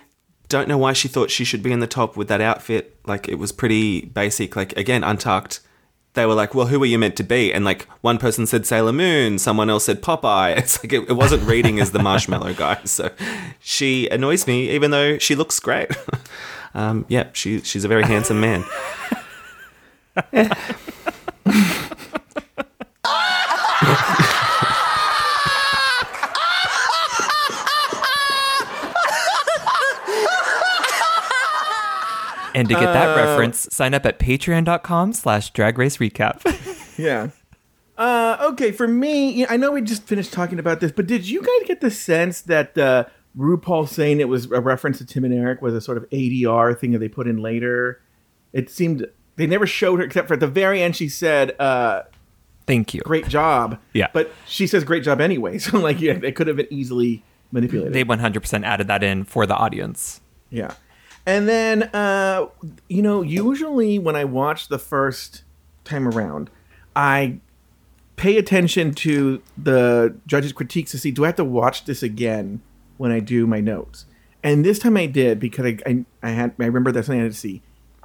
don't 0.51 0.67
know 0.67 0.77
why 0.77 0.93
she 0.93 1.07
thought 1.07 1.31
she 1.31 1.45
should 1.45 1.63
be 1.63 1.71
in 1.71 1.79
the 1.79 1.87
top 1.87 2.17
with 2.17 2.27
that 2.27 2.41
outfit. 2.41 2.97
Like, 3.05 3.29
it 3.29 3.35
was 3.35 3.51
pretty 3.51 4.01
basic. 4.01 4.55
Like, 4.55 4.75
again, 4.77 5.03
untucked. 5.03 5.61
They 6.13 6.25
were 6.25 6.33
like, 6.33 6.53
well, 6.53 6.67
who 6.67 6.83
are 6.83 6.85
you 6.85 6.99
meant 6.99 7.15
to 7.15 7.23
be? 7.23 7.53
And 7.53 7.63
like, 7.63 7.87
one 8.01 8.17
person 8.17 8.45
said 8.45 8.65
Sailor 8.65 8.91
Moon, 8.91 9.39
someone 9.39 9.69
else 9.69 9.85
said 9.85 10.01
Popeye. 10.01 10.55
It's 10.57 10.83
like, 10.83 10.91
it, 10.91 11.09
it 11.09 11.13
wasn't 11.13 11.43
reading 11.43 11.79
as 11.79 11.91
the 11.91 11.99
marshmallow 12.03 12.53
guy. 12.53 12.81
So 12.83 13.11
she 13.61 14.09
annoys 14.09 14.45
me, 14.45 14.69
even 14.71 14.91
though 14.91 15.17
she 15.17 15.35
looks 15.35 15.57
great. 15.59 15.89
um, 16.73 17.05
yeah, 17.07 17.29
she, 17.31 17.61
she's 17.61 17.85
a 17.85 17.87
very 17.87 18.03
handsome 18.03 18.41
man. 18.41 18.65
And 32.53 32.67
to 32.67 32.73
get 32.73 32.81
that 32.93 33.17
Uh, 33.17 33.21
reference, 33.25 33.67
sign 33.71 33.93
up 33.93 34.05
at 34.05 34.19
patreon.com 34.19 35.13
slash 35.13 35.51
drag 35.51 35.77
race 35.77 35.97
recap. 35.97 36.41
Yeah. 36.97 37.29
Uh, 37.97 38.37
okay, 38.51 38.71
for 38.71 38.87
me, 38.87 39.31
you 39.31 39.45
know, 39.45 39.47
I 39.49 39.57
know 39.57 39.71
we 39.71 39.81
just 39.81 40.03
finished 40.03 40.31
talking 40.31 40.59
about 40.59 40.81
this, 40.81 40.91
but 40.91 41.07
did 41.07 41.27
you 41.27 41.39
guys 41.41 41.67
get 41.67 41.81
the 41.81 41.89
sense 41.89 42.41
that 42.41 42.77
uh, 42.77 43.05
RuPaul 43.35 43.87
saying 43.87 44.19
it 44.19 44.27
was 44.27 44.51
a 44.51 44.61
reference 44.61 44.99
to 44.99 45.05
Tim 45.05 45.23
and 45.23 45.33
Eric 45.33 45.63
was 45.63 45.73
a 45.73 45.81
sort 45.81 45.97
of 45.97 46.07
ADR 46.11 46.77
thing 46.77 46.91
that 46.91 46.99
they 46.99 47.07
put 47.07 47.27
in 47.27 47.37
later? 47.37 48.01
It 48.53 48.69
seemed 48.69 49.07
they 49.35 49.47
never 49.47 49.65
showed 49.65 49.99
her 49.99 50.05
except 50.05 50.27
for 50.27 50.35
at 50.35 50.39
the 50.39 50.47
very 50.47 50.81
end. 50.81 50.95
She 50.95 51.09
said, 51.09 51.59
uh, 51.59 52.03
Thank 52.67 52.93
you. 52.93 53.01
"Great 53.01 53.27
job." 53.27 53.79
Yeah. 53.93 54.07
but 54.13 54.31
she 54.47 54.67
says 54.67 54.83
"great 54.83 55.03
job" 55.03 55.19
anyway. 55.19 55.57
So 55.59 55.79
like, 55.79 55.99
yeah, 55.99 56.19
it 56.21 56.35
could 56.35 56.47
have 56.47 56.57
been 56.57 56.67
easily 56.69 57.23
manipulated. 57.51 57.93
They 57.93 58.05
100% 58.05 58.63
added 58.65 58.87
that 58.87 59.03
in 59.03 59.23
for 59.25 59.45
the 59.45 59.55
audience. 59.55 60.21
Yeah. 60.49 60.73
And 61.25 61.47
then, 61.47 61.83
uh, 61.93 62.47
you 62.87 63.01
know, 63.01 63.21
usually 63.21 63.99
when 63.99 64.15
I 64.15 64.25
watch 64.25 64.69
the 64.69 64.79
first 64.79 65.43
time 65.83 66.07
around, 66.07 66.49
I 66.95 67.39
pay 68.15 68.37
attention 68.37 68.93
to 68.93 69.41
the 69.57 70.15
judges' 70.27 70.53
critiques 70.53 70.91
to 70.91 70.97
see 70.97 71.11
do 71.11 71.23
I 71.23 71.27
have 71.27 71.35
to 71.37 71.43
watch 71.43 71.85
this 71.85 72.03
again 72.03 72.61
when 72.97 73.11
I 73.11 73.19
do 73.19 73.47
my 73.47 73.59
notes. 73.59 74.05
And 74.43 74.63
this 74.65 74.79
time 74.79 74.97
I 74.97 75.05
did 75.07 75.39
because 75.39 75.65
I, 75.65 75.77
I, 75.85 76.05
I 76.23 76.29
had 76.29 76.53
I 76.59 76.65
remember 76.65 76.91
that's 76.91 77.07
something 77.07 77.19
I 77.19 77.23
had 77.23 77.31
to 77.33 77.37
see. 77.37 77.61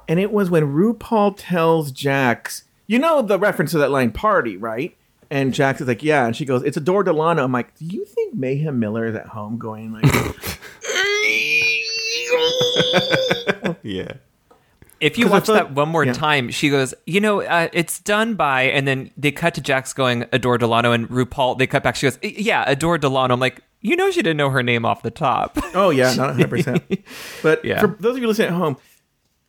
And 0.07 0.19
it 0.19 0.31
was 0.31 0.49
when 0.49 0.73
RuPaul 0.73 1.35
tells 1.37 1.91
Jax, 1.91 2.63
you 2.87 2.99
know 2.99 3.21
the 3.21 3.37
reference 3.37 3.71
to 3.71 3.77
that 3.79 3.91
line 3.91 4.11
party, 4.11 4.57
right? 4.57 4.95
And 5.29 5.53
Jax 5.53 5.81
is 5.81 5.87
like, 5.87 6.03
yeah. 6.03 6.25
And 6.25 6.35
she 6.35 6.45
goes, 6.45 6.63
it's 6.63 6.77
Adore 6.77 7.03
Delano. 7.03 7.43
I'm 7.43 7.51
like, 7.51 7.75
do 7.77 7.85
you 7.85 8.05
think 8.05 8.33
Mayhem 8.33 8.79
Miller 8.79 9.05
is 9.07 9.15
at 9.15 9.27
home 9.27 9.57
going 9.57 9.91
like, 9.91 10.05
yeah. 13.83 14.13
If 14.99 15.17
you 15.17 15.25
'Cause 15.25 15.31
I 15.31 15.35
watch 15.35 15.45
thought- 15.45 15.53
that 15.53 15.71
one 15.73 15.89
more 15.89 16.03
yeah. 16.05 16.13
time, 16.13 16.49
she 16.49 16.69
goes, 16.69 16.93
you 17.05 17.21
know, 17.21 17.41
uh, 17.41 17.67
it's 17.71 17.99
done 17.99 18.33
by, 18.35 18.63
and 18.63 18.87
then 18.87 19.11
they 19.15 19.31
cut 19.31 19.53
to 19.55 19.61
Jax 19.61 19.93
going, 19.93 20.25
Adore 20.31 20.57
Delano, 20.57 20.91
and 20.91 21.07
RuPaul, 21.09 21.57
they 21.59 21.67
cut 21.67 21.83
back. 21.83 21.95
She 21.95 22.07
goes, 22.07 22.17
yeah, 22.23 22.63
Adore 22.65 22.97
Delano. 22.97 23.33
I'm 23.35 23.39
like, 23.39 23.61
you 23.81 23.95
know, 23.95 24.09
she 24.09 24.21
didn't 24.23 24.37
know 24.37 24.49
her 24.49 24.63
name 24.63 24.85
off 24.85 25.03
the 25.03 25.11
top. 25.11 25.57
Oh 25.75 25.91
yeah, 25.91 26.13
not 26.15 26.29
100. 26.35 26.49
percent 26.49 26.83
But 27.43 27.63
Yeah. 27.63 27.79
for 27.79 27.87
those 27.99 28.15
of 28.15 28.21
you 28.21 28.27
listening 28.27 28.47
at 28.47 28.53
home, 28.55 28.77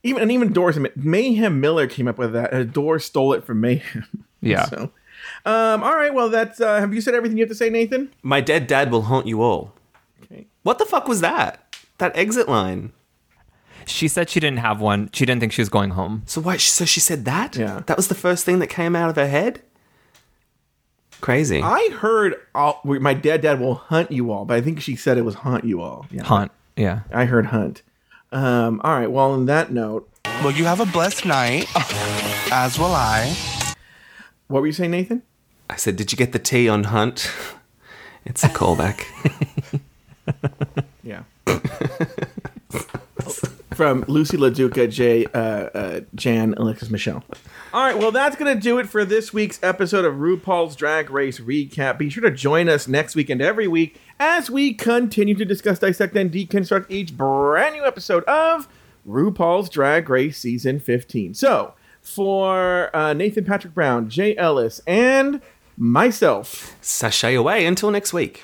even 0.02 0.22
and 0.22 0.30
even 0.32 0.52
Doris 0.52 0.78
Mayhem 0.96 1.60
Miller 1.60 1.86
came 1.86 2.08
up 2.08 2.18
with 2.18 2.32
that. 2.32 2.52
And 2.52 2.72
Doris 2.72 3.04
stole 3.04 3.32
it 3.32 3.44
from 3.44 3.60
Mayhem. 3.60 4.24
Yeah. 4.40 4.66
So, 4.70 4.90
Um, 5.44 5.82
all 5.82 5.94
right. 5.96 6.14
Well, 6.14 6.28
that's. 6.28 6.60
Uh, 6.60 6.78
have 6.80 6.94
you 6.94 7.00
said 7.00 7.14
everything 7.14 7.36
you 7.38 7.42
have 7.42 7.48
to 7.50 7.54
say, 7.54 7.68
Nathan? 7.70 8.10
My 8.22 8.40
dead 8.40 8.66
dad 8.66 8.90
will 8.90 9.02
haunt 9.02 9.26
you 9.26 9.42
all. 9.42 9.72
Okay. 10.22 10.46
What 10.62 10.78
the 10.78 10.84
fuck 10.86 11.08
was 11.08 11.20
that? 11.20 11.74
That 11.98 12.16
exit 12.16 12.48
line. 12.48 12.92
She 13.86 14.06
said 14.06 14.30
she 14.30 14.38
didn't 14.40 14.58
have 14.58 14.80
one. 14.80 15.10
She 15.12 15.24
didn't 15.26 15.40
think 15.40 15.52
she 15.52 15.60
was 15.62 15.68
going 15.68 15.90
home. 15.90 16.22
So 16.26 16.40
why? 16.40 16.56
So 16.58 16.84
she 16.84 17.00
said 17.00 17.24
that? 17.24 17.56
Yeah. 17.56 17.82
That 17.86 17.96
was 17.96 18.08
the 18.08 18.14
first 18.14 18.44
thing 18.44 18.58
that 18.60 18.68
came 18.68 18.94
out 18.94 19.10
of 19.10 19.16
her 19.16 19.26
head. 19.28 19.62
Crazy. 21.20 21.60
I 21.62 21.90
heard 21.98 22.36
all, 22.54 22.80
my 22.84 23.12
dead 23.14 23.40
dad 23.40 23.58
will 23.60 23.74
hunt 23.74 24.12
you 24.12 24.30
all, 24.30 24.44
but 24.44 24.56
I 24.56 24.60
think 24.60 24.80
she 24.80 24.94
said 24.94 25.18
it 25.18 25.24
was 25.24 25.36
haunt 25.36 25.64
you 25.64 25.80
all. 25.80 26.06
Yeah. 26.10 26.22
Hunt. 26.22 26.52
Yeah. 26.76 27.00
I 27.12 27.24
heard 27.24 27.46
hunt. 27.46 27.82
Um, 28.32 28.80
all 28.84 28.92
right. 28.92 29.10
Well, 29.10 29.32
on 29.32 29.46
that 29.46 29.72
note, 29.72 30.08
Well, 30.24 30.50
you 30.50 30.64
have 30.64 30.80
a 30.80 30.86
blessed 30.86 31.24
night, 31.24 31.66
as 32.52 32.78
will 32.78 32.94
I. 32.94 33.34
what 34.48 34.60
were 34.60 34.66
you 34.66 34.72
saying, 34.72 34.90
Nathan? 34.92 35.22
I 35.70 35.76
said, 35.76 35.96
did 35.96 36.12
you 36.12 36.16
get 36.18 36.32
the 36.32 36.38
tea 36.38 36.68
on 36.68 36.84
hunt? 36.84 37.30
It's 38.24 38.44
a 38.44 38.48
callback. 38.48 39.04
Yeah. 41.02 41.22
From 43.78 44.02
Loosey 44.06 44.36
LaDuca, 44.36 44.90
J, 44.90 45.24
uh, 45.26 45.38
uh, 45.38 46.00
Jan, 46.16 46.52
Alexis 46.56 46.90
Michelle. 46.90 47.22
All 47.72 47.84
right, 47.84 47.96
well, 47.96 48.10
that's 48.10 48.34
going 48.34 48.52
to 48.52 48.60
do 48.60 48.78
it 48.78 48.88
for 48.88 49.04
this 49.04 49.32
week's 49.32 49.60
episode 49.62 50.04
of 50.04 50.14
RuPaul's 50.14 50.74
Drag 50.74 51.10
Race 51.10 51.38
Recap. 51.38 51.96
Be 51.96 52.10
sure 52.10 52.24
to 52.24 52.32
join 52.32 52.68
us 52.68 52.88
next 52.88 53.14
week 53.14 53.30
and 53.30 53.40
every 53.40 53.68
week 53.68 54.00
as 54.18 54.50
we 54.50 54.74
continue 54.74 55.36
to 55.36 55.44
discuss, 55.44 55.78
dissect, 55.78 56.16
and 56.16 56.32
deconstruct 56.32 56.86
each 56.90 57.16
brand 57.16 57.76
new 57.76 57.84
episode 57.84 58.24
of 58.24 58.66
RuPaul's 59.06 59.68
Drag 59.68 60.10
Race 60.10 60.38
Season 60.38 60.80
15. 60.80 61.34
So, 61.34 61.74
for 62.02 62.90
uh, 62.96 63.12
Nathan 63.12 63.44
Patrick 63.44 63.74
Brown, 63.74 64.10
Jay 64.10 64.36
Ellis, 64.36 64.80
and 64.88 65.40
myself, 65.76 66.76
Sashay 66.80 67.36
away 67.36 67.64
until 67.64 67.92
next 67.92 68.12
week. 68.12 68.42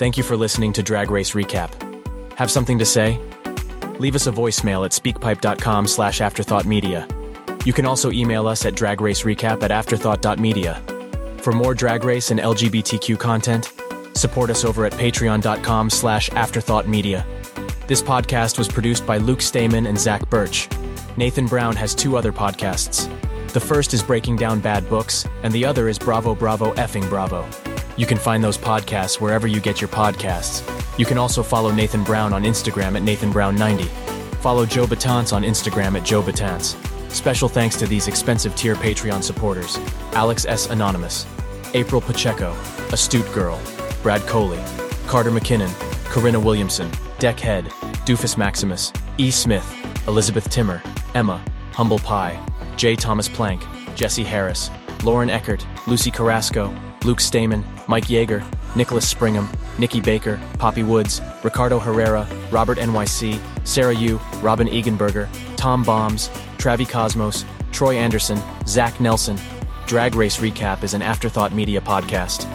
Thank 0.00 0.16
you 0.16 0.22
for 0.22 0.34
listening 0.34 0.72
to 0.72 0.82
Drag 0.82 1.10
Race 1.10 1.32
Recap. 1.32 1.70
Have 2.32 2.50
something 2.50 2.78
to 2.78 2.86
say? 2.86 3.20
Leave 3.98 4.14
us 4.14 4.26
a 4.26 4.32
voicemail 4.32 4.86
at 4.86 4.92
speakpipe.com 4.92 5.86
slash 5.86 6.20
afterthoughtmedia. 6.20 7.66
You 7.66 7.74
can 7.74 7.84
also 7.84 8.10
email 8.10 8.48
us 8.48 8.64
at 8.64 8.72
dragracerecap 8.72 9.62
at 9.62 9.70
afterthought.media. 9.70 10.82
For 11.42 11.52
more 11.52 11.74
Drag 11.74 12.02
Race 12.02 12.30
and 12.30 12.40
LGBTQ 12.40 13.18
content, 13.18 13.74
support 14.14 14.48
us 14.48 14.64
over 14.64 14.86
at 14.86 14.92
patreon.com 14.94 15.90
slash 15.90 16.30
afterthoughtmedia. 16.30 17.26
This 17.86 18.00
podcast 18.00 18.56
was 18.56 18.68
produced 18.68 19.06
by 19.06 19.18
Luke 19.18 19.42
Stamen 19.42 19.84
and 19.84 19.98
Zach 19.98 20.26
Birch. 20.30 20.66
Nathan 21.18 21.44
Brown 21.44 21.76
has 21.76 21.94
two 21.94 22.16
other 22.16 22.32
podcasts. 22.32 23.06
The 23.52 23.60
first 23.60 23.92
is 23.92 24.02
Breaking 24.02 24.36
Down 24.36 24.60
Bad 24.60 24.88
Books, 24.88 25.26
and 25.42 25.52
the 25.52 25.66
other 25.66 25.90
is 25.90 25.98
Bravo 25.98 26.34
Bravo 26.34 26.72
Effing 26.76 27.06
Bravo. 27.10 27.46
You 28.00 28.06
can 28.06 28.16
find 28.16 28.42
those 28.42 28.56
podcasts 28.56 29.20
wherever 29.20 29.46
you 29.46 29.60
get 29.60 29.82
your 29.82 29.88
podcasts. 29.88 30.62
You 30.98 31.04
can 31.04 31.18
also 31.18 31.42
follow 31.42 31.70
Nathan 31.70 32.02
Brown 32.02 32.32
on 32.32 32.44
Instagram 32.44 32.96
at 32.96 33.02
NathanBrown90. 33.02 33.84
Follow 34.36 34.64
Joe 34.64 34.86
Batance 34.86 35.34
on 35.34 35.42
Instagram 35.42 35.98
at 35.98 36.02
Joe 36.02 36.22
Batance. 36.22 36.76
Special 37.12 37.46
thanks 37.46 37.76
to 37.76 37.86
these 37.86 38.08
expensive 38.08 38.56
tier 38.56 38.74
Patreon 38.74 39.22
supporters 39.22 39.78
Alex 40.12 40.46
S. 40.46 40.70
Anonymous, 40.70 41.26
April 41.74 42.00
Pacheco, 42.00 42.56
Astute 42.90 43.30
Girl, 43.34 43.60
Brad 44.02 44.22
Coley, 44.22 44.64
Carter 45.06 45.30
McKinnon, 45.30 45.70
Corinna 46.06 46.40
Williamson, 46.40 46.90
Deckhead, 47.18 47.64
Doofus 48.06 48.38
Maximus, 48.38 48.94
E. 49.18 49.30
Smith, 49.30 49.76
Elizabeth 50.08 50.48
Timmer, 50.48 50.82
Emma, 51.14 51.44
Humble 51.74 51.98
Pie, 51.98 52.42
J. 52.78 52.96
Thomas 52.96 53.28
Plank, 53.28 53.62
Jesse 53.94 54.24
Harris, 54.24 54.70
Lauren 55.04 55.28
Eckert, 55.28 55.66
Lucy 55.86 56.10
Carrasco, 56.10 56.74
Luke 57.04 57.20
Stamen, 57.20 57.64
Mike 57.88 58.06
Yeager, 58.06 58.44
Nicholas 58.76 59.12
Springham, 59.12 59.48
Nikki 59.78 60.00
Baker, 60.00 60.40
Poppy 60.58 60.82
Woods, 60.82 61.20
Ricardo 61.42 61.78
Herrera, 61.78 62.28
Robert 62.50 62.78
NYC, 62.78 63.40
Sarah 63.64 63.94
Yu, 63.94 64.20
Robin 64.42 64.68
Eganberger, 64.68 65.28
Tom 65.56 65.82
Bombs, 65.82 66.28
Travi 66.58 66.88
Cosmos, 66.88 67.44
Troy 67.72 67.96
Anderson, 67.96 68.40
Zach 68.66 69.00
Nelson. 69.00 69.38
Drag 69.86 70.14
Race 70.14 70.38
Recap 70.38 70.84
is 70.84 70.94
an 70.94 71.02
Afterthought 71.02 71.52
Media 71.52 71.80
podcast. 71.80 72.46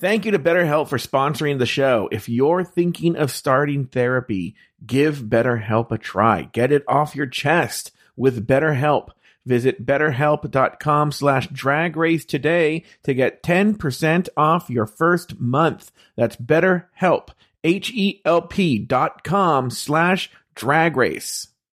Thank 0.00 0.24
you 0.24 0.30
to 0.32 0.38
BetterHelp 0.38 0.88
for 0.88 0.96
sponsoring 0.96 1.58
the 1.58 1.66
show. 1.66 2.08
If 2.10 2.28
you're 2.28 2.64
thinking 2.64 3.16
of 3.16 3.30
starting 3.30 3.84
therapy, 3.84 4.56
give 4.84 5.18
BetterHelp 5.18 5.90
a 5.90 5.98
try. 5.98 6.48
Get 6.52 6.72
it 6.72 6.84
off 6.88 7.14
your 7.14 7.26
chest 7.26 7.92
with 8.16 8.46
BetterHelp. 8.46 9.10
Visit 9.50 9.84
betterhelp.com 9.84 11.10
slash 11.10 11.48
drag 11.48 11.96
race 11.96 12.24
today 12.24 12.84
to 13.02 13.14
get 13.14 13.42
10% 13.42 14.28
off 14.36 14.70
your 14.70 14.86
first 14.86 15.40
month. 15.40 15.90
That's 16.14 16.36
betterhelp, 16.36 17.30
H-E-L-P 17.64 18.78
dot 18.78 19.24
com 19.24 19.70
slash 19.70 20.30
drag 20.54 20.96
race. 20.96 21.48